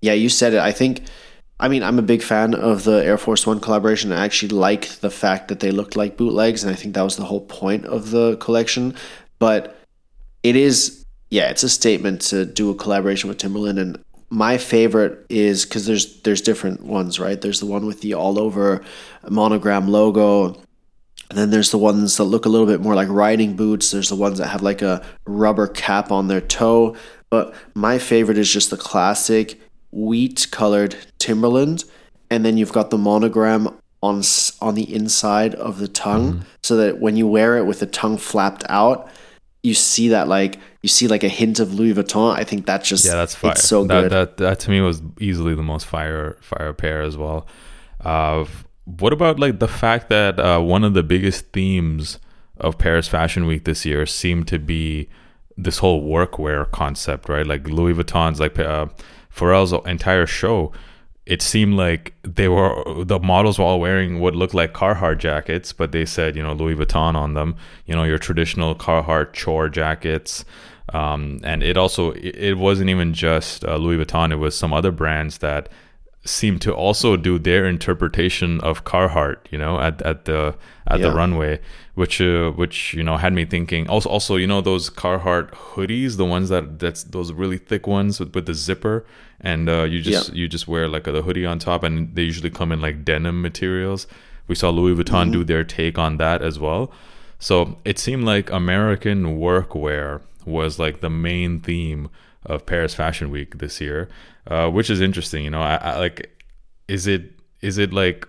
yeah, 0.00 0.12
you 0.12 0.28
said 0.28 0.54
it. 0.54 0.60
I 0.60 0.70
think. 0.70 1.02
I 1.60 1.68
mean, 1.68 1.82
I'm 1.82 1.98
a 1.98 2.02
big 2.02 2.22
fan 2.22 2.54
of 2.54 2.84
the 2.84 3.04
Air 3.04 3.16
Force 3.16 3.46
One 3.46 3.60
collaboration. 3.60 4.12
I 4.12 4.24
actually 4.24 4.48
like 4.48 4.88
the 5.00 5.10
fact 5.10 5.48
that 5.48 5.60
they 5.60 5.70
looked 5.70 5.96
like 5.96 6.16
bootlegs, 6.16 6.64
and 6.64 6.72
I 6.72 6.76
think 6.76 6.94
that 6.94 7.02
was 7.02 7.16
the 7.16 7.24
whole 7.24 7.42
point 7.42 7.84
of 7.84 8.10
the 8.10 8.36
collection. 8.38 8.94
But 9.38 9.76
it 10.42 10.56
is, 10.56 11.04
yeah, 11.30 11.50
it's 11.50 11.62
a 11.62 11.68
statement 11.68 12.22
to 12.22 12.44
do 12.44 12.70
a 12.70 12.74
collaboration 12.74 13.28
with 13.28 13.38
Timberland. 13.38 13.78
And 13.78 14.04
my 14.30 14.58
favorite 14.58 15.24
is 15.28 15.64
because 15.64 15.86
there's 15.86 16.20
there's 16.22 16.42
different 16.42 16.82
ones, 16.82 17.20
right? 17.20 17.40
There's 17.40 17.60
the 17.60 17.66
one 17.66 17.86
with 17.86 18.00
the 18.00 18.14
all 18.14 18.38
over 18.38 18.84
monogram 19.28 19.88
logo. 19.88 20.60
And 21.30 21.38
then 21.38 21.50
there's 21.50 21.70
the 21.70 21.78
ones 21.78 22.16
that 22.16 22.24
look 22.24 22.46
a 22.46 22.48
little 22.48 22.66
bit 22.66 22.80
more 22.80 22.94
like 22.94 23.08
riding 23.08 23.56
boots. 23.56 23.90
There's 23.90 24.10
the 24.10 24.16
ones 24.16 24.38
that 24.38 24.48
have 24.48 24.62
like 24.62 24.82
a 24.82 25.04
rubber 25.24 25.66
cap 25.66 26.10
on 26.10 26.28
their 26.28 26.40
toe. 26.40 26.96
But 27.30 27.54
my 27.74 27.98
favorite 27.98 28.38
is 28.38 28.52
just 28.52 28.70
the 28.70 28.76
classic 28.76 29.58
wheat 29.94 30.48
colored 30.50 30.96
Timberland, 31.18 31.84
and 32.30 32.44
then 32.44 32.56
you've 32.56 32.72
got 32.72 32.90
the 32.90 32.98
monogram 32.98 33.68
on 34.02 34.22
on 34.60 34.74
the 34.74 34.94
inside 34.94 35.54
of 35.54 35.78
the 35.78 35.88
tongue, 35.88 36.32
mm 36.34 36.42
so 36.62 36.78
that 36.78 36.98
when 36.98 37.14
you 37.14 37.28
wear 37.28 37.58
it 37.58 37.64
with 37.64 37.80
the 37.80 37.86
tongue 37.86 38.16
flapped 38.16 38.64
out, 38.70 39.10
you 39.62 39.74
see 39.74 40.08
that 40.08 40.28
like 40.28 40.58
you 40.80 40.88
see 40.88 41.06
like 41.06 41.22
a 41.22 41.28
hint 41.28 41.60
of 41.60 41.74
Louis 41.74 41.92
Vuitton. 41.92 42.34
I 42.34 42.42
think 42.42 42.64
that's 42.64 42.88
just 42.88 43.04
yeah, 43.04 43.16
that's 43.16 43.34
fire. 43.34 43.52
It's 43.52 43.64
so 43.64 43.84
that, 43.84 44.00
good. 44.00 44.12
That, 44.12 44.36
that 44.38 44.60
to 44.60 44.70
me 44.70 44.80
was 44.80 45.02
easily 45.20 45.54
the 45.54 45.62
most 45.62 45.84
fire 45.84 46.38
fire 46.40 46.72
pair 46.72 47.02
as 47.02 47.18
well. 47.18 47.46
Uh, 48.00 48.46
what 48.84 49.12
about 49.12 49.38
like 49.38 49.58
the 49.58 49.68
fact 49.68 50.08
that 50.08 50.38
uh, 50.38 50.60
one 50.60 50.84
of 50.84 50.94
the 50.94 51.02
biggest 51.02 51.52
themes 51.52 52.18
of 52.56 52.78
Paris 52.78 53.08
Fashion 53.08 53.46
Week 53.46 53.64
this 53.64 53.84
year 53.84 54.06
seemed 54.06 54.48
to 54.48 54.58
be 54.58 55.08
this 55.56 55.78
whole 55.78 56.02
workwear 56.02 56.70
concept, 56.70 57.28
right? 57.28 57.46
Like 57.46 57.68
Louis 57.68 57.94
Vuitton's 57.94 58.40
like 58.40 58.58
uh, 58.58 58.86
Pharrell's 59.34 59.72
entire 59.86 60.26
show, 60.26 60.72
it 61.26 61.40
seemed 61.42 61.74
like 61.74 62.14
they 62.22 62.48
were 62.48 63.04
the 63.04 63.18
models 63.18 63.58
were 63.58 63.64
all 63.64 63.80
wearing 63.80 64.20
what 64.20 64.34
looked 64.34 64.54
like 64.54 64.74
Carhartt 64.74 65.18
jackets, 65.18 65.72
but 65.72 65.92
they 65.92 66.04
said 66.04 66.36
you 66.36 66.42
know 66.42 66.52
Louis 66.52 66.74
Vuitton 66.74 67.14
on 67.14 67.34
them. 67.34 67.56
You 67.86 67.94
know 67.94 68.04
your 68.04 68.18
traditional 68.18 68.74
Carhartt 68.74 69.32
chore 69.32 69.68
jackets. 69.68 70.44
Um, 70.92 71.40
and 71.42 71.62
it 71.62 71.78
also 71.78 72.12
it 72.12 72.54
wasn't 72.58 72.90
even 72.90 73.14
just 73.14 73.64
uh, 73.64 73.76
Louis 73.76 74.04
Vuitton; 74.04 74.32
it 74.32 74.36
was 74.36 74.56
some 74.56 74.72
other 74.72 74.92
brands 74.92 75.38
that 75.38 75.70
seemed 76.24 76.62
to 76.62 76.74
also 76.74 77.16
do 77.16 77.38
their 77.38 77.66
interpretation 77.66 78.60
of 78.60 78.84
Carhartt, 78.84 79.38
you 79.50 79.58
know, 79.58 79.80
at, 79.80 80.00
at 80.02 80.24
the 80.24 80.54
at 80.86 81.00
yeah. 81.00 81.08
the 81.08 81.14
runway, 81.14 81.60
which 81.94 82.20
uh, 82.20 82.50
which 82.50 82.94
you 82.94 83.02
know 83.02 83.16
had 83.16 83.32
me 83.32 83.44
thinking. 83.44 83.88
Also, 83.88 84.08
also 84.08 84.36
you 84.36 84.46
know 84.46 84.60
those 84.60 84.90
Carhartt 84.90 85.50
hoodies, 85.50 86.16
the 86.16 86.24
ones 86.24 86.48
that 86.48 86.78
that's 86.78 87.04
those 87.04 87.32
really 87.32 87.58
thick 87.58 87.86
ones 87.86 88.20
with, 88.20 88.34
with 88.34 88.46
the 88.46 88.54
zipper, 88.54 89.06
and 89.40 89.68
uh, 89.68 89.84
you 89.84 90.00
just 90.00 90.30
yeah. 90.30 90.34
you 90.34 90.48
just 90.48 90.66
wear 90.68 90.88
like 90.88 91.06
a, 91.06 91.12
the 91.12 91.22
hoodie 91.22 91.46
on 91.46 91.58
top, 91.58 91.82
and 91.82 92.14
they 92.14 92.22
usually 92.22 92.50
come 92.50 92.72
in 92.72 92.80
like 92.80 93.04
denim 93.04 93.40
materials. 93.42 94.06
We 94.46 94.54
saw 94.54 94.70
Louis 94.70 94.94
Vuitton 94.94 95.24
mm-hmm. 95.24 95.32
do 95.32 95.44
their 95.44 95.64
take 95.64 95.98
on 95.98 96.18
that 96.18 96.42
as 96.42 96.58
well. 96.58 96.92
So 97.38 97.78
it 97.84 97.98
seemed 97.98 98.24
like 98.24 98.50
American 98.50 99.38
workwear 99.38 100.22
was 100.44 100.78
like 100.78 101.00
the 101.00 101.10
main 101.10 101.60
theme 101.60 102.10
of 102.44 102.66
Paris 102.66 102.94
Fashion 102.94 103.30
Week 103.30 103.58
this 103.58 103.80
year, 103.80 104.08
uh, 104.46 104.68
which 104.68 104.90
is 104.90 105.00
interesting. 105.00 105.44
You 105.44 105.50
know, 105.50 105.62
I, 105.62 105.76
I, 105.76 105.98
like, 105.98 106.30
is 106.88 107.06
it 107.06 107.32
is 107.60 107.78
it 107.78 107.92
like 107.92 108.28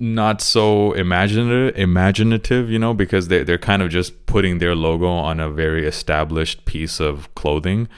not 0.00 0.40
so 0.40 0.92
imaginative 0.92 1.76
imaginative 1.76 2.70
you 2.70 2.78
know 2.78 2.94
because 2.94 3.28
they, 3.28 3.42
they're 3.42 3.58
kind 3.58 3.82
of 3.82 3.90
just 3.90 4.26
putting 4.26 4.58
their 4.58 4.74
logo 4.74 5.08
on 5.08 5.40
a 5.40 5.50
very 5.50 5.86
established 5.86 6.64
piece 6.64 7.00
of 7.00 7.34
clothing 7.34 7.88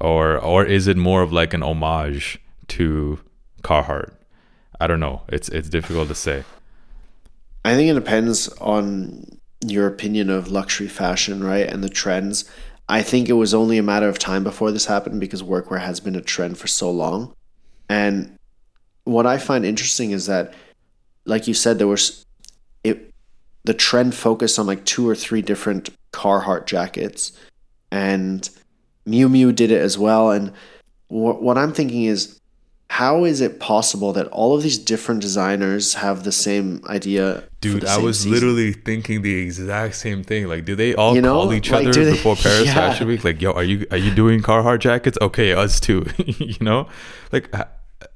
or 0.00 0.38
or 0.38 0.64
is 0.64 0.86
it 0.86 0.96
more 0.96 1.22
of 1.22 1.32
like 1.32 1.54
an 1.54 1.62
homage 1.62 2.40
to 2.68 3.20
Carhartt? 3.62 4.12
I 4.80 4.86
don't 4.86 5.00
know. 5.00 5.22
It's 5.28 5.48
it's 5.50 5.68
difficult 5.68 6.08
to 6.08 6.14
say. 6.14 6.44
I 7.64 7.74
think 7.74 7.90
it 7.90 7.94
depends 7.94 8.48
on 8.58 9.38
your 9.64 9.86
opinion 9.86 10.30
of 10.30 10.48
luxury 10.48 10.88
fashion 10.88 11.44
right 11.44 11.66
and 11.66 11.84
the 11.84 11.90
trends. 11.90 12.50
I 12.88 13.02
think 13.02 13.28
it 13.28 13.34
was 13.34 13.54
only 13.54 13.78
a 13.78 13.82
matter 13.82 14.08
of 14.08 14.18
time 14.18 14.42
before 14.42 14.72
this 14.72 14.86
happened 14.86 15.20
because 15.20 15.42
workwear 15.42 15.80
has 15.80 16.00
been 16.00 16.16
a 16.16 16.22
trend 16.22 16.58
for 16.58 16.66
so 16.66 16.90
long. 16.90 17.34
And 17.88 18.36
what 19.04 19.26
I 19.26 19.38
find 19.38 19.64
interesting 19.64 20.10
is 20.10 20.26
that, 20.26 20.54
like 21.24 21.46
you 21.48 21.54
said, 21.54 21.78
there 21.78 21.86
was 21.88 22.24
it 22.84 23.12
the 23.64 23.74
trend 23.74 24.14
focused 24.14 24.58
on 24.58 24.66
like 24.66 24.84
two 24.84 25.08
or 25.08 25.14
three 25.14 25.42
different 25.42 25.90
Carhartt 26.12 26.66
jackets, 26.66 27.32
and 27.92 28.48
Miu 29.06 29.28
Miu 29.28 29.54
did 29.54 29.70
it 29.70 29.80
as 29.80 29.98
well. 29.98 30.30
And 30.30 30.50
wh- 31.08 31.40
what 31.42 31.56
I'm 31.58 31.72
thinking 31.72 32.04
is, 32.04 32.38
how 32.88 33.24
is 33.24 33.40
it 33.40 33.60
possible 33.60 34.12
that 34.14 34.26
all 34.28 34.56
of 34.56 34.62
these 34.62 34.78
different 34.78 35.20
designers 35.20 35.94
have 35.94 36.24
the 36.24 36.32
same 36.32 36.82
idea? 36.88 37.42
for 37.42 37.48
Dude, 37.60 37.84
I 37.84 37.98
was 37.98 38.20
season? 38.20 38.32
literally 38.32 38.72
thinking 38.72 39.20
the 39.22 39.34
exact 39.36 39.94
same 39.94 40.24
thing. 40.24 40.48
Like, 40.48 40.64
do 40.64 40.74
they 40.74 40.94
all 40.94 41.14
You 41.14 41.20
know, 41.20 41.34
call 41.42 41.52
each 41.52 41.70
like, 41.70 41.86
other 41.86 42.04
they- 42.04 42.12
before 42.12 42.34
Paris 42.36 42.64
Yeah. 42.66 42.74
Fashion 42.74 43.06
Week? 43.06 43.22
Like, 43.22 43.40
yo, 43.42 43.52
are 43.52 43.62
you 43.62 43.86
are 43.90 43.98
you 43.98 44.12
doing 44.14 44.40
Carhartt 44.40 44.80
jackets? 44.80 45.18
Okay, 45.20 45.52
us 45.52 45.78
too. 45.78 46.06
you 46.38 46.56
know, 46.62 46.88
like 47.32 47.52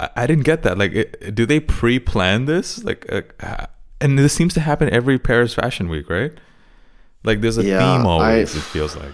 I, 0.00 0.10
I- 0.16 0.26
didn't 0.26 0.44
get 0.44 0.62
that. 0.62 0.78
Like, 0.78 0.92
it, 0.92 1.34
do 1.34 1.46
they 1.46 1.60
pre-plan 1.60 2.44
this? 2.46 2.82
Like, 2.84 3.06
uh, 3.12 3.66
and 4.00 4.18
this 4.18 4.32
seems 4.32 4.54
to 4.54 4.60
happen 4.60 4.88
every 4.90 5.18
Paris 5.18 5.54
Fashion 5.54 5.88
Week, 5.88 6.08
right? 6.10 6.32
Like, 7.24 7.40
there's 7.40 7.58
a 7.58 7.64
Yeah, 7.64 7.78
theme 7.78 8.06
always. 8.06 8.54
I- 8.54 8.58
it 8.58 8.62
feels 8.62 8.96
like. 8.96 9.12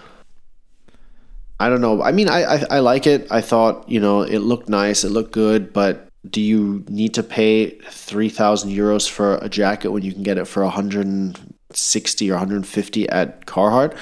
I 1.59 1.69
don't 1.69 1.81
know. 1.81 2.01
I 2.01 2.11
mean, 2.11 2.27
I, 2.27 2.43
I 2.55 2.65
I 2.71 2.79
like 2.79 3.05
it. 3.05 3.27
I 3.31 3.39
thought 3.41 3.87
you 3.87 3.99
know 3.99 4.21
it 4.23 4.39
looked 4.39 4.67
nice. 4.67 5.03
It 5.03 5.09
looked 5.11 5.31
good, 5.31 5.71
but 5.71 6.07
do 6.27 6.41
you 6.41 6.83
need 6.89 7.13
to 7.13 7.21
pay 7.23 7.69
three 7.91 8.29
thousand 8.29 8.71
euros 8.71 9.07
for 9.07 9.35
a 9.43 9.47
jacket 9.49 9.89
when 9.91 10.01
you 10.01 10.11
can 10.11 10.23
get 10.23 10.39
it 10.39 10.45
for 10.45 10.65
hundred 10.65 11.05
and 11.05 11.37
sixty 11.71 12.31
or 12.31 12.37
hundred 12.37 12.55
and 12.55 12.65
fifty 12.67 13.07
at 13.09 13.45
Carhartt? 13.45 13.95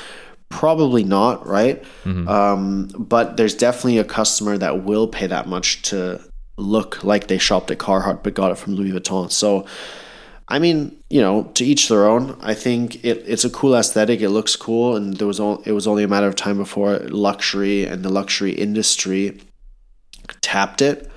Probably 0.48 1.04
not, 1.04 1.46
right? 1.46 1.84
Um, 2.06 2.88
but 2.98 3.36
there's 3.36 3.54
definitely 3.56 3.98
a 4.00 4.06
customer 4.06 4.58
that 4.58 4.84
will 4.86 5.08
pay 5.10 5.28
that 5.28 5.48
much 5.48 5.82
to 5.84 6.22
look 6.60 7.04
like 7.04 7.28
they 7.28 7.38
shopped 7.38 7.72
at 7.72 7.78
Carhartt 7.80 8.24
but 8.24 8.34
got 8.34 8.52
it 8.52 8.58
from 8.58 8.76
Louis 8.76 8.92
Vuitton. 8.92 9.32
So. 9.32 9.66
I 10.52 10.58
mean, 10.58 10.98
you 11.12 11.22
know, 11.22 11.44
to 11.54 11.64
each 11.64 11.90
their 11.90 12.08
own. 12.08 12.36
I 12.42 12.56
think 12.56 13.06
it, 13.06 13.24
it's 13.28 13.46
a 13.46 13.52
cool 13.52 13.76
aesthetic. 13.76 14.20
It 14.20 14.30
looks 14.30 14.56
cool, 14.56 14.96
and 14.96 15.16
there 15.18 15.28
was 15.28 15.40
all, 15.40 15.62
it 15.64 15.74
was 15.74 15.86
only 15.86 16.04
a 16.04 16.08
matter 16.08 16.26
of 16.26 16.36
time 16.36 16.58
before 16.58 16.98
luxury 16.98 17.86
and 17.86 18.02
the 18.02 18.10
luxury 18.10 18.54
industry 18.54 19.40
tapped 20.42 20.82
it. 20.82 21.08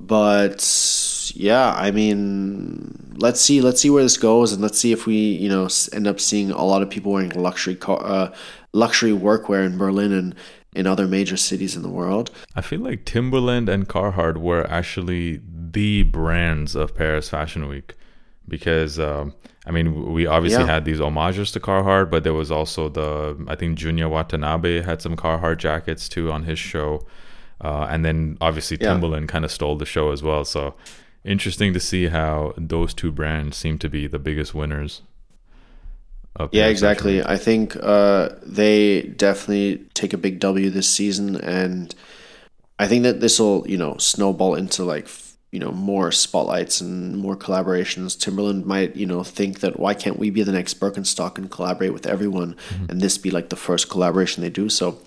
But 0.00 1.32
yeah, 1.34 1.74
I 1.74 1.90
mean, 1.90 3.14
let's 3.16 3.40
see, 3.40 3.60
let's 3.60 3.80
see 3.80 3.90
where 3.90 4.02
this 4.02 4.16
goes, 4.16 4.52
and 4.52 4.62
let's 4.62 4.78
see 4.78 4.92
if 4.92 5.06
we, 5.06 5.16
you 5.16 5.48
know, 5.48 5.68
end 5.92 6.06
up 6.06 6.20
seeing 6.20 6.50
a 6.50 6.64
lot 6.64 6.82
of 6.82 6.88
people 6.88 7.12
wearing 7.12 7.30
luxury 7.30 7.74
car, 7.74 8.00
uh, 8.02 8.34
luxury 8.72 9.10
workwear 9.12 9.66
in 9.66 9.76
Berlin 9.76 10.12
and 10.12 10.34
in 10.74 10.86
other 10.86 11.06
major 11.06 11.36
cities 11.36 11.74
in 11.76 11.82
the 11.82 11.88
world. 11.88 12.30
I 12.54 12.60
feel 12.60 12.80
like 12.80 13.04
Timberland 13.04 13.68
and 13.68 13.88
Carhartt 13.88 14.36
were 14.36 14.66
actually 14.70 15.40
the 15.70 16.02
brands 16.04 16.74
of 16.74 16.94
Paris 16.94 17.28
Fashion 17.28 17.68
Week 17.68 17.94
because 18.46 18.98
um, 18.98 19.34
I 19.66 19.70
mean 19.70 20.12
we 20.12 20.26
obviously 20.26 20.64
Yeah. 20.64 20.70
had 20.74 20.84
these 20.84 20.98
homages 21.00 21.52
to 21.52 21.60
Carhartt, 21.60 22.10
but 22.10 22.24
there 22.24 22.34
was 22.34 22.50
also 22.50 22.88
the 22.88 23.36
I 23.48 23.54
think 23.54 23.78
Junya 23.78 24.08
Watanabe 24.10 24.82
had 24.82 25.02
some 25.02 25.16
Carhartt 25.16 25.58
jackets 25.58 26.08
too 26.08 26.30
on 26.32 26.44
his 26.44 26.58
show, 26.58 27.06
uh, 27.62 27.86
and 27.90 28.04
then 28.04 28.36
obviously 28.40 28.76
Yeah. 28.80 28.92
Timberland 28.92 29.28
kind 29.28 29.44
of 29.44 29.50
stole 29.50 29.76
the 29.76 29.86
show 29.86 30.12
as 30.12 30.22
well. 30.22 30.44
So 30.44 30.74
interesting 31.24 31.72
to 31.74 31.80
see 31.80 32.06
how 32.06 32.54
those 32.56 32.94
two 32.94 33.12
brands 33.12 33.56
seem 33.56 33.78
to 33.78 33.88
be 33.88 34.06
the 34.06 34.18
biggest 34.18 34.54
winners. 34.54 35.02
Yeah, 36.52 36.66
exactly. 36.66 37.22
I 37.22 37.36
think 37.36 37.76
uh, 37.80 38.30
they 38.42 39.02
definitely 39.02 39.84
take 39.94 40.12
a 40.12 40.18
big 40.18 40.38
W 40.38 40.70
this 40.70 40.88
season, 40.88 41.36
and 41.36 41.94
I 42.78 42.86
think 42.86 43.02
that 43.02 43.20
this 43.20 43.40
will, 43.40 43.66
you 43.68 43.76
know, 43.76 43.96
snowball 43.96 44.54
into 44.54 44.84
like 44.84 45.08
you 45.50 45.58
know 45.58 45.72
more 45.72 46.12
spotlights 46.12 46.80
and 46.80 47.16
more 47.16 47.36
collaborations. 47.36 48.18
Timberland 48.18 48.66
might, 48.66 48.94
you 48.94 49.06
know, 49.06 49.24
think 49.24 49.60
that 49.60 49.80
why 49.80 49.94
can't 49.94 50.18
we 50.18 50.30
be 50.30 50.42
the 50.42 50.52
next 50.52 50.78
Birkenstock 50.78 51.38
and 51.38 51.50
collaborate 51.50 51.92
with 51.92 52.06
everyone, 52.06 52.56
and 52.88 53.00
this 53.00 53.18
be 53.18 53.30
like 53.30 53.48
the 53.48 53.56
first 53.56 53.90
collaboration 53.90 54.42
they 54.42 54.50
do. 54.50 54.68
So, 54.68 54.98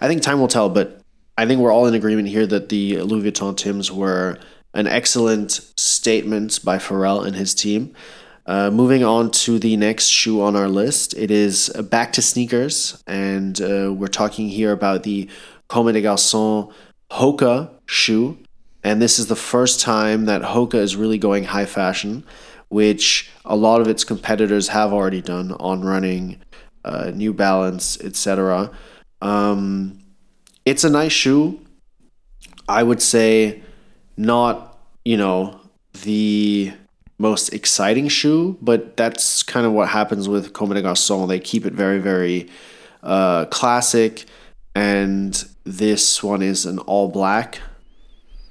I 0.00 0.08
think 0.08 0.22
time 0.22 0.40
will 0.40 0.48
tell, 0.48 0.68
but 0.68 1.00
I 1.36 1.46
think 1.46 1.60
we're 1.60 1.72
all 1.72 1.86
in 1.86 1.94
agreement 1.94 2.28
here 2.28 2.46
that 2.46 2.68
the 2.68 3.00
Louis 3.02 3.30
Vuitton 3.30 3.56
Tims 3.56 3.92
were 3.92 4.38
an 4.72 4.86
excellent 4.86 5.52
statement 5.76 6.64
by 6.64 6.78
Pharrell 6.78 7.24
and 7.24 7.36
his 7.36 7.54
team. 7.54 7.94
Uh, 8.46 8.70
moving 8.70 9.02
on 9.02 9.30
to 9.30 9.58
the 9.58 9.76
next 9.76 10.08
shoe 10.08 10.42
on 10.42 10.54
our 10.54 10.68
list, 10.68 11.14
it 11.14 11.30
is 11.30 11.70
back 11.88 12.12
to 12.12 12.20
sneakers, 12.20 13.02
and 13.06 13.60
uh, 13.62 13.90
we're 13.92 14.06
talking 14.06 14.48
here 14.48 14.70
about 14.70 15.02
the 15.02 15.28
Comme 15.68 15.90
des 15.92 16.02
Garçons 16.02 16.70
Hoka 17.10 17.70
shoe. 17.86 18.36
And 18.82 19.00
this 19.00 19.18
is 19.18 19.28
the 19.28 19.36
first 19.36 19.80
time 19.80 20.26
that 20.26 20.42
Hoka 20.42 20.74
is 20.74 20.94
really 20.94 21.16
going 21.16 21.44
high 21.44 21.64
fashion, 21.64 22.22
which 22.68 23.30
a 23.46 23.56
lot 23.56 23.80
of 23.80 23.88
its 23.88 24.04
competitors 24.04 24.68
have 24.68 24.92
already 24.92 25.22
done 25.22 25.52
on 25.52 25.80
running, 25.80 26.42
uh, 26.84 27.12
New 27.14 27.32
Balance, 27.32 27.98
etc. 28.02 28.70
Um, 29.22 30.00
it's 30.66 30.84
a 30.84 30.90
nice 30.90 31.12
shoe. 31.12 31.60
I 32.68 32.82
would 32.82 33.00
say 33.00 33.62
not, 34.18 34.78
you 35.02 35.16
know, 35.16 35.60
the 36.02 36.72
most 37.18 37.50
exciting 37.50 38.08
shoe, 38.08 38.58
but 38.60 38.96
that's 38.96 39.42
kind 39.42 39.66
of 39.66 39.72
what 39.72 39.88
happens 39.88 40.28
with 40.28 40.52
Comme 40.52 40.74
des 40.74 40.82
Garçons. 40.82 41.28
They 41.28 41.40
keep 41.40 41.64
it 41.64 41.72
very, 41.72 41.98
very 41.98 42.48
uh, 43.02 43.46
classic, 43.46 44.24
and 44.74 45.44
this 45.64 46.22
one 46.22 46.42
is 46.42 46.66
an 46.66 46.78
all 46.80 47.08
black 47.08 47.60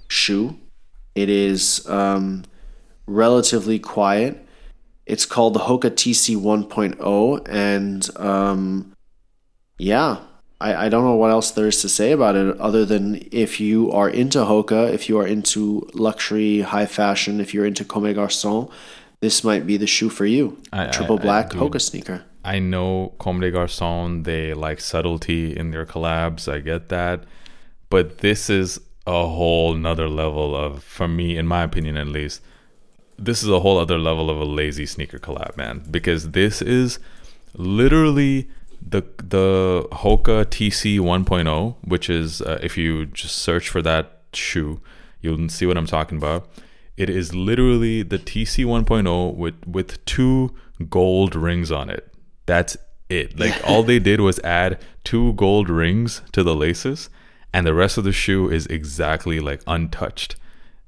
shoe. 0.08 0.58
It 1.15 1.30
is 1.30 1.88
um, 1.88 2.43
relatively 3.06 3.80
quiet. 3.80 4.39
It's 5.06 5.26
called 5.26 5.54
the 5.54 5.60
Hoka 5.60 5.91
TC 5.91 6.38
1.0, 6.38 7.47
and 7.49 8.10
um, 8.17 8.93
yeah, 9.78 10.19
I, 10.62 10.86
I 10.86 10.89
don't 10.89 11.04
know 11.04 11.16
what 11.16 11.32
else 11.32 11.52
there 11.52 11.68
is 11.68 11.82
to 11.82 11.89
say 11.89 12.12
about 12.12 12.36
it 12.36 12.58
other 12.60 12.86
than 12.86 13.28
if 13.32 13.60
you 13.60 13.92
are 13.92 14.10
into 14.10 14.39
Hoka, 14.39 14.92
if 14.94 15.10
you 15.10 15.20
are 15.20 15.28
into 15.28 15.88
luxury, 15.94 16.62
high 16.62 16.86
fashion, 16.86 17.39
if 17.42 17.54
you're 17.54 17.66
into 17.66 17.84
Comme 17.84 18.13
Garçon, 18.13 18.72
this 19.20 19.44
might 19.44 19.66
be 19.68 19.78
the 19.78 19.88
shoe 19.88 20.10
for 20.10 20.26
you. 20.26 20.58
I- 20.72 20.88
Triple 20.88 21.20
I 21.20 21.22
black 21.22 21.50
do- 21.50 21.58
Hoka 21.58 21.82
sneaker. 21.82 22.24
I 22.46 22.60
know 22.60 23.13
Comme 23.20 23.39
des 23.39 23.52
Garçons, 23.52 24.24
they 24.26 24.54
like 24.54 24.82
subtlety 24.82 25.56
in 25.56 25.72
their 25.72 25.86
collabs. 25.86 26.52
I 26.52 26.60
get 26.60 26.89
that. 26.89 27.24
But 27.89 28.18
this 28.20 28.50
is 28.50 28.80
a 29.08 29.28
whole 29.28 29.74
nother 29.76 30.10
level 30.10 30.56
of, 30.56 30.84
for 30.84 31.08
me, 31.08 31.38
in 31.38 31.48
my 31.48 31.63
opinion 31.63 31.96
at 31.96 32.08
least, 32.08 32.42
this 33.18 33.44
is 33.44 33.50
a 33.50 33.60
whole 33.62 33.78
other 33.78 33.98
level 33.98 34.30
of 34.30 34.39
a 34.39 34.44
lazy 34.46 34.86
sneaker 34.86 35.20
collab, 35.20 35.56
man. 35.56 35.84
Because 35.89 36.32
this 36.32 36.62
is 36.62 37.00
literally 37.56 38.50
the 38.86 39.02
the 39.17 39.88
Hoka 39.91 40.46
TC 40.46 41.00
1.0, 41.00 41.76
which 41.84 42.10
is, 42.10 42.41
uh, 42.41 42.60
if 42.62 42.78
you 42.78 43.06
just 43.08 43.36
search 43.36 43.69
for 43.69 43.82
that 43.82 44.19
shoe, 44.34 44.82
you'll 45.22 45.50
see 45.50 45.65
what 45.65 45.78
I'm 45.78 45.86
talking 45.86 46.17
about. 46.17 46.50
It 46.98 47.10
is 47.10 47.34
literally 47.34 48.04
the 48.04 48.19
TC 48.19 48.65
1.0 48.65 49.36
with 49.36 49.56
with 49.65 50.04
two 50.06 50.54
gold 50.89 51.36
rings 51.36 51.72
on 51.72 51.89
it. 51.89 52.13
That's 52.46 52.78
it. 53.10 53.39
Like 53.39 53.56
all 53.65 53.84
they 53.84 54.00
did 54.00 54.22
was 54.22 54.39
add 54.39 54.80
two 55.04 55.34
gold 55.34 55.69
rings 55.69 56.22
to 56.32 56.43
the 56.43 56.56
laces, 56.56 57.10
and 57.54 57.65
the 57.65 57.74
rest 57.74 57.98
of 57.98 58.04
the 58.04 58.12
shoe 58.12 58.50
is 58.50 58.65
exactly 58.67 59.39
like 59.39 59.62
untouched. 59.67 60.36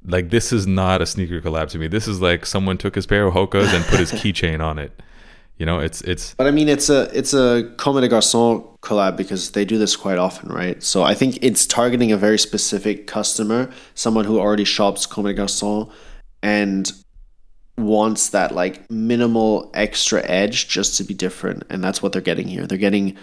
Like 0.05 0.29
this 0.29 0.53
is 0.53 0.67
not 0.67 1.01
a 1.01 1.05
sneaker 1.05 1.41
collab 1.41 1.69
to 1.69 1.79
me. 1.79 1.87
This 1.87 2.07
is 2.07 2.21
like 2.21 2.45
someone 2.45 2.77
took 2.77 2.95
his 2.95 3.07
pair 3.07 3.25
of 3.25 3.33
Hokas 3.33 3.73
and 3.73 3.83
put 3.85 3.99
his 3.99 4.11
keychain 4.19 4.63
on 4.63 4.77
it. 4.79 5.01
You 5.57 5.65
know, 5.65 5.79
it's 5.79 6.01
it's 6.01 6.33
But 6.35 6.47
I 6.47 6.51
mean, 6.51 6.67
it's 6.67 6.89
a 6.89 7.09
it's 7.17 7.33
a 7.33 7.71
Comme 7.77 8.01
des 8.01 8.09
Garçons 8.09 8.77
collab 8.81 9.15
because 9.15 9.51
they 9.51 9.63
do 9.63 9.77
this 9.77 9.95
quite 9.95 10.17
often, 10.17 10.49
right? 10.49 10.81
So 10.83 11.03
I 11.03 11.13
think 11.13 11.39
it's 11.41 11.65
targeting 11.65 12.11
a 12.11 12.17
very 12.17 12.37
specific 12.37 13.07
customer, 13.07 13.69
someone 13.93 14.25
who 14.25 14.37
already 14.37 14.65
shops 14.65 15.05
Comme 15.05 15.25
des 15.25 15.33
Garçons 15.33 15.89
and 16.43 16.91
wants 17.77 18.29
that 18.29 18.53
like 18.53 18.89
minimal 18.91 19.71
extra 19.73 20.23
edge 20.25 20.67
just 20.67 20.97
to 20.97 21.03
be 21.05 21.13
different, 21.13 21.63
and 21.69 21.81
that's 21.81 22.03
what 22.03 22.11
they're 22.11 22.21
getting 22.21 22.49
here. 22.49 22.67
They're 22.67 22.77
getting 22.77 23.17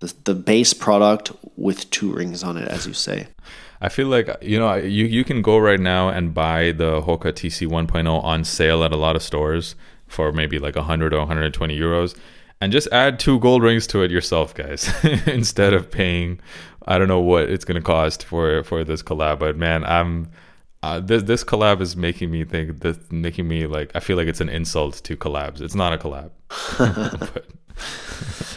the, 0.00 0.12
the 0.24 0.34
base 0.34 0.72
product 0.72 1.30
with 1.56 1.88
two 1.90 2.12
rings 2.12 2.42
on 2.42 2.56
it, 2.56 2.66
as 2.68 2.86
you 2.86 2.94
say. 2.94 3.28
I 3.80 3.88
feel 3.88 4.08
like 4.08 4.28
you 4.42 4.58
know 4.58 4.74
you 4.74 5.04
you 5.06 5.24
can 5.24 5.40
go 5.40 5.56
right 5.56 5.80
now 5.80 6.08
and 6.08 6.34
buy 6.34 6.72
the 6.72 7.00
Hoka 7.00 7.32
TC 7.32 7.68
1.0 7.68 8.24
on 8.24 8.44
sale 8.44 8.82
at 8.82 8.92
a 8.92 8.96
lot 8.96 9.14
of 9.14 9.22
stores 9.22 9.76
for 10.10 10.32
maybe 10.32 10.58
like 10.58 10.76
100 10.76 11.14
or 11.14 11.18
120 11.18 11.78
euros 11.78 12.16
and 12.60 12.72
just 12.72 12.88
add 12.92 13.18
two 13.18 13.38
gold 13.40 13.62
rings 13.62 13.86
to 13.86 14.02
it 14.02 14.10
yourself 14.10 14.54
guys 14.54 14.92
instead 15.26 15.72
of 15.72 15.90
paying 15.90 16.40
I 16.86 16.98
don't 16.98 17.08
know 17.08 17.20
what 17.20 17.48
it's 17.50 17.64
going 17.64 17.80
to 17.80 17.86
cost 17.86 18.24
for 18.24 18.62
for 18.64 18.84
this 18.84 19.02
collab 19.02 19.38
but 19.38 19.56
man 19.56 19.84
I'm 19.84 20.30
uh, 20.82 21.00
this 21.00 21.22
this 21.24 21.44
collab 21.44 21.80
is 21.80 21.96
making 21.96 22.30
me 22.30 22.44
think 22.44 22.80
this 22.80 22.98
making 23.10 23.46
me 23.46 23.66
like 23.66 23.90
I 23.94 24.00
feel 24.00 24.16
like 24.16 24.28
it's 24.28 24.40
an 24.40 24.48
insult 24.48 24.94
to 25.04 25.16
collabs. 25.16 25.60
It's 25.60 25.74
not 25.74 25.92
a 25.92 25.98
collab. 25.98 26.30
but, 27.34 27.46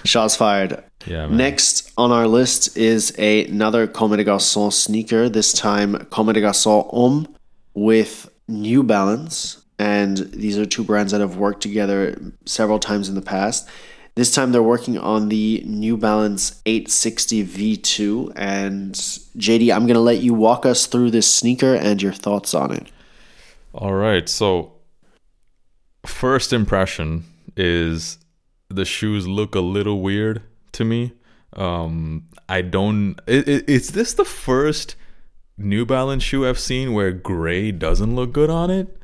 Shots 0.05 0.35
fired. 0.35 0.83
yeah, 1.05 1.27
man. 1.27 1.37
Next 1.37 1.91
on 1.97 2.11
our 2.11 2.27
list 2.27 2.77
is 2.77 3.13
a, 3.17 3.45
another 3.45 3.87
Comme 3.87 4.15
des 4.17 4.23
Garçons 4.23 4.73
sneaker, 4.73 5.29
this 5.29 5.53
time 5.53 6.05
Comme 6.11 6.33
des 6.33 6.41
Garçons 6.41 6.89
Homme 6.91 7.27
with 7.73 8.29
New 8.47 8.83
Balance. 8.83 9.62
And 9.83 10.17
these 10.31 10.57
are 10.57 10.65
two 10.65 10.85
brands 10.85 11.11
that 11.11 11.19
have 11.19 11.35
worked 11.35 11.59
together 11.59 12.17
several 12.45 12.79
times 12.79 13.09
in 13.09 13.15
the 13.15 13.21
past. 13.21 13.67
This 14.15 14.33
time 14.33 14.53
they're 14.53 14.63
working 14.63 14.97
on 14.97 15.27
the 15.27 15.61
New 15.65 15.97
Balance 15.97 16.61
860 16.65 17.45
V2. 17.45 18.31
And 18.33 18.93
JD, 18.93 19.75
I'm 19.75 19.85
going 19.85 19.95
to 19.95 19.99
let 19.99 20.21
you 20.21 20.33
walk 20.33 20.65
us 20.65 20.85
through 20.85 21.11
this 21.11 21.29
sneaker 21.29 21.75
and 21.75 22.01
your 22.01 22.13
thoughts 22.13 22.53
on 22.53 22.71
it. 22.71 22.87
All 23.73 23.93
right. 23.93 24.29
So, 24.29 24.71
first 26.05 26.53
impression 26.53 27.25
is 27.57 28.19
the 28.69 28.85
shoes 28.85 29.27
look 29.27 29.53
a 29.53 29.59
little 29.59 29.99
weird 29.99 30.43
to 30.71 30.85
me. 30.85 31.11
Um, 31.57 32.29
I 32.47 32.61
don't. 32.61 33.19
Is 33.27 33.89
this 33.89 34.13
the 34.13 34.23
first 34.23 34.95
New 35.57 35.85
Balance 35.85 36.23
shoe 36.23 36.47
I've 36.47 36.57
seen 36.57 36.93
where 36.93 37.11
gray 37.11 37.73
doesn't 37.73 38.15
look 38.15 38.31
good 38.31 38.49
on 38.49 38.71
it? 38.71 38.97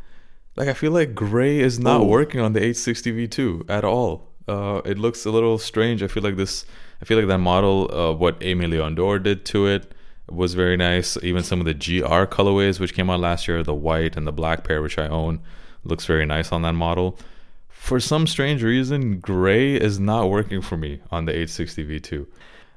Like 0.59 0.67
I 0.67 0.73
feel 0.73 0.91
like 0.91 1.15
gray 1.15 1.59
is 1.59 1.79
not 1.79 2.01
oh. 2.01 2.05
working 2.05 2.41
on 2.41 2.51
the 2.51 2.59
860 2.59 3.27
V2 3.27 3.69
at 3.69 3.85
all. 3.85 4.27
Uh, 4.45 4.81
it 4.83 4.99
looks 4.99 5.25
a 5.25 5.31
little 5.31 5.57
strange. 5.57 6.03
I 6.03 6.07
feel 6.07 6.21
like 6.21 6.35
this. 6.35 6.65
I 7.01 7.05
feel 7.05 7.17
like 7.17 7.27
that 7.27 7.37
model, 7.37 7.89
uh, 7.95 8.11
what 8.11 8.41
Aimé 8.41 8.69
Leon 8.69 9.23
did 9.23 9.45
to 9.45 9.67
it, 9.67 9.93
was 10.29 10.55
very 10.55 10.75
nice. 10.75 11.17
Even 11.23 11.43
some 11.43 11.61
of 11.61 11.65
the 11.65 11.73
GR 11.73 12.25
colorways, 12.25 12.77
which 12.77 12.93
came 12.93 13.09
out 13.09 13.21
last 13.21 13.47
year, 13.47 13.63
the 13.63 13.73
white 13.73 14.17
and 14.17 14.27
the 14.27 14.33
black 14.33 14.65
pair, 14.65 14.81
which 14.81 14.97
I 14.97 15.07
own, 15.07 15.39
looks 15.85 16.05
very 16.05 16.25
nice 16.25 16.51
on 16.51 16.63
that 16.63 16.73
model. 16.73 17.17
For 17.69 18.01
some 18.01 18.27
strange 18.27 18.61
reason, 18.61 19.21
gray 19.21 19.75
is 19.75 19.97
not 19.97 20.29
working 20.29 20.61
for 20.61 20.75
me 20.75 20.99
on 21.09 21.23
the 21.23 21.31
860 21.31 21.85
V2. 21.85 22.27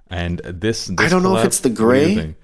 And 0.09 0.39
this, 0.45 0.87
this 0.87 1.01
I 1.01 1.09
don't 1.09 1.25
know 1.25 1.37
if 1.37 1.45
it's 1.45 1.61
the 1.61 1.71
gray. 1.71 2.37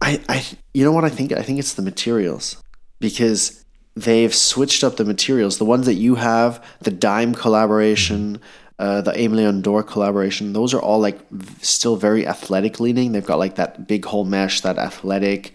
I, 0.00 0.20
I, 0.28 0.46
you 0.74 0.84
know 0.84 0.92
what 0.92 1.04
I 1.04 1.08
think? 1.08 1.32
I 1.32 1.42
think 1.42 1.58
it's 1.58 1.74
the 1.74 1.82
materials 1.82 2.62
because 3.00 3.61
they've 3.94 4.34
switched 4.34 4.82
up 4.84 4.96
the 4.96 5.04
materials. 5.04 5.58
The 5.58 5.64
ones 5.64 5.86
that 5.86 5.94
you 5.94 6.16
have, 6.16 6.64
the 6.80 6.90
Dime 6.90 7.34
collaboration, 7.34 8.40
uh, 8.78 9.00
the 9.02 9.12
Leon 9.12 9.62
Dore 9.62 9.82
collaboration, 9.82 10.52
those 10.52 10.74
are 10.74 10.80
all 10.80 11.00
like 11.00 11.18
still 11.60 11.96
very 11.96 12.26
athletic 12.26 12.80
leaning. 12.80 13.12
They've 13.12 13.24
got 13.24 13.38
like 13.38 13.56
that 13.56 13.86
big 13.86 14.04
hole 14.04 14.24
mesh, 14.24 14.60
that 14.62 14.78
athletic 14.78 15.54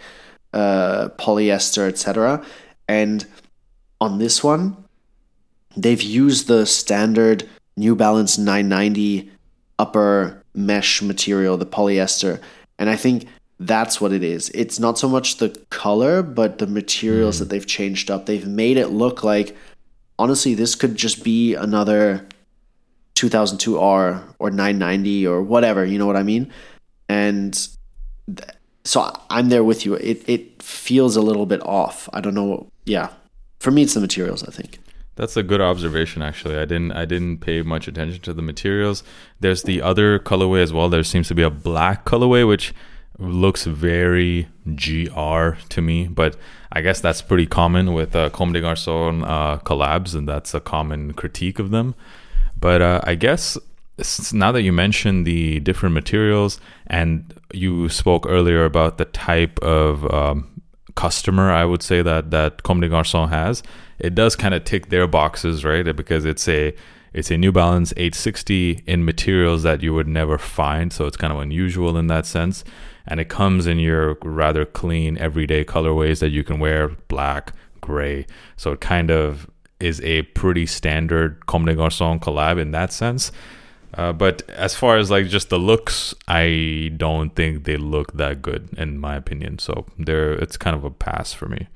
uh, 0.53 1.09
polyester, 1.17 1.87
etc. 1.87 2.45
And 2.87 3.25
on 3.99 4.19
this 4.19 4.43
one, 4.43 4.77
they've 5.75 6.01
used 6.01 6.47
the 6.47 6.65
standard 6.65 7.49
New 7.75 7.95
Balance 7.95 8.37
990 8.37 9.31
upper 9.79 10.43
mesh 10.53 11.01
material, 11.01 11.57
the 11.57 11.65
polyester. 11.65 12.41
And 12.79 12.89
I 12.89 12.95
think 12.95 13.27
that's 13.59 13.99
what 13.99 14.13
it 14.13 14.23
is. 14.23 14.49
It's 14.49 14.79
not 14.79 14.99
so 14.99 15.09
much 15.09 15.37
the 15.37 15.49
color, 15.69 16.21
but 16.21 16.59
the 16.59 16.67
materials 16.67 17.37
mm. 17.37 17.39
that 17.39 17.49
they've 17.49 17.65
changed 17.65 18.11
up. 18.11 18.25
They've 18.25 18.47
made 18.47 18.77
it 18.77 18.89
look 18.89 19.23
like, 19.23 19.55
honestly, 20.19 20.53
this 20.53 20.75
could 20.75 20.95
just 20.95 21.23
be 21.23 21.55
another 21.55 22.27
2002R 23.15 24.35
or 24.37 24.49
990 24.51 25.27
or 25.27 25.41
whatever. 25.41 25.83
You 25.83 25.97
know 25.97 26.05
what 26.05 26.17
I 26.17 26.23
mean? 26.23 26.51
And 27.09 27.53
th- 28.27 28.49
so 28.83 29.11
I'm 29.29 29.49
there 29.49 29.63
with 29.63 29.85
you. 29.85 29.95
It 29.95 30.23
it 30.29 30.61
feels 30.61 31.15
a 31.15 31.21
little 31.21 31.45
bit 31.45 31.61
off. 31.65 32.07
I 32.13 32.21
don't 32.21 32.35
know. 32.35 32.67
Yeah, 32.85 33.09
for 33.59 33.71
me, 33.71 33.83
it's 33.83 33.95
the 33.95 33.99
materials. 33.99 34.43
I 34.47 34.51
think. 34.51 34.79
That's 35.15 35.35
a 35.35 35.43
good 35.43 35.61
observation 35.61 36.21
actually. 36.21 36.57
I 36.57 36.65
didn't 36.65 36.91
I 36.91 37.05
didn't 37.05 37.39
pay 37.39 37.63
much 37.63 37.87
attention 37.87 38.21
to 38.21 38.33
the 38.33 38.41
materials. 38.43 39.03
There's 39.39 39.63
the 39.63 39.81
other 39.81 40.19
colorway 40.19 40.61
as 40.61 40.71
well. 40.71 40.89
There 40.89 41.03
seems 41.03 41.27
to 41.29 41.35
be 41.35 41.41
a 41.41 41.49
black 41.49 42.05
colorway 42.05 42.47
which 42.47 42.73
looks 43.19 43.65
very 43.65 44.47
GR 44.75 45.49
to 45.69 45.81
me, 45.81 46.07
but 46.07 46.35
I 46.71 46.81
guess 46.81 47.01
that's 47.01 47.21
pretty 47.21 47.45
common 47.45 47.93
with 47.93 48.15
uh, 48.15 48.29
Comme 48.29 48.53
des 48.53 48.61
Garçons 48.61 49.23
uh, 49.23 49.57
collabs, 49.59 50.13
and 50.15 50.27
that's 50.27 50.53
a 50.53 50.59
common 50.59 51.13
critique 51.13 51.59
of 51.59 51.71
them. 51.71 51.95
But 52.59 52.81
uh, 52.81 53.01
I 53.03 53.15
guess 53.15 53.57
now 54.31 54.51
that 54.51 54.61
you 54.61 54.71
mentioned 54.71 55.25
the 55.25 55.59
different 55.61 55.93
materials 55.93 56.59
and 56.87 57.33
you 57.51 57.89
spoke 57.89 58.25
earlier 58.27 58.65
about 58.65 58.97
the 58.97 59.05
type 59.05 59.57
of 59.59 60.11
um, 60.13 60.61
customer, 60.95 61.51
I 61.51 61.65
would 61.65 61.81
say 61.81 62.01
that 62.01 62.31
that 62.31 62.63
Comme 62.63 62.81
des 62.81 62.89
Garçons 62.89 63.29
has, 63.29 63.63
it 63.99 64.13
does 64.13 64.35
kind 64.35 64.53
of 64.53 64.63
tick 64.63 64.89
their 64.89 65.07
boxes, 65.07 65.65
right? 65.65 65.83
Because 65.95 66.25
it's 66.25 66.47
a 66.47 66.75
it's 67.13 67.31
a 67.31 67.37
New 67.37 67.51
Balance 67.51 67.93
860 67.93 68.83
in 68.85 69.05
materials 69.05 69.63
that 69.63 69.81
you 69.81 69.93
would 69.93 70.07
never 70.07 70.37
find, 70.37 70.93
so 70.93 71.05
it's 71.07 71.17
kind 71.17 71.33
of 71.33 71.39
unusual 71.39 71.97
in 71.97 72.07
that 72.07 72.27
sense 72.27 72.63
and 73.07 73.19
it 73.19 73.29
comes 73.29 73.67
in 73.67 73.79
your 73.79 74.17
rather 74.23 74.65
clean 74.65 75.17
everyday 75.17 75.63
colorways 75.63 76.19
that 76.19 76.29
you 76.29 76.43
can 76.43 76.59
wear 76.59 76.89
black 77.07 77.53
gray. 77.81 78.25
So 78.57 78.71
it 78.73 78.81
kind 78.81 79.09
of 79.09 79.49
is 79.79 80.01
a 80.01 80.23
pretty 80.23 80.65
standard 80.65 81.45
comme 81.45 81.65
des 81.65 81.75
garçons 81.75 82.19
collab 82.19 82.59
in 82.59 82.71
that 82.71 82.91
sense. 82.91 83.31
Uh, 83.93 84.11
but 84.11 84.47
as 84.49 84.75
far 84.75 84.97
as 84.97 85.09
like 85.09 85.27
just 85.27 85.49
the 85.49 85.57
looks 85.57 86.13
i 86.27 86.91
don't 86.97 87.35
think 87.35 87.63
they 87.63 87.77
look 87.77 88.11
that 88.13 88.41
good 88.41 88.69
in 88.77 88.97
my 88.97 89.15
opinion. 89.15 89.59
So 89.59 89.85
there 89.97 90.33
it's 90.33 90.57
kind 90.57 90.75
of 90.75 90.83
a 90.83 90.91
pass 90.91 91.33
for 91.33 91.47
me. 91.47 91.67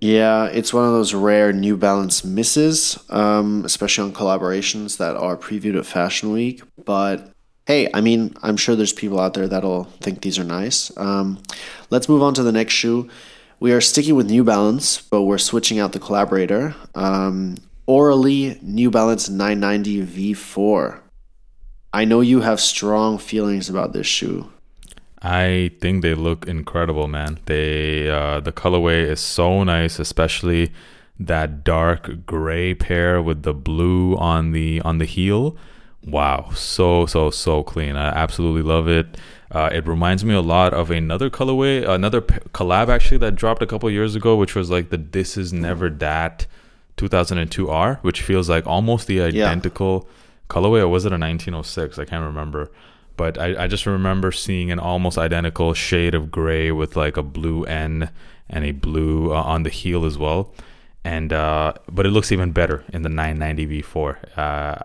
Yeah, 0.00 0.46
it's 0.46 0.74
one 0.74 0.84
of 0.84 0.92
those 0.92 1.14
rare 1.14 1.50
New 1.50 1.78
Balance 1.78 2.24
misses, 2.24 2.98
um, 3.08 3.64
especially 3.64 4.04
on 4.04 4.12
collaborations 4.12 4.98
that 4.98 5.16
are 5.16 5.34
previewed 5.34 5.78
at 5.78 5.86
Fashion 5.86 6.30
Week. 6.30 6.62
But 6.84 7.33
hey, 7.66 7.88
I 7.94 8.00
mean, 8.00 8.34
I'm 8.42 8.56
sure 8.56 8.76
there's 8.76 8.92
people 8.92 9.18
out 9.18 9.34
there 9.34 9.48
that'll 9.48 9.84
think 10.00 10.20
these 10.20 10.38
are 10.38 10.44
nice. 10.44 10.94
Um, 10.96 11.42
let's 11.90 12.08
move 12.08 12.22
on 12.22 12.34
to 12.34 12.42
the 12.42 12.52
next 12.52 12.74
shoe. 12.74 13.08
We 13.60 13.72
are 13.72 13.80
sticking 13.80 14.14
with 14.14 14.28
New 14.28 14.44
Balance, 14.44 15.00
but 15.00 15.22
we're 15.22 15.38
switching 15.38 15.78
out 15.78 15.92
the 15.92 16.00
collaborator. 16.00 16.74
Um, 16.94 17.56
Auralee 17.88 18.62
New 18.62 18.90
Balance 18.90 19.28
990 19.28 20.34
V4. 20.34 21.00
I 21.92 22.04
know 22.04 22.20
you 22.20 22.40
have 22.40 22.60
strong 22.60 23.18
feelings 23.18 23.70
about 23.70 23.92
this 23.92 24.06
shoe. 24.06 24.50
I 25.22 25.70
think 25.80 26.02
they 26.02 26.12
look 26.12 26.46
incredible, 26.46 27.08
man. 27.08 27.38
They 27.46 28.10
uh, 28.10 28.40
the 28.40 28.52
colorway 28.52 29.04
is 29.04 29.20
so 29.20 29.64
nice, 29.64 29.98
especially 29.98 30.72
that 31.18 31.64
dark 31.64 32.26
gray 32.26 32.74
pair 32.74 33.22
with 33.22 33.42
the 33.42 33.54
blue 33.54 34.16
on 34.16 34.52
the 34.52 34.82
on 34.82 34.98
the 34.98 35.06
heel 35.06 35.56
wow 36.06 36.50
so 36.54 37.06
so 37.06 37.30
so 37.30 37.62
clean. 37.62 37.96
I 37.96 38.08
absolutely 38.08 38.62
love 38.62 38.88
it. 38.88 39.16
Uh, 39.50 39.70
it 39.72 39.86
reminds 39.86 40.24
me 40.24 40.34
a 40.34 40.40
lot 40.40 40.74
of 40.74 40.90
another 40.90 41.30
colorway 41.30 41.88
another 41.88 42.20
p- 42.20 42.40
collab 42.52 42.88
actually 42.88 43.18
that 43.18 43.36
dropped 43.36 43.62
a 43.62 43.66
couple 43.66 43.88
years 43.88 44.16
ago 44.16 44.34
which 44.34 44.54
was 44.54 44.68
like 44.70 44.90
the 44.90 44.96
this 44.96 45.36
is 45.36 45.52
never 45.52 45.88
that 45.88 46.46
2002r 46.96 47.98
which 48.02 48.22
feels 48.22 48.48
like 48.48 48.66
almost 48.66 49.06
the 49.06 49.20
identical 49.20 50.08
yeah. 50.08 50.54
colorway. 50.54 50.80
Or 50.80 50.88
was 50.88 51.04
it 51.04 51.12
a 51.12 51.18
1906 51.18 51.98
i 51.98 52.04
can't 52.04 52.24
remember. 52.24 52.70
But 53.16 53.38
I, 53.38 53.64
I 53.64 53.66
just 53.68 53.86
remember 53.86 54.32
seeing 54.32 54.72
an 54.72 54.80
almost 54.80 55.18
identical 55.18 55.72
shade 55.72 56.16
of 56.16 56.32
gray 56.32 56.72
with 56.72 56.96
like 56.96 57.16
a 57.16 57.22
blue 57.22 57.62
n 57.64 58.10
and 58.50 58.64
a 58.64 58.72
blue 58.72 59.32
uh, 59.32 59.40
on 59.40 59.62
the 59.62 59.70
heel 59.70 60.04
as 60.04 60.18
well 60.18 60.52
and 61.04 61.32
uh, 61.32 61.74
but 61.90 62.06
it 62.06 62.10
looks 62.10 62.32
even 62.32 62.52
better 62.52 62.82
in 62.92 63.02
the 63.02 63.08
990 63.08 63.82
V4. 63.82 64.38
Uh, 64.38 64.76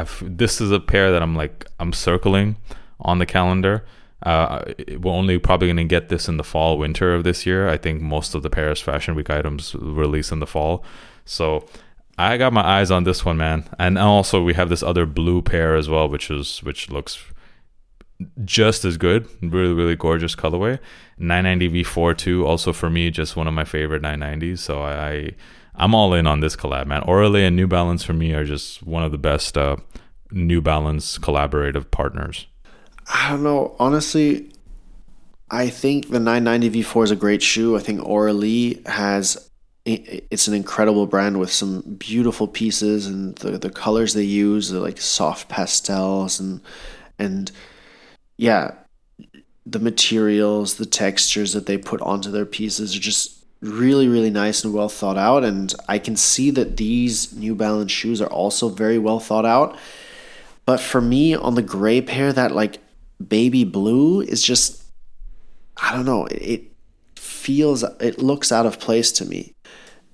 I, 0.00 0.06
this 0.22 0.60
is 0.60 0.70
a 0.70 0.80
pair 0.80 1.10
that 1.12 1.22
I'm 1.22 1.34
like 1.34 1.66
I'm 1.80 1.92
circling 1.92 2.56
on 3.00 3.18
the 3.18 3.26
calendar. 3.26 3.84
Uh, 4.22 4.64
we're 4.98 5.12
only 5.12 5.38
probably 5.38 5.68
going 5.68 5.76
to 5.76 5.84
get 5.84 6.08
this 6.08 6.28
in 6.28 6.36
the 6.36 6.44
fall 6.44 6.78
winter 6.78 7.14
of 7.14 7.24
this 7.24 7.44
year. 7.44 7.68
I 7.68 7.76
think 7.76 8.00
most 8.00 8.34
of 8.34 8.42
the 8.42 8.50
Paris 8.50 8.80
Fashion 8.80 9.14
Week 9.14 9.28
items 9.28 9.74
release 9.74 10.32
in 10.32 10.38
the 10.40 10.46
fall, 10.46 10.84
so 11.24 11.66
I 12.16 12.36
got 12.38 12.52
my 12.52 12.64
eyes 12.64 12.90
on 12.90 13.04
this 13.04 13.24
one, 13.24 13.36
man. 13.36 13.68
And 13.78 13.98
also 13.98 14.42
we 14.42 14.54
have 14.54 14.68
this 14.68 14.82
other 14.82 15.04
blue 15.04 15.42
pair 15.42 15.76
as 15.76 15.88
well, 15.88 16.08
which 16.08 16.30
is 16.30 16.60
which 16.62 16.90
looks 16.90 17.22
just 18.44 18.84
as 18.84 18.96
good. 18.96 19.28
Really, 19.42 19.74
really 19.74 19.96
gorgeous 19.96 20.34
colorway. 20.34 20.78
990 21.18 21.84
V4 21.84 22.16
too. 22.16 22.46
Also 22.46 22.72
for 22.72 22.90
me, 22.90 23.10
just 23.10 23.36
one 23.36 23.46
of 23.46 23.54
my 23.54 23.64
favorite 23.64 24.02
990s. 24.02 24.58
So 24.58 24.82
I, 24.82 25.32
I'm 25.74 25.94
all 25.94 26.14
in 26.14 26.26
on 26.26 26.40
this 26.40 26.56
collab, 26.56 26.86
man. 26.86 27.02
Auralee 27.02 27.46
and 27.46 27.56
New 27.56 27.66
Balance 27.66 28.02
for 28.02 28.12
me 28.12 28.32
are 28.32 28.44
just 28.44 28.82
one 28.82 29.02
of 29.02 29.12
the 29.12 29.18
best 29.18 29.56
uh, 29.58 29.76
New 30.30 30.60
Balance 30.60 31.18
collaborative 31.18 31.90
partners. 31.90 32.46
I 33.12 33.30
don't 33.30 33.42
know. 33.42 33.76
Honestly, 33.78 34.50
I 35.50 35.68
think 35.68 36.10
the 36.10 36.18
990 36.18 36.82
V4 36.82 37.04
is 37.04 37.10
a 37.10 37.16
great 37.16 37.42
shoe. 37.42 37.76
I 37.76 37.80
think 37.80 38.00
Auralee 38.00 38.84
has 38.86 39.50
it's 39.86 40.48
an 40.48 40.54
incredible 40.54 41.06
brand 41.06 41.38
with 41.38 41.52
some 41.52 41.80
beautiful 41.96 42.48
pieces 42.48 43.06
and 43.06 43.36
the, 43.36 43.56
the 43.56 43.70
colors 43.70 44.14
they 44.14 44.24
use, 44.24 44.70
the 44.70 44.80
like 44.80 45.00
soft 45.00 45.48
pastels 45.48 46.40
and 46.40 46.60
and 47.20 47.52
yeah, 48.36 48.72
the 49.64 49.78
materials, 49.78 50.76
the 50.76 50.86
textures 50.86 51.52
that 51.52 51.66
they 51.66 51.78
put 51.78 52.00
onto 52.00 52.30
their 52.30 52.46
pieces 52.46 52.94
are 52.94 53.00
just 53.00 53.44
really, 53.60 54.06
really 54.06 54.30
nice 54.30 54.62
and 54.62 54.72
well 54.72 54.88
thought 54.88 55.16
out. 55.16 55.44
And 55.44 55.74
I 55.88 55.98
can 55.98 56.16
see 56.16 56.50
that 56.52 56.76
these 56.76 57.34
New 57.34 57.54
Balance 57.54 57.90
shoes 57.90 58.20
are 58.20 58.30
also 58.30 58.68
very 58.68 58.98
well 58.98 59.18
thought 59.18 59.46
out. 59.46 59.76
But 60.64 60.80
for 60.80 61.00
me, 61.00 61.34
on 61.34 61.54
the 61.54 61.62
gray 61.62 62.00
pair, 62.00 62.32
that 62.32 62.52
like 62.52 62.78
baby 63.26 63.64
blue 63.64 64.20
is 64.20 64.42
just, 64.42 64.82
I 65.76 65.94
don't 65.94 66.06
know, 66.06 66.26
it 66.30 66.64
feels, 67.16 67.82
it 68.00 68.18
looks 68.18 68.52
out 68.52 68.66
of 68.66 68.78
place 68.78 69.10
to 69.12 69.24
me. 69.24 69.54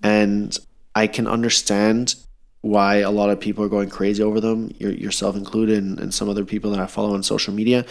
And 0.03 0.57
I 0.95 1.07
can 1.07 1.27
understand 1.27 2.15
why 2.63 2.97
a 2.97 3.11
lot 3.11 3.31
of 3.31 3.39
people 3.39 3.65
are 3.65 3.69
going 3.69 3.91
crazy 3.91 4.23
over 4.23 4.41
them, 4.41 4.73
yourself 4.79 5.37
included, 5.37 5.79
and, 5.79 5.99
and 6.01 6.15
some 6.15 6.29
other 6.29 6.45
people 6.45 6.71
that 6.71 6.81
I 6.81 6.87
follow 6.87 7.15
on 7.15 7.23
social 7.23 7.53
media. 7.53 7.85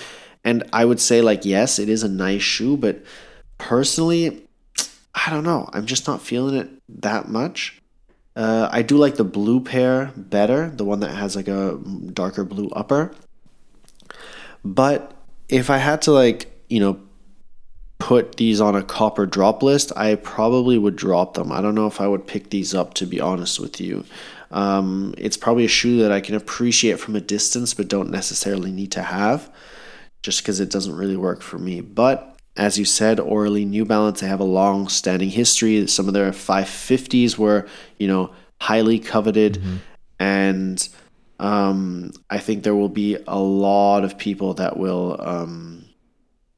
And 0.43 0.63
I 0.74 0.86
would 0.86 0.99
say, 0.99 1.22
like, 1.22 1.45
yes, 1.45 1.78
it 1.78 1.89
is 1.89 2.03
a 2.03 2.09
nice 2.09 2.41
shoe, 2.41 2.78
but 2.78 3.03
personally, 3.57 4.47
I 5.13 5.30
don't 5.30 5.43
know. 5.43 5.69
I'm 5.74 5.86
just 5.86 6.07
not 6.07 6.22
feeling 6.22 6.55
it 6.55 6.69
that 7.01 7.30
much. 7.30 7.82
Uh, 8.36 8.69
I 8.72 8.82
do 8.82 8.97
like 8.97 9.15
the 9.15 9.26
blue 9.26 9.61
pair 9.61 10.13
better, 10.15 10.69
the 10.69 10.86
one 10.86 11.01
that 11.01 11.13
has 11.13 11.36
like 11.36 11.49
a 11.49 11.78
darker 12.13 12.45
blue 12.45 12.69
upper. 12.69 13.13
But 14.63 15.13
if 15.49 15.69
I 15.69 15.78
had 15.78 16.01
to 16.03 16.11
like, 16.11 16.49
you 16.69 16.80
know, 16.80 16.99
put 17.99 18.38
these 18.38 18.61
on 18.61 18.76
a 18.76 18.84
copper 18.84 19.26
drop 19.26 19.61
list, 19.61 19.91
I 19.95 20.15
probably 20.15 20.78
would 20.78 20.95
drop 20.95 21.34
them. 21.34 21.51
I 21.51 21.61
don't 21.61 21.76
know 21.76 21.88
if 21.88 21.99
I 21.99 22.07
would 22.07 22.26
pick 22.26 22.49
these 22.49 22.74
up 22.74 22.93
to 22.95 23.05
be 23.05 23.19
honest 23.19 23.59
with 23.59 23.82
you. 23.82 24.05
Um, 24.52 25.14
it's 25.18 25.38
probably 25.38 25.66
a 25.66 25.70
shoe 25.70 26.02
that 26.02 26.12
I 26.12 26.22
can 26.22 26.36
appreciate 26.36 26.99
from 26.99 27.16
a 27.16 27.22
distance, 27.22 27.74
but 27.74 27.88
don't 27.88 28.12
necessarily 28.12 28.72
need 28.72 28.91
to 28.93 29.02
have, 29.02 29.49
just 30.22 30.41
because 30.41 30.60
it 30.60 30.70
doesn't 30.70 30.95
really 30.95 31.18
work 31.18 31.41
for 31.41 31.58
me. 31.58 31.82
But 31.82 32.38
as 32.58 32.78
you 32.78 32.86
said, 32.86 33.18
Auralee 33.18 33.66
New 33.66 33.86
Balance, 33.86 34.22
they 34.22 34.28
have 34.28 34.39
a 34.39 34.45
long 34.45 34.89
standing 34.89 35.30
history. 35.30 35.88
Some 35.88 36.08
of 36.08 36.14
their 36.14 36.32
550s 36.32 37.38
were, 37.38 37.68
you 37.97 38.08
know, 38.08 38.32
highly 38.60 38.99
coveted. 38.99 39.56
Mm-hmm. 39.56 39.76
And 40.20 40.89
um, 41.39 42.12
I 42.30 42.38
think 42.38 42.64
there 42.64 42.76
will 42.76 42.89
be 42.89 43.18
a 43.28 43.39
lot 43.39 44.04
of 44.04 44.18
people 44.18 44.54
that 44.56 44.78
will 44.78 45.18
um, 45.20 45.86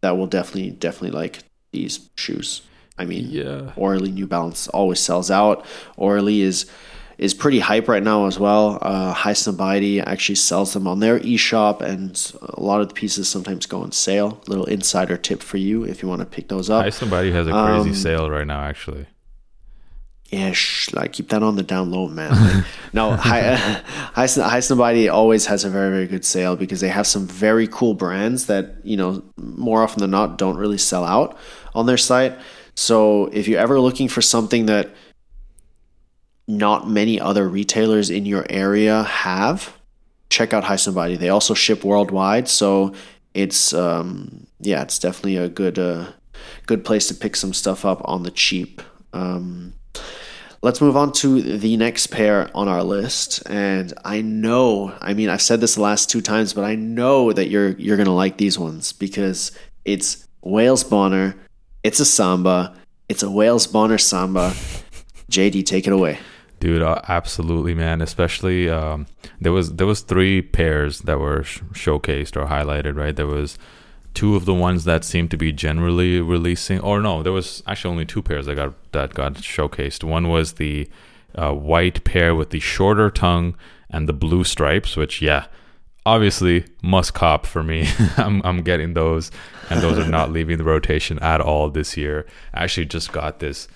that 0.01 0.17
will 0.17 0.27
definitely 0.27 0.71
definitely 0.71 1.17
like 1.17 1.39
these 1.71 2.09
shoes. 2.15 2.63
I 2.97 3.05
mean, 3.05 3.29
yeah. 3.29 3.71
Auralee 3.77 4.13
New 4.13 4.27
Balance 4.27 4.67
always 4.67 4.99
sells 4.99 5.31
out. 5.31 5.65
Auralee 5.97 6.41
is 6.41 6.69
is 7.17 7.33
pretty 7.33 7.59
hype 7.59 7.87
right 7.87 8.03
now 8.03 8.25
as 8.25 8.39
well. 8.39 8.79
Uh, 8.81 9.13
Highsnobiety 9.13 10.03
actually 10.05 10.35
sells 10.35 10.73
them 10.73 10.87
on 10.87 10.99
their 10.99 11.19
eShop, 11.19 11.81
and 11.81 12.33
a 12.41 12.61
lot 12.61 12.81
of 12.81 12.89
the 12.89 12.93
pieces 12.93 13.29
sometimes 13.29 13.65
go 13.65 13.81
on 13.81 13.91
sale. 13.91 14.41
Little 14.47 14.65
insider 14.65 15.17
tip 15.17 15.41
for 15.41 15.57
you 15.57 15.83
if 15.83 16.01
you 16.01 16.09
want 16.09 16.21
to 16.21 16.25
pick 16.25 16.47
those 16.47 16.69
up. 16.69 16.85
Highsnobiety 16.85 17.31
has 17.31 17.47
a 17.47 17.51
crazy 17.51 17.89
um, 17.89 17.95
sale 17.95 18.29
right 18.29 18.47
now, 18.47 18.61
actually. 18.61 19.05
Yeah, 20.33 20.51
shh, 20.51 20.91
like 20.93 21.13
keep 21.13 21.29
that 21.29 21.43
on 21.43 21.57
the 21.57 21.63
down 21.63 21.91
low, 21.91 22.07
man. 22.07 22.31
Like, 22.31 22.65
no, 22.93 23.11
High, 23.11 23.55
High, 23.55 24.25
Highsnobiety 24.25 25.11
always 25.11 25.45
has 25.45 25.63
a 25.63 25.69
very, 25.69 25.91
very 25.91 26.07
good 26.07 26.25
sale 26.25 26.55
because 26.55 26.81
they 26.81 26.89
have 26.89 27.05
some 27.05 27.27
very 27.27 27.67
cool 27.67 27.93
brands 27.93 28.47
that 28.47 28.77
you 28.83 28.97
know 28.97 29.23
more 29.37 29.83
often 29.83 29.99
than 29.99 30.09
not 30.09 30.39
don't 30.39 30.57
really 30.57 30.79
sell 30.79 31.05
out 31.05 31.37
on 31.75 31.85
their 31.85 31.97
site. 31.97 32.35
So 32.75 33.27
if 33.27 33.47
you're 33.47 33.59
ever 33.59 33.79
looking 33.79 34.07
for 34.07 34.23
something 34.23 34.65
that 34.65 34.89
not 36.47 36.89
many 36.89 37.19
other 37.19 37.47
retailers 37.47 38.09
in 38.09 38.25
your 38.25 38.45
area 38.49 39.03
have, 39.03 39.77
check 40.29 40.53
out 40.53 40.63
Highsnobiety. 40.63 41.17
They 41.17 41.29
also 41.29 41.53
ship 41.53 41.83
worldwide, 41.83 42.47
so 42.47 42.93
it's 43.33 43.73
um, 43.73 44.47
yeah, 44.59 44.81
it's 44.81 44.99
definitely 44.99 45.37
a 45.37 45.49
good 45.49 45.79
uh, 45.79 46.11
good 46.65 46.83
place 46.83 47.07
to 47.07 47.13
pick 47.13 47.35
some 47.35 47.53
stuff 47.53 47.85
up 47.85 48.01
on 48.05 48.23
the 48.23 48.31
cheap. 48.31 48.81
Um, 49.13 49.73
let's 50.61 50.81
move 50.81 50.97
on 50.97 51.11
to 51.13 51.41
the 51.41 51.77
next 51.77 52.07
pair 52.07 52.49
on 52.55 52.67
our 52.67 52.83
list, 52.83 53.43
and 53.49 53.93
I 54.03 54.21
know, 54.21 54.93
I 54.99 55.13
mean, 55.13 55.29
I've 55.29 55.41
said 55.41 55.61
this 55.61 55.75
the 55.75 55.81
last 55.81 56.09
two 56.09 56.21
times, 56.21 56.53
but 56.53 56.63
I 56.65 56.75
know 56.75 57.31
that 57.31 57.49
you're 57.49 57.69
you're 57.71 57.97
gonna 57.97 58.15
like 58.15 58.37
these 58.37 58.59
ones 58.59 58.91
because 58.91 59.51
it's 59.85 60.27
Wales 60.41 60.83
Bonner, 60.83 61.35
it's 61.83 61.99
a 61.99 62.05
Samba, 62.05 62.75
it's 63.07 63.23
a 63.23 63.31
Wales 63.31 63.67
Bonner 63.67 63.97
Samba. 63.97 64.53
JD, 65.31 65.65
take 65.65 65.87
it 65.87 65.93
away. 65.93 66.19
Dude, 66.63 66.81
uh, 66.81 67.01
absolutely, 67.09 67.75
man. 67.75 68.01
Especially 68.01 68.69
um, 68.69 69.05
there 69.41 69.51
was 69.51 69.75
there 69.75 69.85
was 69.85 69.99
three 69.99 70.41
pairs 70.41 70.99
that 70.99 71.19
were 71.19 71.43
sh- 71.43 71.59
showcased 71.73 72.37
or 72.37 72.47
highlighted, 72.47 72.95
right? 72.95 73.13
There 73.13 73.27
was 73.27 73.57
two 74.13 74.37
of 74.37 74.45
the 74.45 74.53
ones 74.53 74.85
that 74.85 75.03
seemed 75.03 75.29
to 75.31 75.37
be 75.37 75.51
generally 75.51 76.21
releasing, 76.21 76.79
or 76.79 77.01
no, 77.01 77.21
there 77.21 77.33
was 77.33 77.63
actually 77.67 77.91
only 77.91 78.05
two 78.05 78.21
pairs 78.21 78.45
that 78.45 78.55
got 78.55 78.75
that 78.93 79.13
got 79.13 79.33
showcased. 79.33 80.05
One 80.05 80.29
was 80.29 80.53
the 80.53 80.87
uh, 81.35 81.51
white 81.51 82.05
pair 82.05 82.33
with 82.33 82.51
the 82.51 82.61
shorter 82.61 83.09
tongue 83.09 83.57
and 83.89 84.07
the 84.07 84.13
blue 84.13 84.45
stripes, 84.45 84.95
which 84.95 85.21
yeah, 85.21 85.47
obviously 86.05 86.63
must 86.81 87.13
cop 87.13 87.45
for 87.45 87.61
me. 87.61 87.89
I'm 88.15 88.41
I'm 88.45 88.61
getting 88.61 88.93
those, 88.93 89.31
and 89.69 89.81
those 89.81 89.99
are 89.99 90.07
not 90.09 90.31
leaving 90.37 90.59
the 90.59 90.63
rotation 90.63 91.19
at 91.19 91.41
all 91.41 91.69
this 91.69 91.97
year. 91.97 92.25
I 92.53 92.63
actually 92.63 92.85
just 92.85 93.11
got 93.11 93.39
this 93.39 93.67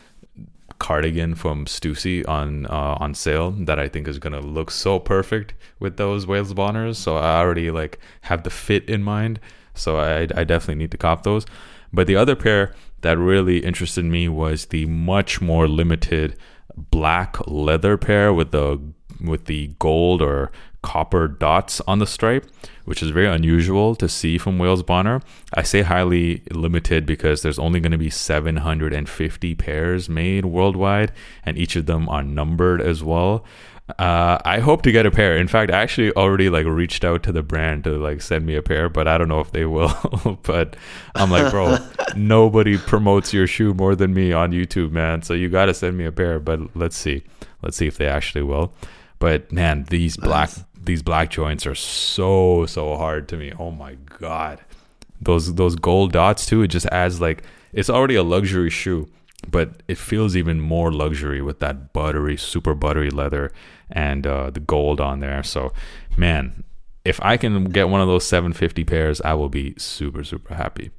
cardigan 0.79 1.35
from 1.35 1.65
Stussy 1.65 2.27
on 2.27 2.65
uh, 2.67 2.97
on 2.99 3.13
sale 3.13 3.51
that 3.51 3.79
I 3.79 3.87
think 3.87 4.07
is 4.07 4.19
gonna 4.19 4.41
look 4.41 4.71
so 4.71 4.99
perfect 4.99 5.53
with 5.79 5.97
those 5.97 6.27
Wales 6.27 6.53
Bonners. 6.53 6.97
So 6.97 7.17
I 7.17 7.39
already 7.39 7.71
like 7.71 7.99
have 8.21 8.43
the 8.43 8.49
fit 8.49 8.87
in 8.89 9.03
mind. 9.03 9.39
So 9.73 9.97
I 9.97 10.27
I 10.35 10.43
definitely 10.43 10.75
need 10.75 10.91
to 10.91 10.97
cop 10.97 11.23
those. 11.23 11.45
But 11.93 12.07
the 12.07 12.15
other 12.15 12.35
pair 12.35 12.73
that 13.01 13.17
really 13.17 13.59
interested 13.59 14.05
me 14.05 14.27
was 14.27 14.65
the 14.67 14.85
much 14.85 15.41
more 15.41 15.67
limited 15.67 16.35
black 16.75 17.37
leather 17.47 17.97
pair 17.97 18.33
with 18.33 18.51
the 18.51 18.79
with 19.21 19.45
the 19.45 19.67
gold 19.79 20.21
or 20.21 20.51
copper 20.87 21.27
dots 21.27 21.81
on 21.81 21.99
the 21.99 22.07
stripe, 22.07 22.49
which 22.85 23.03
is 23.03 23.09
very 23.09 23.27
unusual 23.27 23.93
to 23.93 24.07
see 24.07 24.37
from 24.37 24.57
Wales 24.57 24.83
Bonner. 24.83 25.21
I 25.53 25.63
say 25.63 25.81
highly 25.81 26.43
limited 26.49 27.05
because 27.05 27.41
there's 27.41 27.59
only 27.59 27.81
going 27.81 27.91
to 27.91 27.97
be 27.97 28.09
750 28.09 29.55
pairs 29.55 30.07
made 30.07 30.45
worldwide, 30.45 31.11
and 31.43 31.57
each 31.57 31.75
of 31.75 31.87
them 31.87 32.07
are 32.07 32.23
numbered 32.23 32.81
as 32.81 33.03
well. 33.03 33.43
Uh, 33.99 34.37
I 34.45 34.59
hope 34.59 34.81
to 34.83 34.93
get 34.93 35.05
a 35.05 35.11
pair. 35.11 35.35
In 35.35 35.49
fact, 35.49 35.73
I 35.73 35.81
actually 35.81 36.13
already 36.13 36.49
like 36.49 36.65
reached 36.65 37.03
out 37.03 37.21
to 37.23 37.33
the 37.33 37.43
brand 37.43 37.83
to 37.83 37.97
like 37.97 38.21
send 38.21 38.45
me 38.45 38.55
a 38.55 38.61
pair, 38.61 38.87
but 38.87 39.09
I 39.09 39.17
don't 39.17 39.27
know 39.27 39.41
if 39.41 39.51
they 39.51 39.65
will. 39.65 40.39
but 40.43 40.77
I'm 41.15 41.29
like, 41.29 41.51
bro, 41.51 41.77
nobody 42.15 42.77
promotes 42.77 43.33
your 43.33 43.47
shoe 43.47 43.73
more 43.73 43.93
than 43.93 44.13
me 44.13 44.31
on 44.31 44.53
YouTube, 44.53 44.91
man. 44.91 45.21
So 45.21 45.33
you 45.33 45.49
got 45.49 45.65
to 45.65 45.73
send 45.73 45.97
me 45.97 46.05
a 46.05 46.13
pair. 46.13 46.39
But 46.39 46.77
let's 46.77 46.95
see, 46.95 47.23
let's 47.61 47.75
see 47.75 47.87
if 47.87 47.97
they 47.97 48.07
actually 48.07 48.43
will. 48.43 48.73
But 49.19 49.51
man, 49.51 49.85
these 49.89 50.15
black 50.15 50.49
nice 50.49 50.63
these 50.87 51.03
black 51.03 51.29
joints 51.29 51.67
are 51.67 51.75
so 51.75 52.65
so 52.65 52.97
hard 52.97 53.27
to 53.29 53.37
me. 53.37 53.53
Oh 53.59 53.69
my 53.69 53.95
god. 54.19 54.61
Those 55.21 55.53
those 55.53 55.75
gold 55.75 56.11
dots 56.11 56.45
too, 56.45 56.63
it 56.63 56.69
just 56.69 56.87
adds 56.87 57.21
like 57.21 57.43
it's 57.73 57.89
already 57.89 58.15
a 58.15 58.23
luxury 58.23 58.71
shoe, 58.71 59.07
but 59.51 59.83
it 59.87 59.97
feels 59.97 60.35
even 60.35 60.59
more 60.59 60.91
luxury 60.91 61.41
with 61.41 61.59
that 61.59 61.93
buttery, 61.93 62.37
super 62.37 62.73
buttery 62.73 63.11
leather 63.11 63.51
and 63.91 64.25
uh, 64.25 64.49
the 64.49 64.59
gold 64.59 64.99
on 64.99 65.19
there. 65.19 65.43
So, 65.43 65.73
man, 66.17 66.63
if 67.05 67.19
I 67.21 67.37
can 67.37 67.65
get 67.65 67.89
one 67.89 68.01
of 68.01 68.07
those 68.07 68.25
750 68.25 68.83
pairs, 68.83 69.21
I 69.21 69.33
will 69.35 69.49
be 69.49 69.75
super 69.77 70.23
super 70.23 70.55
happy. 70.55 70.91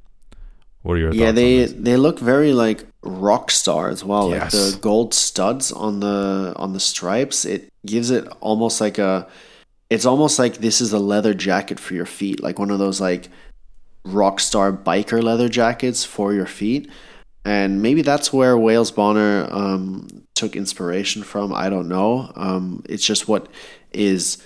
What 0.82 0.94
are 0.94 0.98
your 0.98 1.12
yeah, 1.12 1.32
they 1.32 1.64
they 1.64 1.96
look 1.96 2.18
very 2.20 2.52
like 2.52 2.84
rock 3.02 3.50
star 3.50 3.88
as 3.88 4.04
well. 4.04 4.30
Yes. 4.30 4.54
Like 4.54 4.74
the 4.74 4.78
gold 4.80 5.14
studs 5.14 5.72
on 5.72 6.00
the 6.00 6.52
on 6.56 6.72
the 6.72 6.80
stripes, 6.80 7.44
it 7.44 7.72
gives 7.86 8.10
it 8.10 8.28
almost 8.40 8.80
like 8.80 8.98
a 8.98 9.26
it's 9.90 10.06
almost 10.06 10.38
like 10.38 10.58
this 10.58 10.80
is 10.80 10.92
a 10.92 10.98
leather 10.98 11.34
jacket 11.34 11.80
for 11.80 11.94
your 11.94 12.06
feet, 12.06 12.42
like 12.42 12.58
one 12.58 12.70
of 12.70 12.78
those 12.78 13.00
like 13.00 13.28
rock 14.04 14.40
star 14.40 14.72
biker 14.72 15.22
leather 15.22 15.48
jackets 15.48 16.04
for 16.04 16.32
your 16.32 16.46
feet. 16.46 16.90
And 17.44 17.80
maybe 17.80 18.02
that's 18.02 18.32
where 18.32 18.58
Wales 18.58 18.90
Bonner 18.90 19.48
um, 19.50 20.26
took 20.34 20.54
inspiration 20.54 21.22
from. 21.22 21.54
I 21.54 21.70
don't 21.70 21.88
know. 21.88 22.30
Um, 22.36 22.82
it's 22.88 23.04
just 23.04 23.26
what 23.26 23.48
is 23.92 24.42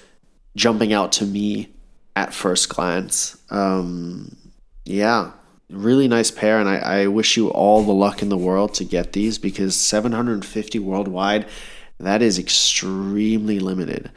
jumping 0.55 0.93
out 0.93 1.11
to 1.13 1.25
me 1.25 1.73
at 2.15 2.33
first 2.33 2.69
glance. 2.69 3.37
Um, 3.51 4.37
yeah, 4.85 5.33
really 5.71 6.07
nice 6.07 6.31
pair, 6.31 6.61
and 6.61 6.69
I, 6.69 6.77
I 6.77 7.07
wish 7.07 7.37
you 7.37 7.49
all 7.51 7.83
the 7.83 7.93
luck 7.93 8.23
in 8.23 8.29
the 8.29 8.37
world 8.37 8.75
to 8.75 8.85
get 8.85 9.13
these 9.13 9.39
because 9.39 9.75
750 9.75 10.79
worldwide, 10.79 11.49
that 11.99 12.23
is 12.23 12.39
extremely 12.39 13.59
limited. 13.59 14.11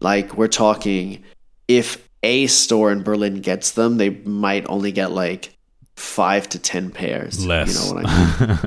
Like 0.00 0.36
we're 0.36 0.48
talking 0.48 1.24
if 1.68 2.06
a 2.22 2.46
store 2.46 2.92
in 2.92 3.02
Berlin 3.02 3.40
gets 3.40 3.72
them, 3.72 3.98
they 3.98 4.10
might 4.10 4.66
only 4.68 4.92
get 4.92 5.12
like 5.12 5.54
five 5.96 6.48
to 6.50 6.58
ten 6.58 6.90
pairs. 6.90 7.44
Less. 7.44 7.68
You 7.68 7.74
know 7.80 8.02
what 8.02 8.06
I 8.08 8.46
mean? 8.46 8.58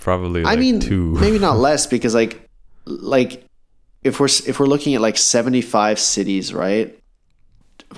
Probably. 0.00 0.42
Like 0.42 0.56
I 0.56 0.60
mean, 0.60 0.80
two. 0.80 1.14
maybe 1.14 1.38
not 1.38 1.56
less 1.58 1.86
because 1.86 2.14
like, 2.14 2.48
like 2.84 3.44
if 4.02 4.20
we're 4.20 4.26
if 4.26 4.60
we're 4.60 4.66
looking 4.66 4.94
at 4.94 5.00
like 5.00 5.16
seventy 5.16 5.62
five 5.62 5.98
cities, 5.98 6.52
right, 6.52 6.96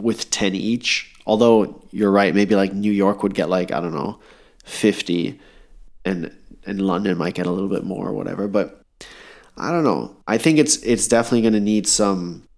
with 0.01 0.30
ten 0.30 0.55
each. 0.55 1.14
Although 1.26 1.82
you're 1.91 2.11
right, 2.11 2.34
maybe 2.34 2.55
like 2.55 2.72
New 2.72 2.93
York 2.93 3.22
would 3.22 3.34
get 3.34 3.51
like 3.51 3.72
I 3.72 3.80
don't 3.80 3.95
know, 3.95 4.18
fifty, 4.64 5.39
and 6.05 6.34
and 6.64 6.80
London 6.80 7.18
might 7.18 7.34
get 7.34 7.47
a 7.47 7.51
little 7.51 7.68
bit 7.68 7.84
more 7.84 8.09
or 8.09 8.12
whatever. 8.12 8.49
But 8.49 8.77
I 9.59 9.72
don't 9.72 9.84
know. 9.84 10.16
I 10.26 10.38
think 10.38 10.59
it's 10.59 10.76
it's 10.78 11.09
definitely 11.09 11.42
going 11.42 11.54
to 11.54 11.61
need 11.61 11.86
some 11.86 12.48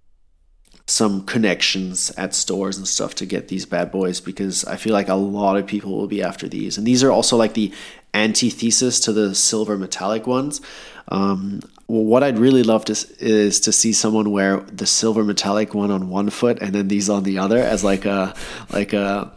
some 0.86 1.24
connections 1.24 2.10
at 2.16 2.34
stores 2.34 2.76
and 2.76 2.86
stuff 2.86 3.14
to 3.14 3.26
get 3.26 3.48
these 3.48 3.64
bad 3.64 3.92
boys 3.92 4.20
because 4.20 4.64
I 4.64 4.76
feel 4.76 4.92
like 4.92 5.08
a 5.08 5.14
lot 5.14 5.56
of 5.56 5.66
people 5.66 5.96
will 5.96 6.08
be 6.08 6.22
after 6.22 6.48
these. 6.48 6.76
And 6.76 6.86
these 6.86 7.04
are 7.04 7.12
also 7.12 7.36
like 7.36 7.54
the 7.54 7.72
antithesis 8.12 8.98
to 9.00 9.12
the 9.12 9.34
silver 9.34 9.78
metallic 9.78 10.26
ones. 10.26 10.60
Um, 11.08 11.60
what 11.86 12.22
I'd 12.22 12.38
really 12.38 12.64
love 12.64 12.84
to 12.86 12.92
is 13.20 13.60
to 13.60 13.72
see 13.72 13.92
someone 13.92 14.30
wear 14.30 14.60
the 14.60 14.86
silver 14.86 15.22
metallic 15.24 15.74
one 15.74 15.90
on 15.90 16.08
one 16.08 16.28
foot 16.28 16.58
and 16.60 16.74
then 16.74 16.88
these 16.88 17.08
on 17.08 17.22
the 17.22 17.38
other 17.38 17.58
as 17.58 17.84
like 17.84 18.04
a 18.04 18.34
like 18.72 18.92
a 18.92 19.32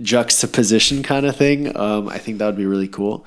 juxtaposition 0.00 1.02
kind 1.02 1.26
of 1.26 1.36
thing. 1.36 1.76
Um, 1.76 2.08
I 2.08 2.18
think 2.18 2.38
that 2.38 2.46
would 2.46 2.56
be 2.56 2.66
really 2.66 2.88
cool. 2.88 3.26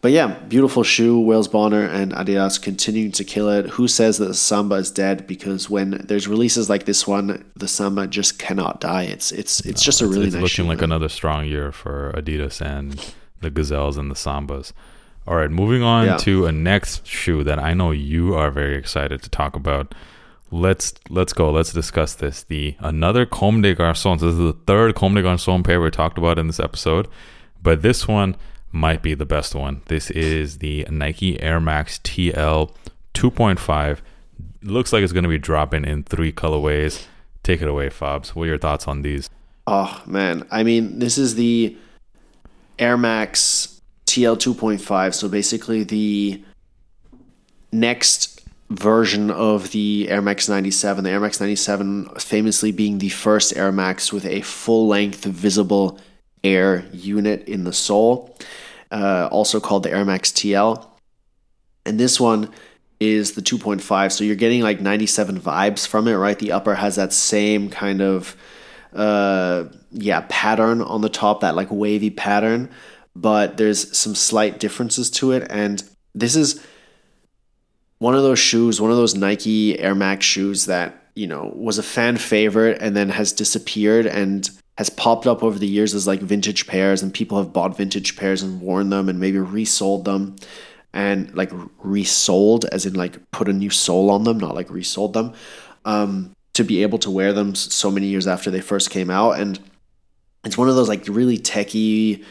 But 0.00 0.12
yeah, 0.12 0.38
beautiful 0.48 0.84
shoe. 0.84 1.18
Wales 1.18 1.48
Bonner 1.48 1.82
and 1.82 2.12
Adidas 2.12 2.62
continuing 2.62 3.10
to 3.12 3.24
kill 3.24 3.48
it. 3.48 3.66
Who 3.70 3.88
says 3.88 4.18
that 4.18 4.26
the 4.26 4.34
Samba 4.34 4.76
is 4.76 4.92
dead? 4.92 5.26
Because 5.26 5.68
when 5.68 6.02
there's 6.06 6.28
releases 6.28 6.70
like 6.70 6.84
this 6.84 7.06
one, 7.06 7.44
the 7.56 7.66
Samba 7.66 8.06
just 8.06 8.38
cannot 8.38 8.80
die. 8.80 9.02
It's 9.02 9.32
it's 9.32 9.58
it's 9.60 9.82
no, 9.82 9.84
just 9.84 10.00
a 10.00 10.06
really 10.06 10.26
it's, 10.26 10.34
nice 10.34 10.42
looking 10.42 10.64
shoe, 10.64 10.68
like 10.68 10.78
man. 10.78 10.84
another 10.84 11.08
strong 11.08 11.46
year 11.46 11.72
for 11.72 12.12
Adidas 12.16 12.60
and 12.60 13.12
the 13.40 13.50
Gazelles 13.50 13.98
and 13.98 14.08
the 14.08 14.14
Sambas. 14.14 14.72
All 15.26 15.34
right, 15.34 15.50
moving 15.50 15.82
on 15.82 16.06
yeah. 16.06 16.16
to 16.18 16.46
a 16.46 16.52
next 16.52 17.04
shoe 17.04 17.42
that 17.44 17.58
I 17.58 17.74
know 17.74 17.90
you 17.90 18.34
are 18.34 18.52
very 18.52 18.76
excited 18.76 19.20
to 19.22 19.28
talk 19.28 19.56
about. 19.56 19.96
Let's 20.52 20.94
let's 21.10 21.32
go. 21.32 21.50
Let's 21.50 21.72
discuss 21.72 22.14
this. 22.14 22.44
The 22.44 22.76
another 22.78 23.26
Comme 23.26 23.62
des 23.62 23.74
Garçons. 23.74 24.20
This 24.20 24.34
is 24.34 24.38
the 24.38 24.56
third 24.66 24.94
Comme 24.94 25.14
des 25.14 25.22
Garçons 25.22 25.64
pair 25.64 25.80
we 25.80 25.90
talked 25.90 26.18
about 26.18 26.38
in 26.38 26.46
this 26.46 26.60
episode, 26.60 27.08
but 27.64 27.82
this 27.82 28.06
one 28.06 28.36
might 28.72 29.02
be 29.02 29.14
the 29.14 29.26
best 29.26 29.54
one. 29.54 29.82
This 29.86 30.10
is 30.10 30.58
the 30.58 30.86
Nike 30.90 31.40
Air 31.42 31.60
Max 31.60 31.98
TL 32.00 32.72
2.5. 33.14 33.98
Looks 34.62 34.92
like 34.92 35.02
it's 35.02 35.12
going 35.12 35.24
to 35.24 35.28
be 35.28 35.38
dropping 35.38 35.84
in 35.84 36.02
three 36.02 36.32
colorways. 36.32 37.06
Take 37.42 37.62
it 37.62 37.68
away, 37.68 37.88
Fabs. 37.88 38.28
What 38.28 38.44
are 38.44 38.46
your 38.46 38.58
thoughts 38.58 38.86
on 38.86 39.02
these? 39.02 39.30
Oh 39.66 40.02
man, 40.06 40.46
I 40.50 40.62
mean, 40.62 40.98
this 40.98 41.18
is 41.18 41.34
the 41.34 41.76
Air 42.78 42.96
Max 42.96 43.80
TL 44.06 44.36
2.5. 44.36 45.14
So 45.14 45.28
basically, 45.28 45.84
the 45.84 46.42
next 47.72 48.38
version 48.70 49.30
of 49.30 49.70
the 49.70 50.08
Air 50.08 50.22
Max 50.22 50.48
97. 50.48 51.04
The 51.04 51.10
Air 51.10 51.20
Max 51.20 51.40
97 51.40 52.10
famously 52.18 52.72
being 52.72 52.98
the 52.98 53.08
first 53.08 53.56
Air 53.56 53.72
Max 53.72 54.12
with 54.12 54.26
a 54.26 54.42
full 54.42 54.86
length 54.88 55.24
visible 55.24 55.98
air 56.44 56.84
unit 56.92 57.48
in 57.48 57.64
the 57.64 57.72
sole, 57.72 58.36
uh, 58.90 59.28
also 59.30 59.60
called 59.60 59.82
the 59.82 59.92
Air 59.92 60.04
Max 60.04 60.30
TL. 60.30 60.86
And 61.84 61.98
this 61.98 62.20
one 62.20 62.52
is 63.00 63.32
the 63.32 63.42
2.5. 63.42 64.12
So 64.12 64.24
you're 64.24 64.36
getting 64.36 64.62
like 64.62 64.80
97 64.80 65.40
vibes 65.40 65.86
from 65.86 66.08
it, 66.08 66.14
right? 66.14 66.38
The 66.38 66.52
upper 66.52 66.74
has 66.74 66.96
that 66.96 67.12
same 67.12 67.70
kind 67.70 68.00
of 68.00 68.36
uh 68.94 69.64
yeah 69.90 70.24
pattern 70.30 70.80
on 70.80 71.02
the 71.02 71.10
top 71.10 71.42
that 71.42 71.54
like 71.54 71.70
wavy 71.70 72.08
pattern 72.08 72.70
but 73.20 73.56
there's 73.56 73.96
some 73.96 74.14
slight 74.14 74.60
differences 74.60 75.10
to 75.10 75.32
it. 75.32 75.46
And 75.50 75.82
this 76.14 76.36
is 76.36 76.64
one 77.98 78.14
of 78.14 78.22
those 78.22 78.38
shoes, 78.38 78.80
one 78.80 78.92
of 78.92 78.96
those 78.96 79.16
Nike 79.16 79.78
Air 79.78 79.94
Max 79.94 80.24
shoes 80.24 80.66
that, 80.66 81.10
you 81.14 81.26
know, 81.26 81.52
was 81.56 81.78
a 81.78 81.82
fan 81.82 82.16
favorite 82.16 82.78
and 82.80 82.96
then 82.96 83.08
has 83.08 83.32
disappeared 83.32 84.06
and 84.06 84.48
has 84.78 84.88
popped 84.88 85.26
up 85.26 85.42
over 85.42 85.58
the 85.58 85.66
years 85.66 85.92
as 85.92 86.06
like 86.06 86.20
vintage 86.20 86.68
pairs 86.68 87.02
and 87.02 87.12
people 87.12 87.36
have 87.36 87.52
bought 87.52 87.76
vintage 87.76 88.14
pairs 88.16 88.44
and 88.44 88.60
worn 88.60 88.90
them 88.90 89.08
and 89.08 89.18
maybe 89.18 89.36
resold 89.36 90.04
them 90.04 90.36
and 90.92 91.34
like 91.34 91.50
resold 91.78 92.64
as 92.66 92.86
in 92.86 92.94
like 92.94 93.18
put 93.32 93.48
a 93.48 93.52
new 93.52 93.70
sole 93.70 94.08
on 94.08 94.22
them, 94.22 94.38
not 94.38 94.54
like 94.54 94.70
resold 94.70 95.14
them. 95.14 95.34
Um, 95.84 96.32
to 96.54 96.62
be 96.62 96.84
able 96.84 96.98
to 96.98 97.10
wear 97.10 97.32
them 97.32 97.56
so 97.56 97.90
many 97.90 98.06
years 98.06 98.28
after 98.28 98.52
they 98.52 98.60
first 98.60 98.88
came 98.90 99.10
out 99.10 99.40
and 99.40 99.58
it's 100.44 100.56
one 100.56 100.68
of 100.68 100.76
those 100.76 100.88
like 100.88 101.08
really 101.08 101.38
techie 101.38 102.24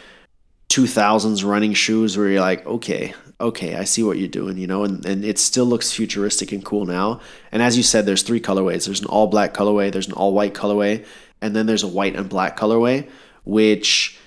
2000s 0.69 1.43
running 1.43 1.73
shoes 1.73 2.17
where 2.17 2.29
you're 2.29 2.39
like, 2.39 2.65
okay, 2.65 3.13
okay, 3.41 3.75
I 3.75 3.83
see 3.83 4.03
what 4.03 4.17
you're 4.17 4.29
doing, 4.29 4.57
you 4.57 4.67
know, 4.67 4.85
and, 4.85 5.05
and 5.05 5.25
it 5.25 5.37
still 5.37 5.65
looks 5.65 5.91
futuristic 5.91 6.53
and 6.53 6.63
cool 6.63 6.85
now. 6.85 7.19
And 7.51 7.61
as 7.61 7.75
you 7.75 7.83
said, 7.83 8.05
there's 8.05 8.23
three 8.23 8.39
colorways 8.39 8.85
there's 8.85 9.01
an 9.01 9.07
all 9.07 9.27
black 9.27 9.53
colorway, 9.53 9.91
there's 9.91 10.07
an 10.07 10.13
all 10.13 10.33
white 10.33 10.53
colorway, 10.53 11.05
and 11.41 11.55
then 11.55 11.65
there's 11.65 11.83
a 11.83 11.87
white 11.87 12.15
and 12.15 12.29
black 12.29 12.57
colorway, 12.57 13.09
which 13.43 14.19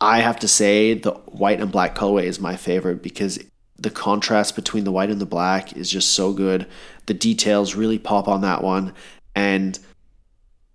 I 0.00 0.20
have 0.20 0.38
to 0.40 0.48
say 0.48 0.94
the 0.94 1.12
white 1.12 1.60
and 1.60 1.70
black 1.72 1.94
colorway 1.94 2.24
is 2.24 2.40
my 2.40 2.56
favorite 2.56 3.02
because 3.02 3.38
the 3.76 3.90
contrast 3.90 4.54
between 4.54 4.84
the 4.84 4.92
white 4.92 5.10
and 5.10 5.20
the 5.20 5.26
black 5.26 5.76
is 5.76 5.90
just 5.90 6.12
so 6.12 6.32
good. 6.32 6.66
The 7.06 7.14
details 7.14 7.74
really 7.74 7.98
pop 7.98 8.28
on 8.28 8.42
that 8.42 8.62
one. 8.62 8.94
And 9.34 9.78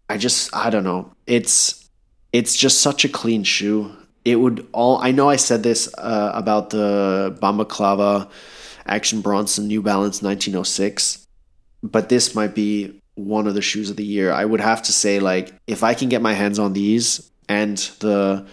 I 0.10 0.18
just, 0.18 0.56
I 0.56 0.70
don't 0.70 0.84
know. 0.84 1.14
It's, 1.28 1.90
it's 2.34 2.56
just 2.56 2.82
such 2.82 3.06
a 3.06 3.10
clean 3.10 3.44
shoe 3.44 3.96
it 4.26 4.40
would 4.40 4.68
all. 4.74 4.98
I 4.98 5.12
know 5.12 5.30
I 5.30 5.36
said 5.38 5.62
this 5.64 5.94
uh, 5.98 6.32
about 6.34 6.72
the 6.72 7.38
Balaclava 7.40 8.28
Action 8.88 9.22
Bronson 9.22 9.68
New 9.68 9.84
Balance 9.84 10.22
1906, 10.22 11.28
but 11.84 12.10
this 12.10 12.34
might 12.34 12.56
be 12.56 13.00
one 13.16 13.48
of 13.48 13.54
the 13.54 13.62
shoes 13.62 13.90
of 13.90 13.96
the 13.96 14.06
year. 14.06 14.32
I 14.32 14.46
would 14.46 14.62
have 14.62 14.82
to 14.84 14.92
say, 14.92 15.20
like, 15.20 15.54
if 15.68 15.84
I 15.84 15.94
can 15.94 16.10
get 16.10 16.22
my 16.22 16.34
hands 16.34 16.60
on 16.60 16.74
these 16.74 17.30
and 17.50 17.78
the 18.00 18.46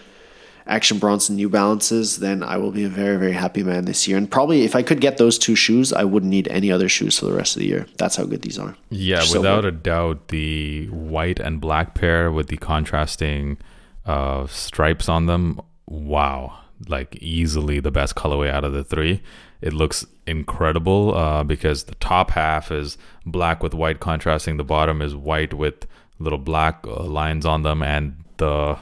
Action 0.65 0.97
Bronson 0.97 1.35
New 1.35 1.49
Balances, 1.49 2.17
then 2.17 2.41
I 2.41 2.57
will 2.57 2.71
be 2.71 2.85
a 2.85 2.89
very, 2.89 3.17
very 3.17 3.33
happy 3.33 3.63
man 3.63 3.85
this 3.85 4.07
year. 4.07 4.17
And 4.17 4.29
probably 4.31 4.63
if 4.63 4.75
I 4.75 4.81
could 4.81 5.01
get 5.01 5.17
those 5.17 5.37
two 5.37 5.55
shoes, 5.55 5.91
I 5.91 6.05
wouldn't 6.05 6.29
need 6.29 6.47
any 6.47 6.71
other 6.71 6.87
shoes 6.87 7.19
for 7.19 7.25
the 7.25 7.33
rest 7.33 7.55
of 7.55 7.59
the 7.59 7.67
year. 7.67 7.85
That's 7.97 8.15
how 8.15 8.23
good 8.23 8.41
these 8.41 8.57
are. 8.57 8.75
Yeah, 8.89 9.23
without 9.33 9.65
a 9.65 9.71
doubt, 9.71 10.29
the 10.29 10.87
white 10.87 11.39
and 11.39 11.59
black 11.59 11.95
pair 11.95 12.31
with 12.31 12.47
the 12.47 12.57
contrasting 12.57 13.57
uh, 14.05 14.47
stripes 14.47 15.09
on 15.09 15.25
them. 15.25 15.59
Wow, 15.85 16.57
like 16.87 17.17
easily 17.17 17.81
the 17.81 17.91
best 17.91 18.15
colorway 18.15 18.49
out 18.49 18.63
of 18.63 18.71
the 18.71 18.85
three. 18.85 19.21
It 19.63 19.71
looks 19.71 20.05
incredible 20.27 21.15
uh, 21.15 21.43
because 21.43 21.85
the 21.85 21.95
top 21.95 22.31
half 22.31 22.69
is 22.69 22.97
black 23.25 23.63
with 23.63 23.73
white 23.73 24.01
contrasting. 24.01 24.57
The 24.57 24.63
bottom 24.65 25.01
is 25.01 25.15
white 25.15 25.53
with 25.53 25.87
little 26.19 26.37
black 26.37 26.85
uh, 26.85 27.03
lines 27.03 27.45
on 27.45 27.63
them, 27.63 27.81
and 27.81 28.25
the 28.37 28.77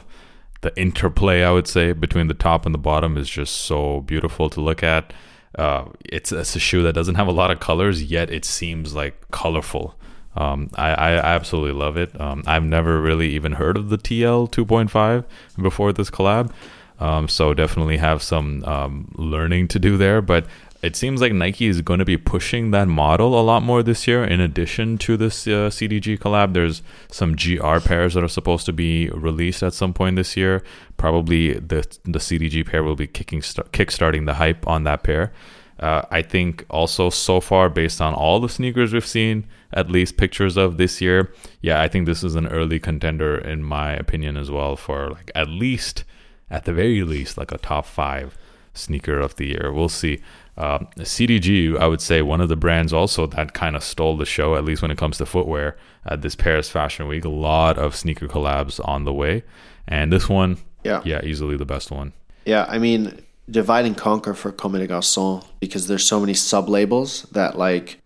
the 0.62 0.76
interplay 0.80 1.44
I 1.44 1.52
would 1.52 1.68
say 1.68 1.94
between 1.94 2.28
the 2.28 2.34
top 2.34 2.66
and 2.66 2.74
the 2.74 2.80
bottom 2.80 3.16
is 3.16 3.30
just 3.30 3.58
so 3.58 4.02
beautiful 4.02 4.50
to 4.50 4.60
look 4.60 4.82
at. 4.82 5.14
Uh, 5.56 5.86
it's, 6.06 6.32
it's 6.32 6.56
a 6.56 6.60
shoe 6.60 6.82
that 6.84 6.94
doesn't 6.94 7.16
have 7.16 7.28
a 7.28 7.32
lot 7.32 7.52
of 7.52 7.60
colors, 7.60 8.04
yet 8.04 8.32
it 8.32 8.46
seems 8.46 8.96
like 8.96 9.30
colorful. 9.32 9.96
Um, 10.36 10.70
I, 10.76 10.92
I 10.92 11.12
absolutely 11.14 11.74
love 11.74 11.98
it. 11.98 12.20
Um, 12.20 12.44
I've 12.48 12.64
never 12.64 13.02
really 13.02 13.30
even 13.30 13.54
heard 13.54 13.76
of 13.78 13.90
the 13.90 13.98
TL 13.98 14.50
2.5 14.50 15.26
before 15.62 15.94
this 15.94 16.10
collab. 16.10 16.52
Um, 17.00 17.28
so 17.28 17.54
definitely 17.56 17.98
have 17.98 18.22
some 18.22 18.64
um, 18.64 19.12
learning 19.18 19.68
to 19.70 19.80
do 19.80 19.98
there. 19.98 20.22
But 20.22 20.46
it 20.82 20.96
seems 20.96 21.22
like 21.22 21.34
Nike 21.34 21.68
is 21.68 21.82
going 21.82 22.00
to 22.00 22.06
be 22.06 22.18
pushing 22.18 22.72
that 22.72 22.88
model 22.88 23.40
a 23.40 23.42
lot 23.42 23.62
more 23.62 23.84
this 23.84 24.08
year. 24.08 24.24
In 24.24 24.42
addition 24.42 24.98
to 25.00 25.16
this 25.16 25.46
uh, 25.46 25.70
CDG 25.70 26.18
collab, 26.18 26.54
there's 26.54 26.82
some 27.10 27.36
GR 27.36 27.80
pairs 27.80 28.16
that 28.16 28.24
are 28.24 28.28
supposed 28.28 28.66
to 28.66 28.74
be 28.74 29.10
released 29.10 29.62
at 29.62 29.74
some 29.74 29.94
point 29.94 30.16
this 30.16 30.36
year. 30.36 30.64
Probably 30.98 31.54
the 31.54 31.86
the 32.04 32.20
CDG 32.20 32.66
pair 32.66 32.84
will 32.84 32.96
be 32.96 33.08
kicking 33.08 33.42
start, 33.42 33.72
kickstarting 33.72 34.26
the 34.26 34.36
hype 34.36 34.68
on 34.68 34.84
that 34.86 35.04
pair. 35.04 35.32
Uh, 35.80 36.04
I 36.12 36.22
think 36.22 36.66
also 36.70 37.10
so 37.10 37.40
far, 37.40 37.68
based 37.70 38.02
on 38.02 38.14
all 38.14 38.40
the 38.40 38.50
sneakers 38.50 38.94
we've 38.94 39.06
seen, 39.06 39.48
at 39.74 39.90
least 39.90 40.16
pictures 40.16 40.56
of 40.56 40.78
this 40.78 41.02
year, 41.02 41.34
yeah, 41.62 41.82
I 41.82 41.88
think 41.88 42.06
this 42.06 42.24
is 42.24 42.36
an 42.36 42.48
early 42.48 42.80
contender 42.80 43.36
in 43.36 43.64
my 43.64 43.94
opinion 43.94 44.38
as 44.38 44.52
well 44.52 44.76
for 44.76 45.10
like 45.10 45.32
at 45.34 45.48
least, 45.48 46.04
at 46.52 46.66
the 46.66 46.74
very 46.74 47.04
least, 47.04 47.36
like 47.36 47.52
a 47.52 47.58
top 47.58 47.88
five 47.88 48.38
sneaker 48.74 49.20
of 49.20 49.36
the 49.36 49.48
year. 49.48 49.72
We'll 49.74 49.90
see. 49.90 50.22
Uh, 50.58 50.80
CDG, 51.00 51.78
I 51.78 51.88
would 51.88 52.02
say 52.02 52.22
one 52.22 52.42
of 52.42 52.50
the 52.50 52.56
brands 52.56 52.94
also 52.94 53.26
that 53.28 53.54
kind 53.54 53.76
of 53.76 53.84
stole 53.84 54.18
the 54.18 54.26
show, 54.26 54.56
at 54.56 54.66
least 54.66 54.82
when 54.82 54.92
it 54.92 54.98
comes 54.98 55.18
to 55.18 55.26
footwear 55.26 55.78
at 56.06 56.22
this 56.22 56.36
Paris 56.36 56.70
Fashion 56.70 57.08
Week. 57.08 57.26
A 57.26 57.30
lot 57.30 57.78
of 57.78 57.96
sneaker 57.96 58.28
collabs 58.28 58.80
on 58.86 59.06
the 59.06 59.14
way, 59.14 59.44
and 59.88 60.12
this 60.12 60.28
one, 60.28 60.58
yeah, 60.84 61.02
yeah, 61.06 61.24
easily 61.24 61.58
the 61.58 61.66
best 61.66 61.90
one. 61.92 62.14
Yeah, 62.46 62.66
I 62.68 62.80
mean, 62.80 63.24
divide 63.50 63.86
and 63.86 63.98
conquer 63.98 64.34
for 64.34 64.52
Comme 64.52 64.74
des 64.74 64.88
Garçons 64.88 65.46
because 65.60 65.88
there's 65.88 66.06
so 66.06 66.20
many 66.20 66.34
sub 66.34 66.70
labels 66.70 67.24
that 67.32 67.58
like 67.58 68.00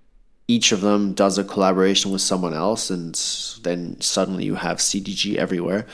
each 0.48 0.72
of 0.72 0.82
them 0.82 1.14
does 1.14 1.38
a 1.38 1.44
collaboration 1.44 2.12
with 2.12 2.22
someone 2.22 2.54
else 2.54 2.90
and 2.90 3.16
then 3.64 4.00
suddenly 4.00 4.46
you 4.46 4.56
have 4.56 4.78
CDG 4.78 5.36
everywhere. 5.36 5.86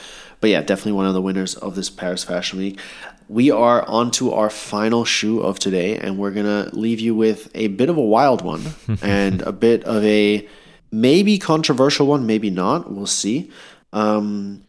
But 0.42 0.50
yeah, 0.50 0.60
definitely 0.60 0.92
one 0.92 1.06
of 1.06 1.14
the 1.14 1.22
winners 1.22 1.54
of 1.54 1.76
this 1.76 1.88
Paris 1.88 2.24
Fashion 2.24 2.58
Week. 2.58 2.80
We 3.28 3.52
are 3.52 3.88
on 3.88 4.10
to 4.12 4.32
our 4.32 4.50
final 4.50 5.04
shoe 5.04 5.40
of 5.40 5.60
today 5.60 5.96
and 5.96 6.18
we're 6.18 6.32
going 6.32 6.46
to 6.46 6.76
leave 6.76 6.98
you 6.98 7.14
with 7.14 7.48
a 7.54 7.68
bit 7.68 7.88
of 7.88 7.96
a 7.96 8.02
wild 8.02 8.42
one 8.42 8.74
and 9.02 9.40
a 9.42 9.52
bit 9.52 9.84
of 9.84 10.04
a 10.04 10.46
maybe 10.90 11.38
controversial 11.38 12.08
one, 12.08 12.26
maybe 12.26 12.50
not. 12.50 12.92
We'll 12.92 13.06
see. 13.06 13.52
Um, 13.92 14.64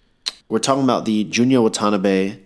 we're 0.48 0.60
talking 0.60 0.84
about 0.84 1.06
the 1.06 1.26
Junya 1.26 1.64
Watanabe 1.64 2.38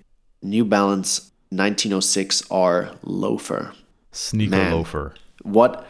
New 0.42 0.64
Balance 0.64 1.30
1906R 1.52 2.98
loafer. 3.04 3.74
Sneaker 4.14 4.52
Man, 4.52 4.72
loafer. 4.72 5.16
What 5.44 5.86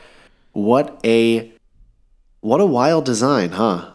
what 0.53 0.99
a 1.03 1.51
what 2.41 2.61
a 2.61 2.65
wild 2.65 3.05
design, 3.05 3.51
huh? 3.51 3.91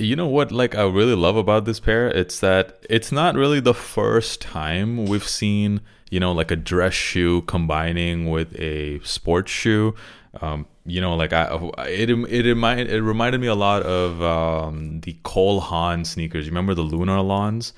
You 0.00 0.16
know 0.16 0.26
what 0.26 0.50
like 0.50 0.74
I 0.74 0.82
really 0.82 1.14
love 1.14 1.36
about 1.36 1.64
this 1.64 1.78
pair? 1.78 2.08
It's 2.08 2.40
that 2.40 2.84
it's 2.88 3.12
not 3.12 3.34
really 3.34 3.60
the 3.60 3.74
first 3.74 4.40
time 4.40 5.06
we've 5.06 5.28
seen 5.28 5.80
you 6.10 6.18
know, 6.18 6.32
like 6.32 6.50
a 6.50 6.56
dress 6.56 6.92
shoe 6.92 7.42
combining 7.42 8.28
with 8.28 8.58
a 8.58 8.98
sports 9.00 9.50
shoe. 9.50 9.94
Um, 10.40 10.66
you 10.84 11.00
know, 11.00 11.14
like 11.14 11.32
I, 11.32 11.44
it 11.86 12.10
it 12.10 12.44
reminded 12.44 12.90
it 12.90 13.00
reminded 13.00 13.40
me 13.40 13.46
a 13.46 13.54
lot 13.54 13.82
of 13.82 14.20
um, 14.20 15.00
the 15.00 15.16
Cole 15.22 15.60
Haan 15.60 16.04
sneakers. 16.04 16.46
You 16.46 16.50
remember 16.50 16.74
the 16.74 16.82
Lunarlons, 16.82 17.72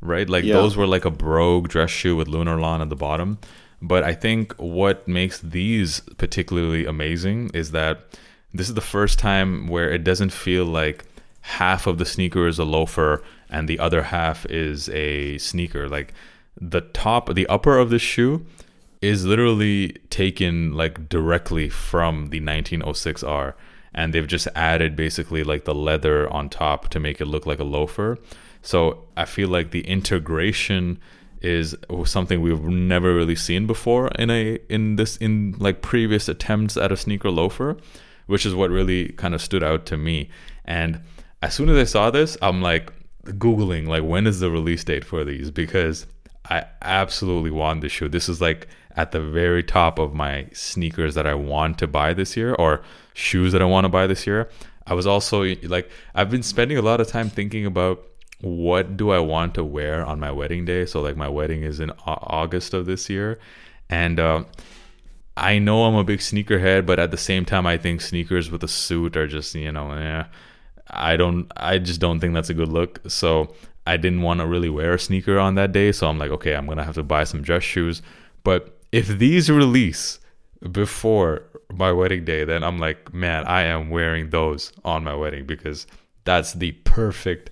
right? 0.00 0.28
Like 0.28 0.44
yeah. 0.44 0.54
those 0.54 0.76
were 0.76 0.86
like 0.86 1.04
a 1.04 1.10
brogue 1.10 1.68
dress 1.68 1.90
shoe 1.90 2.16
with 2.16 2.28
lunar 2.28 2.56
Lunarlon 2.56 2.80
at 2.80 2.90
the 2.90 2.96
bottom. 2.96 3.38
But 3.82 4.04
I 4.04 4.14
think 4.14 4.54
what 4.54 5.06
makes 5.06 5.40
these 5.40 6.00
particularly 6.16 6.86
amazing 6.86 7.50
is 7.52 7.72
that 7.72 8.04
this 8.52 8.68
is 8.68 8.74
the 8.74 8.80
first 8.80 9.18
time 9.18 9.66
where 9.66 9.90
it 9.90 10.04
doesn't 10.04 10.32
feel 10.32 10.64
like 10.64 11.04
half 11.44 11.86
of 11.86 11.98
the 11.98 12.06
sneaker 12.06 12.48
is 12.48 12.58
a 12.58 12.64
loafer 12.64 13.22
and 13.50 13.68
the 13.68 13.78
other 13.78 14.04
half 14.04 14.46
is 14.46 14.88
a 14.88 15.36
sneaker. 15.36 15.90
Like 15.90 16.14
the 16.58 16.80
top, 16.80 17.34
the 17.34 17.46
upper 17.48 17.76
of 17.76 17.90
the 17.90 17.98
shoe 17.98 18.46
is 19.02 19.26
literally 19.26 19.92
taken 20.08 20.72
like 20.72 21.10
directly 21.10 21.68
from 21.68 22.28
the 22.28 22.40
1906R 22.40 23.52
and 23.92 24.14
they've 24.14 24.26
just 24.26 24.48
added 24.54 24.96
basically 24.96 25.44
like 25.44 25.66
the 25.66 25.74
leather 25.74 26.32
on 26.32 26.48
top 26.48 26.88
to 26.88 26.98
make 26.98 27.20
it 27.20 27.26
look 27.26 27.44
like 27.44 27.58
a 27.58 27.64
loafer. 27.64 28.18
So 28.62 29.04
I 29.14 29.26
feel 29.26 29.50
like 29.50 29.70
the 29.70 29.86
integration 29.86 30.98
is 31.42 31.76
something 32.06 32.40
we've 32.40 32.64
never 32.64 33.14
really 33.14 33.36
seen 33.36 33.66
before 33.66 34.08
in 34.18 34.30
a 34.30 34.58
in 34.70 34.96
this 34.96 35.18
in 35.18 35.54
like 35.58 35.82
previous 35.82 36.26
attempts 36.26 36.78
at 36.78 36.90
a 36.90 36.96
sneaker 36.96 37.30
loafer, 37.30 37.76
which 38.28 38.46
is 38.46 38.54
what 38.54 38.70
really 38.70 39.10
kind 39.10 39.34
of 39.34 39.42
stood 39.42 39.62
out 39.62 39.84
to 39.84 39.98
me. 39.98 40.30
And 40.64 41.02
as 41.44 41.52
soon 41.52 41.68
as 41.68 41.76
I 41.76 41.84
saw 41.84 42.10
this, 42.10 42.38
I'm 42.40 42.62
like 42.62 42.90
googling 43.24 43.86
like 43.86 44.02
when 44.02 44.26
is 44.26 44.40
the 44.40 44.50
release 44.50 44.82
date 44.82 45.04
for 45.04 45.24
these 45.24 45.50
because 45.50 46.06
I 46.50 46.64
absolutely 46.80 47.50
want 47.50 47.82
this 47.82 47.92
shoe. 47.92 48.08
This 48.08 48.30
is 48.30 48.40
like 48.40 48.66
at 48.96 49.12
the 49.12 49.20
very 49.20 49.62
top 49.62 49.98
of 49.98 50.14
my 50.14 50.46
sneakers 50.52 51.14
that 51.16 51.26
I 51.26 51.34
want 51.34 51.78
to 51.78 51.86
buy 51.86 52.14
this 52.14 52.34
year 52.34 52.54
or 52.54 52.82
shoes 53.12 53.52
that 53.52 53.60
I 53.60 53.66
want 53.66 53.84
to 53.84 53.90
buy 53.90 54.06
this 54.06 54.26
year. 54.26 54.48
I 54.86 54.94
was 54.94 55.06
also 55.06 55.42
like 55.64 55.90
I've 56.14 56.30
been 56.30 56.42
spending 56.42 56.78
a 56.78 56.82
lot 56.82 57.02
of 57.02 57.08
time 57.08 57.28
thinking 57.28 57.66
about 57.66 58.02
what 58.40 58.96
do 58.96 59.10
I 59.10 59.18
want 59.18 59.54
to 59.54 59.64
wear 59.64 60.04
on 60.04 60.18
my 60.18 60.30
wedding 60.30 60.64
day? 60.64 60.86
So 60.86 61.02
like 61.02 61.16
my 61.16 61.28
wedding 61.28 61.62
is 61.62 61.78
in 61.78 61.90
August 62.06 62.72
of 62.72 62.86
this 62.86 63.10
year, 63.10 63.38
and 63.90 64.18
uh, 64.18 64.44
I 65.36 65.58
know 65.58 65.84
I'm 65.84 65.94
a 65.94 66.04
big 66.04 66.20
sneakerhead, 66.20 66.86
but 66.86 66.98
at 66.98 67.10
the 67.10 67.18
same 67.18 67.44
time, 67.44 67.66
I 67.66 67.76
think 67.76 68.00
sneakers 68.00 68.50
with 68.50 68.62
a 68.62 68.68
suit 68.68 69.16
are 69.16 69.26
just 69.26 69.54
you 69.54 69.72
know, 69.72 69.92
yeah, 69.92 70.26
I 70.88 71.16
don't, 71.16 71.50
I 71.56 71.78
just 71.78 72.00
don't 72.00 72.20
think 72.20 72.34
that's 72.34 72.50
a 72.50 72.54
good 72.54 72.68
look. 72.68 73.00
So 73.08 73.54
I 73.86 73.96
didn't 73.96 74.22
want 74.22 74.40
to 74.40 74.46
really 74.46 74.70
wear 74.70 74.94
a 74.94 74.98
sneaker 74.98 75.38
on 75.38 75.54
that 75.56 75.72
day. 75.72 75.92
So 75.92 76.08
I'm 76.08 76.18
like, 76.18 76.30
okay, 76.30 76.54
I'm 76.54 76.66
gonna 76.66 76.84
have 76.84 76.94
to 76.94 77.02
buy 77.02 77.24
some 77.24 77.42
dress 77.42 77.62
shoes. 77.62 78.02
But 78.42 78.78
if 78.92 79.08
these 79.08 79.50
release 79.50 80.20
before 80.70 81.42
my 81.72 81.92
wedding 81.92 82.24
day, 82.24 82.44
then 82.44 82.62
I'm 82.62 82.78
like, 82.78 83.12
man, 83.12 83.44
I 83.46 83.62
am 83.62 83.90
wearing 83.90 84.30
those 84.30 84.72
on 84.84 85.04
my 85.04 85.14
wedding 85.14 85.46
because 85.46 85.86
that's 86.24 86.54
the 86.54 86.72
perfect 86.84 87.50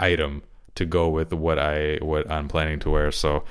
item 0.00 0.42
to 0.74 0.84
go 0.84 1.08
with 1.08 1.32
what 1.32 1.58
I 1.58 1.98
what 2.02 2.30
I'm 2.30 2.48
planning 2.48 2.80
to 2.80 2.90
wear. 2.90 3.10
So 3.12 3.44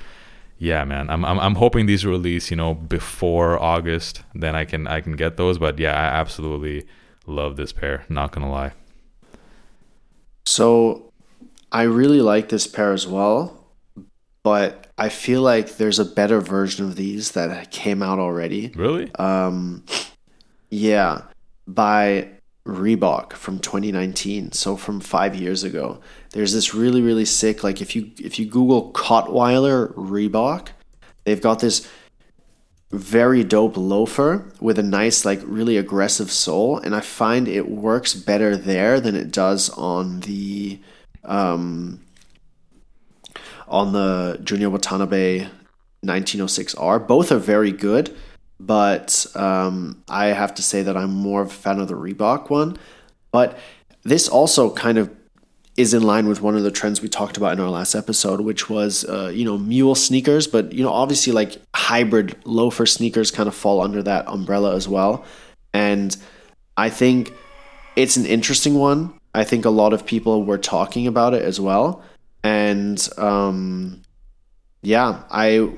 yeah, 0.58 0.84
man, 0.84 1.10
I'm 1.10 1.24
I'm, 1.24 1.40
I'm 1.40 1.54
hoping 1.56 1.86
these 1.86 2.06
release 2.06 2.50
you 2.50 2.56
know 2.56 2.74
before 2.74 3.60
August. 3.60 4.22
Then 4.34 4.54
I 4.54 4.64
can 4.64 4.86
I 4.86 5.00
can 5.00 5.16
get 5.16 5.36
those. 5.36 5.58
But 5.58 5.78
yeah, 5.78 5.92
I 5.92 6.04
absolutely 6.20 6.86
love 7.26 7.56
this 7.56 7.72
pair. 7.72 8.04
Not 8.08 8.30
gonna 8.30 8.50
lie. 8.50 8.72
So 10.46 11.12
I 11.72 11.82
really 11.82 12.20
like 12.20 12.48
this 12.48 12.66
pair 12.66 12.92
as 12.92 13.06
well, 13.06 13.66
but 14.42 14.92
I 14.96 15.08
feel 15.08 15.42
like 15.42 15.76
there's 15.76 15.98
a 15.98 16.04
better 16.04 16.40
version 16.40 16.84
of 16.84 16.96
these 16.96 17.32
that 17.32 17.70
came 17.70 18.02
out 18.02 18.18
already. 18.18 18.72
Really? 18.76 19.12
Um, 19.16 19.84
yeah, 20.70 21.22
by 21.66 22.28
Reebok 22.66 23.34
from 23.34 23.58
2019, 23.58 24.52
so 24.52 24.76
from 24.76 25.00
five 25.00 25.34
years 25.34 25.64
ago. 25.64 26.00
There's 26.30 26.52
this 26.52 26.74
really 26.74 27.02
really 27.02 27.24
sick 27.24 27.62
like 27.62 27.80
if 27.80 27.94
you 27.94 28.10
if 28.18 28.38
you 28.38 28.46
Google 28.46 28.92
Kottweiler 28.92 29.92
Reebok, 29.94 30.68
they've 31.24 31.40
got 31.40 31.60
this 31.60 31.88
very 32.94 33.44
dope 33.44 33.76
loafer 33.76 34.50
with 34.60 34.78
a 34.78 34.82
nice 34.82 35.24
like 35.24 35.40
really 35.44 35.76
aggressive 35.76 36.30
sole, 36.30 36.78
and 36.78 36.94
I 36.94 37.00
find 37.00 37.48
it 37.48 37.68
works 37.68 38.14
better 38.14 38.56
there 38.56 39.00
than 39.00 39.14
it 39.14 39.30
does 39.30 39.70
on 39.70 40.20
the 40.20 40.80
um, 41.24 42.00
on 43.68 43.92
the 43.92 44.38
Junya 44.42 44.70
Watanabe 44.70 45.48
1906R. 46.04 47.06
Both 47.06 47.32
are 47.32 47.38
very 47.38 47.72
good 47.72 48.14
but 48.60 49.26
um, 49.34 50.02
I 50.08 50.26
have 50.26 50.54
to 50.54 50.62
say 50.62 50.82
that 50.82 50.96
I'm 50.96 51.12
more 51.12 51.42
of 51.42 51.48
a 51.48 51.54
fan 51.54 51.80
of 51.80 51.88
the 51.88 51.94
Reebok 51.94 52.50
one. 52.50 52.78
But 53.30 53.58
this 54.02 54.28
also 54.28 54.70
kind 54.70 54.98
of 54.98 55.10
is 55.76 55.92
in 55.92 56.02
line 56.02 56.28
with 56.28 56.40
one 56.40 56.56
of 56.56 56.62
the 56.62 56.70
trends 56.70 57.02
we 57.02 57.08
talked 57.08 57.36
about 57.36 57.52
in 57.52 57.60
our 57.60 57.70
last 57.70 57.94
episode, 57.94 58.40
which 58.40 58.70
was 58.70 59.04
uh, 59.04 59.30
you 59.34 59.44
know 59.44 59.58
mule 59.58 59.94
sneakers, 59.94 60.46
but 60.46 60.72
you 60.72 60.82
know 60.82 60.92
obviously 60.92 61.32
like 61.32 61.60
hybrid 61.74 62.36
loafer 62.44 62.86
sneakers 62.86 63.30
kind 63.30 63.48
of 63.48 63.54
fall 63.54 63.80
under 63.80 64.02
that 64.02 64.26
umbrella 64.28 64.74
as 64.74 64.88
well. 64.88 65.24
And 65.72 66.16
I 66.76 66.90
think 66.90 67.32
it's 67.96 68.16
an 68.16 68.26
interesting 68.26 68.74
one. 68.74 69.18
I 69.34 69.42
think 69.44 69.64
a 69.64 69.70
lot 69.70 69.92
of 69.92 70.06
people 70.06 70.44
were 70.44 70.58
talking 70.58 71.06
about 71.06 71.34
it 71.34 71.42
as 71.42 71.60
well, 71.60 72.02
and 72.42 73.06
um, 73.18 74.02
yeah, 74.82 75.22
I 75.30 75.72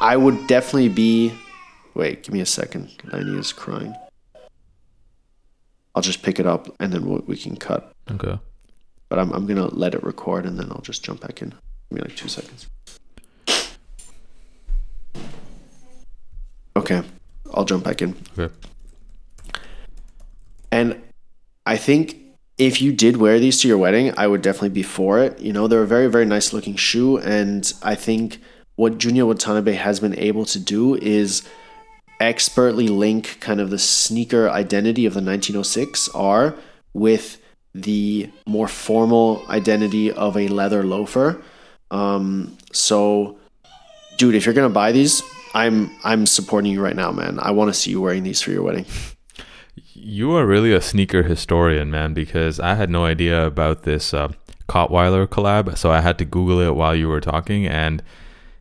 I 0.00 0.16
would 0.16 0.46
definitely 0.46 0.88
be 0.88 1.32
Wait, 1.98 2.22
give 2.22 2.32
me 2.32 2.40
a 2.40 2.46
second. 2.46 2.92
Lenny 3.12 3.36
is 3.36 3.52
crying. 3.52 3.92
I'll 5.96 6.02
just 6.02 6.22
pick 6.22 6.38
it 6.38 6.46
up 6.46 6.72
and 6.78 6.92
then 6.92 7.26
we 7.26 7.36
can 7.36 7.56
cut. 7.56 7.92
Okay. 8.08 8.38
But 9.08 9.18
I'm, 9.18 9.32
I'm 9.32 9.46
going 9.46 9.56
to 9.56 9.74
let 9.74 9.94
it 9.94 10.02
record 10.02 10.44
and 10.44 10.58
then 10.58 10.68
I'll 10.70 10.82
just 10.82 11.04
jump 11.04 11.20
back 11.20 11.40
in. 11.40 11.50
Give 11.90 11.92
me 11.92 12.00
like 12.02 12.16
two 12.16 12.28
seconds. 12.28 12.66
Okay. 16.76 17.02
I'll 17.52 17.64
jump 17.64 17.84
back 17.84 18.02
in. 18.02 18.14
Okay. 18.38 18.54
And 20.70 21.00
I 21.64 21.76
think 21.76 22.16
if 22.58 22.82
you 22.82 22.92
did 22.92 23.16
wear 23.16 23.38
these 23.38 23.60
to 23.60 23.68
your 23.68 23.78
wedding, 23.78 24.12
I 24.16 24.26
would 24.26 24.42
definitely 24.42 24.70
be 24.70 24.82
for 24.82 25.20
it. 25.20 25.40
You 25.40 25.52
know, 25.52 25.68
they're 25.68 25.82
a 25.82 25.86
very, 25.86 26.08
very 26.08 26.26
nice 26.26 26.52
looking 26.52 26.76
shoe. 26.76 27.16
And 27.18 27.72
I 27.82 27.94
think 27.94 28.40
what 28.76 28.98
Junya 28.98 29.26
Watanabe 29.26 29.72
has 29.74 30.00
been 30.00 30.18
able 30.18 30.44
to 30.46 30.58
do 30.58 30.96
is 30.96 31.48
expertly 32.20 32.88
link 32.88 33.38
kind 33.40 33.60
of 33.60 33.70
the 33.70 33.78
sneaker 33.78 34.48
identity 34.48 35.06
of 35.06 35.14
the 35.14 35.20
1906 35.20 36.08
R 36.10 36.56
with 36.92 37.40
the 37.82 38.30
more 38.46 38.68
formal 38.68 39.44
identity 39.48 40.12
of 40.12 40.36
a 40.36 40.48
leather 40.48 40.82
loafer. 40.82 41.42
Um, 41.90 42.56
so, 42.72 43.38
dude, 44.16 44.34
if 44.34 44.44
you're 44.44 44.54
gonna 44.54 44.68
buy 44.68 44.92
these, 44.92 45.22
I'm 45.54 45.90
I'm 46.04 46.26
supporting 46.26 46.72
you 46.72 46.82
right 46.82 46.96
now, 46.96 47.10
man. 47.12 47.38
I 47.40 47.50
want 47.50 47.72
to 47.72 47.78
see 47.78 47.90
you 47.90 48.00
wearing 48.00 48.22
these 48.22 48.40
for 48.40 48.50
your 48.50 48.62
wedding. 48.62 48.86
You 49.94 50.32
are 50.36 50.46
really 50.46 50.72
a 50.72 50.80
sneaker 50.80 51.24
historian, 51.24 51.90
man, 51.90 52.14
because 52.14 52.60
I 52.60 52.74
had 52.74 52.88
no 52.88 53.04
idea 53.04 53.44
about 53.44 53.82
this 53.82 54.14
uh, 54.14 54.28
Kottweiler 54.68 55.26
collab, 55.26 55.76
so 55.76 55.90
I 55.90 56.00
had 56.00 56.18
to 56.18 56.24
Google 56.24 56.60
it 56.60 56.74
while 56.74 56.94
you 56.94 57.08
were 57.08 57.20
talking, 57.20 57.66
and 57.66 58.02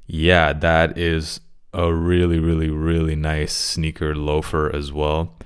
yeah, 0.07 0.53
that 0.53 0.97
is 0.97 1.39
a 1.74 1.93
really, 1.93 2.39
really, 2.39 2.70
really 2.70 3.15
nice 3.15 3.53
sneaker 3.53 4.15
loafer 4.15 4.74
as 4.76 4.91
well. 4.91 5.37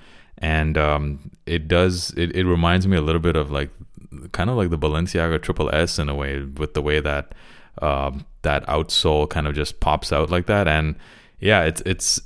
And 0.41 0.77
um, 0.77 1.31
it 1.45 1.67
does, 1.67 2.11
it, 2.17 2.35
it 2.35 2.45
reminds 2.45 2.87
me 2.87 2.97
a 2.97 3.01
little 3.01 3.21
bit 3.21 3.35
of 3.35 3.51
like 3.51 3.69
kind 4.31 4.49
of 4.49 4.57
like 4.57 4.69
the 4.69 4.77
Balenciaga 4.77 5.41
Triple 5.41 5.73
S 5.73 5.99
in 5.99 6.09
a 6.09 6.15
way, 6.15 6.41
with 6.41 6.73
the 6.73 6.81
way 6.81 6.99
that 6.99 7.33
um, 7.81 8.25
that 8.41 8.65
outsole 8.67 9.29
kind 9.29 9.47
of 9.47 9.55
just 9.55 9.79
pops 9.79 10.11
out 10.11 10.29
like 10.29 10.47
that. 10.47 10.67
And 10.67 10.95
yeah, 11.39 11.63
it's, 11.63 11.81
it's, 11.85 12.21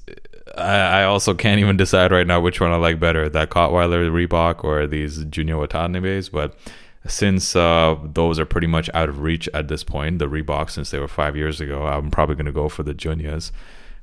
I, 0.58 1.02
I 1.02 1.04
also 1.04 1.34
can't 1.34 1.60
even 1.60 1.78
decide 1.78 2.12
right 2.12 2.26
now 2.26 2.40
which 2.40 2.62
one 2.62 2.72
I 2.72 2.78
like 2.78 3.00
better 3.00 3.30
that 3.30 3.50
Kottweiler 3.50 4.10
Reebok 4.10 4.64
or 4.64 4.88
these 4.88 5.26
Junya 5.26 5.68
Watanabes. 5.68 6.32
But 6.32 6.58
since 7.06 7.56
uh, 7.56 7.96
those 8.04 8.40
are 8.40 8.46
pretty 8.46 8.68
much 8.68 8.90
out 8.94 9.10
of 9.10 9.20
reach 9.20 9.48
at 9.54 9.68
this 9.68 9.84
point, 9.84 10.20
the 10.20 10.28
Reebok, 10.28 10.70
since 10.70 10.92
they 10.92 11.00
were 11.00 11.08
five 11.08 11.36
years 11.36 11.62
ago, 11.62 11.86
I'm 11.86 12.10
probably 12.10 12.36
going 12.36 12.46
to 12.48 12.52
go 12.52 12.70
for 12.70 12.84
the 12.84 12.96
Junyas 12.96 13.52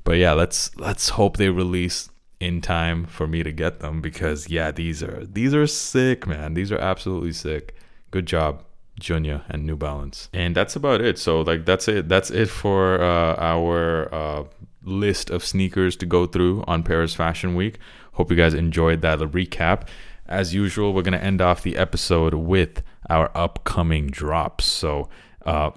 but 0.05 0.13
yeah, 0.13 0.33
let's 0.33 0.77
let's 0.77 1.11
hope 1.11 1.37
they 1.37 1.49
release 1.49 2.11
in 2.43 2.61
time 2.61 3.07
for 3.07 3.29
me 3.29 3.45
to 3.45 3.53
get 3.53 3.79
them 3.79 4.01
because 4.01 4.51
yeah, 4.51 4.73
these 4.73 5.03
are 5.03 5.25
these 5.25 5.55
are 5.55 5.67
sick, 5.67 6.27
man. 6.27 6.55
These 6.55 6.73
are 6.73 6.79
absolutely 6.79 7.33
sick. 7.33 7.77
Good 8.11 8.27
job, 8.27 8.65
Junya 9.01 9.43
and 9.49 9.65
New 9.65 9.77
Balance. 9.77 10.29
And 10.35 10.55
that's 10.55 10.75
about 10.75 11.01
it. 11.01 11.19
So 11.19 11.43
like 11.43 11.65
that's 11.65 11.87
it. 11.87 12.09
That's 12.09 12.31
it 12.31 12.47
for 12.49 13.01
uh, 13.01 13.37
our 13.37 14.13
uh, 14.13 14.45
list 14.83 15.31
of 15.31 15.45
sneakers 15.45 15.95
to 15.97 16.07
go 16.07 16.27
through 16.27 16.65
on 16.67 16.83
Paris 16.83 17.15
Fashion 17.15 17.55
Week. 17.55 17.79
Hope 18.15 18.31
you 18.31 18.37
guys 18.37 18.55
enjoyed 18.55 19.01
that 19.03 19.21
recap. 19.21 19.87
As 20.27 20.53
usual, 20.53 20.93
we're 20.93 21.03
gonna 21.03 21.19
end 21.19 21.41
off 21.41 21.63
the 21.63 21.77
episode 21.77 22.35
with 22.35 22.83
our 23.09 23.31
upcoming 23.37 24.09
drops. 24.09 24.65
So 24.65 25.09
uh, 25.47 25.71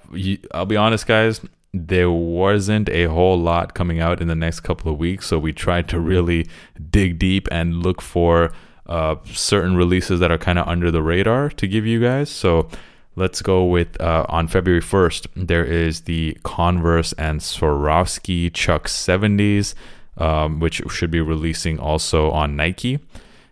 I'll 0.51 0.65
be 0.65 0.77
honest, 0.77 1.05
guys 1.05 1.41
there 1.75 2.09
wasn't 2.11 2.89
a 2.89 3.05
whole 3.05 3.37
lot 3.37 3.73
coming 3.73 3.99
out 3.99 4.21
in 4.21 4.27
the 4.27 4.35
next 4.35 4.61
couple 4.61 4.91
of 4.91 4.97
weeks. 4.97 5.27
So 5.27 5.37
we 5.37 5.51
tried 5.51 5.89
to 5.89 5.99
really 5.99 6.47
dig 6.89 7.19
deep 7.19 7.47
and 7.51 7.83
look 7.83 8.01
for 8.01 8.51
uh, 8.87 9.15
certain 9.25 9.75
releases 9.75 10.19
that 10.19 10.31
are 10.31 10.37
kind 10.37 10.57
of 10.57 10.67
under 10.67 10.89
the 10.89 11.01
radar 11.01 11.49
to 11.49 11.67
give 11.67 11.85
you 11.85 11.99
guys. 11.99 12.29
So 12.29 12.69
let's 13.15 13.41
go 13.41 13.65
with 13.65 13.99
uh, 13.99 14.25
on 14.29 14.47
February 14.47 14.81
1st, 14.81 15.27
there 15.35 15.65
is 15.65 16.01
the 16.01 16.37
Converse 16.43 17.13
and 17.13 17.41
Swarovski 17.41 18.53
Chuck 18.53 18.87
70s, 18.87 19.73
um, 20.17 20.59
which 20.59 20.81
should 20.89 21.11
be 21.11 21.21
releasing 21.21 21.79
also 21.79 22.31
on 22.31 22.55
Nike. 22.55 22.99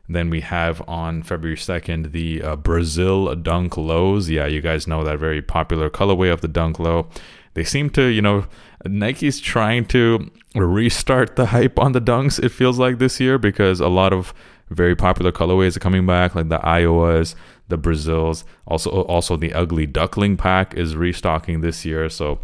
Then 0.07 0.29
we 0.29 0.41
have 0.41 0.87
on 0.87 1.23
February 1.23 1.57
2nd 1.57 2.11
the 2.11 2.41
uh, 2.41 2.55
Brazil 2.57 3.33
Dunk 3.35 3.77
Lows. 3.77 4.29
Yeah, 4.29 4.45
you 4.45 4.61
guys 4.61 4.85
know 4.85 5.03
that 5.03 5.17
very 5.17 5.41
popular 5.41 5.89
colorway 5.89 6.31
of 6.31 6.41
the 6.41 6.47
Dunk 6.47 6.77
Low. 6.77 7.07
They 7.53 7.63
seem 7.63 7.89
to, 7.91 8.03
you 8.03 8.21
know, 8.21 8.45
Nike's 8.85 9.39
trying 9.39 9.85
to 9.87 10.31
restart 10.55 11.35
the 11.35 11.47
hype 11.47 11.79
on 11.79 11.91
the 11.91 12.01
dunks, 12.01 12.43
it 12.43 12.49
feels 12.49 12.79
like 12.79 12.99
this 12.99 13.19
year, 13.19 13.37
because 13.37 13.79
a 13.79 13.87
lot 13.87 14.13
of 14.13 14.33
very 14.69 14.95
popular 14.95 15.31
colorways 15.31 15.77
are 15.77 15.79
coming 15.79 16.05
back, 16.05 16.35
like 16.35 16.49
the 16.49 16.59
Iowas, 16.59 17.35
the 17.67 17.77
Brazils. 17.77 18.43
Also, 18.67 18.89
also 19.03 19.37
the 19.37 19.53
Ugly 19.53 19.87
Duckling 19.87 20.37
pack 20.37 20.73
is 20.75 20.95
restocking 20.95 21.61
this 21.61 21.85
year. 21.85 22.09
So, 22.09 22.39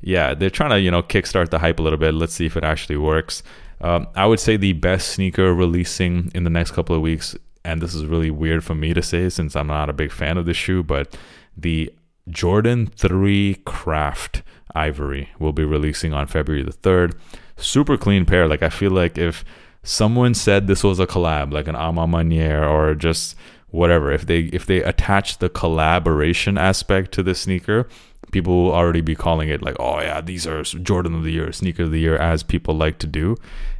yeah, 0.00 0.34
they're 0.34 0.50
trying 0.50 0.70
to 0.70 0.80
you 0.80 0.90
know 0.90 1.02
kickstart 1.02 1.50
the 1.50 1.58
hype 1.58 1.78
a 1.78 1.82
little 1.82 1.98
bit. 1.98 2.14
Let's 2.14 2.34
see 2.34 2.46
if 2.46 2.56
it 2.56 2.64
actually 2.64 2.96
works. 2.96 3.42
Um, 3.80 4.06
I 4.14 4.26
would 4.26 4.40
say 4.40 4.56
the 4.56 4.72
best 4.72 5.08
sneaker 5.08 5.52
releasing 5.52 6.30
in 6.34 6.44
the 6.44 6.50
next 6.50 6.72
couple 6.72 6.94
of 6.94 7.02
weeks, 7.02 7.36
and 7.64 7.80
this 7.80 7.94
is 7.94 8.06
really 8.06 8.30
weird 8.30 8.64
for 8.64 8.74
me 8.74 8.94
to 8.94 9.02
say 9.02 9.28
since 9.28 9.56
I'm 9.56 9.66
not 9.66 9.90
a 9.90 9.92
big 9.92 10.12
fan 10.12 10.38
of 10.38 10.46
the 10.46 10.54
shoe, 10.54 10.82
but 10.82 11.16
the 11.56 11.92
Jordan 12.28 12.86
3 12.86 13.56
Craft 13.64 14.42
Ivory 14.74 15.30
will 15.38 15.52
be 15.52 15.64
releasing 15.64 16.12
on 16.12 16.26
February 16.26 16.64
the 16.64 16.72
3rd. 16.72 17.14
Super 17.56 17.96
clean 17.96 18.24
pair. 18.24 18.48
Like, 18.48 18.62
I 18.62 18.68
feel 18.68 18.90
like 18.90 19.18
if 19.18 19.44
someone 19.82 20.34
said 20.34 20.66
this 20.66 20.82
was 20.82 20.98
a 20.98 21.06
collab, 21.06 21.52
like 21.52 21.68
an 21.68 21.74
A 21.76 21.92
Ma 21.92 22.06
Maniére 22.06 22.68
or 22.68 22.94
just 22.94 23.36
whatever, 23.68 24.10
if 24.10 24.26
they 24.26 24.40
if 24.52 24.66
they 24.66 24.82
attach 24.82 25.38
the 25.38 25.48
collaboration 25.48 26.58
aspect 26.58 27.12
to 27.12 27.22
the 27.22 27.34
sneaker, 27.34 27.88
people 28.32 28.64
will 28.64 28.72
already 28.72 29.00
be 29.00 29.14
calling 29.14 29.48
it 29.48 29.62
like, 29.62 29.76
oh 29.78 30.00
yeah, 30.00 30.20
these 30.20 30.46
are 30.46 30.62
Jordan 30.62 31.14
of 31.14 31.22
the 31.22 31.32
year, 31.32 31.52
sneaker 31.52 31.84
of 31.84 31.92
the 31.92 32.00
year, 32.00 32.16
as 32.16 32.42
people 32.42 32.74
like 32.74 32.98
to 32.98 33.06
do. 33.06 33.36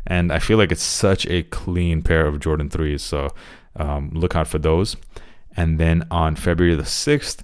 And 0.06 0.30
I 0.30 0.38
feel 0.38 0.58
like 0.58 0.70
it's 0.70 0.82
such 0.82 1.26
a 1.26 1.42
clean 1.44 2.02
pair 2.02 2.26
of 2.26 2.38
Jordan 2.40 2.68
threes, 2.70 3.02
so 3.02 3.30
um, 3.74 4.10
look 4.12 4.36
out 4.36 4.46
for 4.46 4.58
those. 4.58 4.96
And 5.56 5.78
then 5.78 6.06
on 6.10 6.36
February 6.36 6.76
the 6.76 6.84
sixth, 6.84 7.42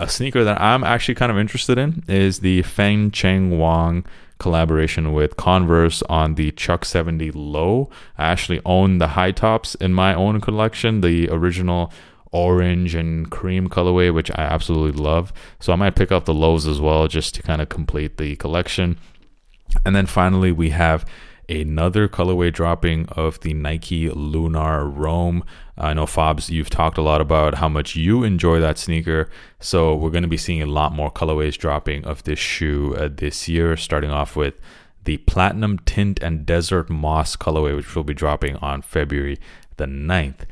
a 0.00 0.08
sneaker 0.08 0.44
that 0.44 0.60
I'm 0.60 0.84
actually 0.84 1.14
kind 1.14 1.30
of 1.30 1.38
interested 1.38 1.78
in 1.78 2.02
is 2.08 2.40
the 2.40 2.62
Feng 2.62 3.10
Chen 3.10 3.58
Wang 3.58 4.04
collaboration 4.38 5.12
with 5.12 5.36
Converse 5.36 6.02
on 6.02 6.34
the 6.34 6.50
Chuck 6.52 6.84
70 6.84 7.30
Low. 7.32 7.88
I 8.18 8.26
actually 8.26 8.60
own 8.64 8.98
the 8.98 9.08
high 9.08 9.30
tops 9.30 9.74
in 9.76 9.94
my 9.94 10.14
own 10.14 10.40
collection, 10.40 11.00
the 11.00 11.28
original 11.30 11.92
orange 12.32 12.96
and 12.96 13.30
cream 13.30 13.68
colorway, 13.68 14.12
which 14.12 14.30
I 14.32 14.42
absolutely 14.42 15.00
love. 15.00 15.32
So 15.60 15.72
I 15.72 15.76
might 15.76 15.94
pick 15.94 16.10
up 16.10 16.24
the 16.24 16.34
lows 16.34 16.66
as 16.66 16.80
well 16.80 17.06
just 17.06 17.34
to 17.36 17.42
kind 17.42 17.62
of 17.62 17.68
complete 17.68 18.16
the 18.16 18.34
collection. 18.36 18.98
And 19.86 19.94
then 19.94 20.06
finally, 20.06 20.50
we 20.50 20.70
have 20.70 21.06
another 21.48 22.08
colorway 22.08 22.52
dropping 22.52 23.06
of 23.10 23.40
the 23.40 23.54
Nike 23.54 24.08
Lunar 24.10 24.88
Roam. 24.88 25.44
I 25.76 25.94
know 25.94 26.06
Fabs, 26.06 26.50
you've 26.50 26.70
talked 26.70 26.98
a 26.98 27.02
lot 27.02 27.20
about 27.20 27.56
how 27.56 27.68
much 27.68 27.96
you 27.96 28.24
enjoy 28.24 28.60
that 28.60 28.78
sneaker. 28.78 29.28
So 29.60 29.94
we're 29.94 30.10
going 30.10 30.22
to 30.22 30.28
be 30.28 30.36
seeing 30.36 30.62
a 30.62 30.66
lot 30.66 30.92
more 30.92 31.10
colorways 31.10 31.56
dropping 31.58 32.04
of 32.04 32.22
this 32.24 32.38
shoe 32.38 32.94
uh, 32.96 33.08
this 33.12 33.48
year, 33.48 33.76
starting 33.76 34.10
off 34.10 34.36
with 34.36 34.54
the 35.04 35.18
Platinum 35.18 35.78
Tint 35.80 36.22
and 36.22 36.46
Desert 36.46 36.88
Moss 36.88 37.36
colorway, 37.36 37.76
which 37.76 37.94
will 37.94 38.04
be 38.04 38.14
dropping 38.14 38.56
on 38.56 38.82
February 38.82 39.38
the 39.76 39.86
9th. 39.86 40.46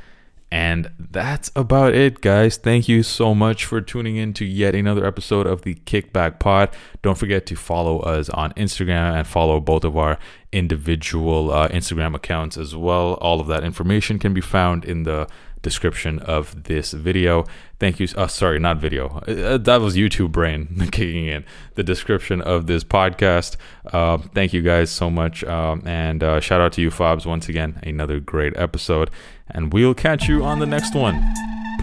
And 0.53 0.91
that's 0.99 1.51
about 1.57 1.95
it, 1.95 2.21
guys. 2.21 2.59
Thank 2.59 2.87
you 2.87 3.03
so 3.03 3.35
much 3.35 3.65
for 3.65 3.81
tuning 3.81 4.17
in 4.17 4.35
to 4.35 4.45
yet 4.45 4.75
another 4.75 5.07
episode 5.07 5.47
of 5.47 5.63
the 5.63 5.77
Kickback 5.87 6.41
Pod. 6.41 6.69
Don't 7.01 7.17
forget 7.17 7.47
to 7.47 7.57
follow 7.57 8.01
us 8.01 8.29
on 8.29 8.53
Instagram 8.53 9.15
and 9.15 9.27
follow 9.27 9.61
both 9.61 9.83
of 9.83 9.97
our 9.97 10.19
individual 10.53 11.51
uh, 11.51 11.69
Instagram 11.69 12.15
accounts 12.15 12.59
as 12.59 12.77
well. 12.77 13.15
All 13.15 13.41
of 13.41 13.47
that 13.47 13.65
information 13.65 14.19
can 14.19 14.35
be 14.35 14.43
found 14.43 14.85
in 14.85 15.05
the 15.05 15.27
description 15.63 16.19
of 16.19 16.65
this 16.65 16.93
video. 16.93 17.47
Thank 17.79 17.99
you. 17.99 18.09
Uh, 18.15 18.27
sorry, 18.27 18.59
not 18.59 18.77
video. 18.77 19.23
Uh, 19.27 19.57
that 19.57 19.81
was 19.81 19.97
YouTube 19.97 20.33
brain 20.33 20.69
kicking 20.93 21.29
in. 21.29 21.45
The 21.77 21.83
description 21.83 22.43
of 22.43 22.67
this 22.67 22.85
podcast. 22.85 23.57
Uh, 23.91 24.19
thank 24.19 24.53
you 24.53 24.61
guys 24.61 24.91
so 24.91 25.11
much. 25.11 25.43
Um, 25.45 25.83
and 25.87 26.23
uh, 26.23 26.41
shout 26.41 26.61
out 26.61 26.73
to 26.75 26.83
you, 26.83 26.91
Fabs, 26.91 27.25
once 27.25 27.49
again. 27.49 27.81
Another 27.83 28.21
great 28.21 28.57
episode. 28.57 29.11
And 29.53 29.73
we'll 29.73 29.95
catch 29.95 30.29
you 30.29 30.45
on 30.45 30.59
the 30.59 30.67
next 30.67 30.95
one. 30.95 31.23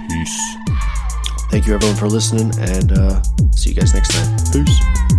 Peace. 0.10 0.56
Thank 1.52 1.68
you, 1.68 1.74
everyone, 1.74 1.96
for 1.96 2.08
listening, 2.08 2.52
and 2.60 2.92
uh, 2.92 3.22
see 3.52 3.70
you 3.70 3.76
guys 3.76 3.94
next 3.94 4.12
time. 4.12 4.66
Peace. 4.66 5.19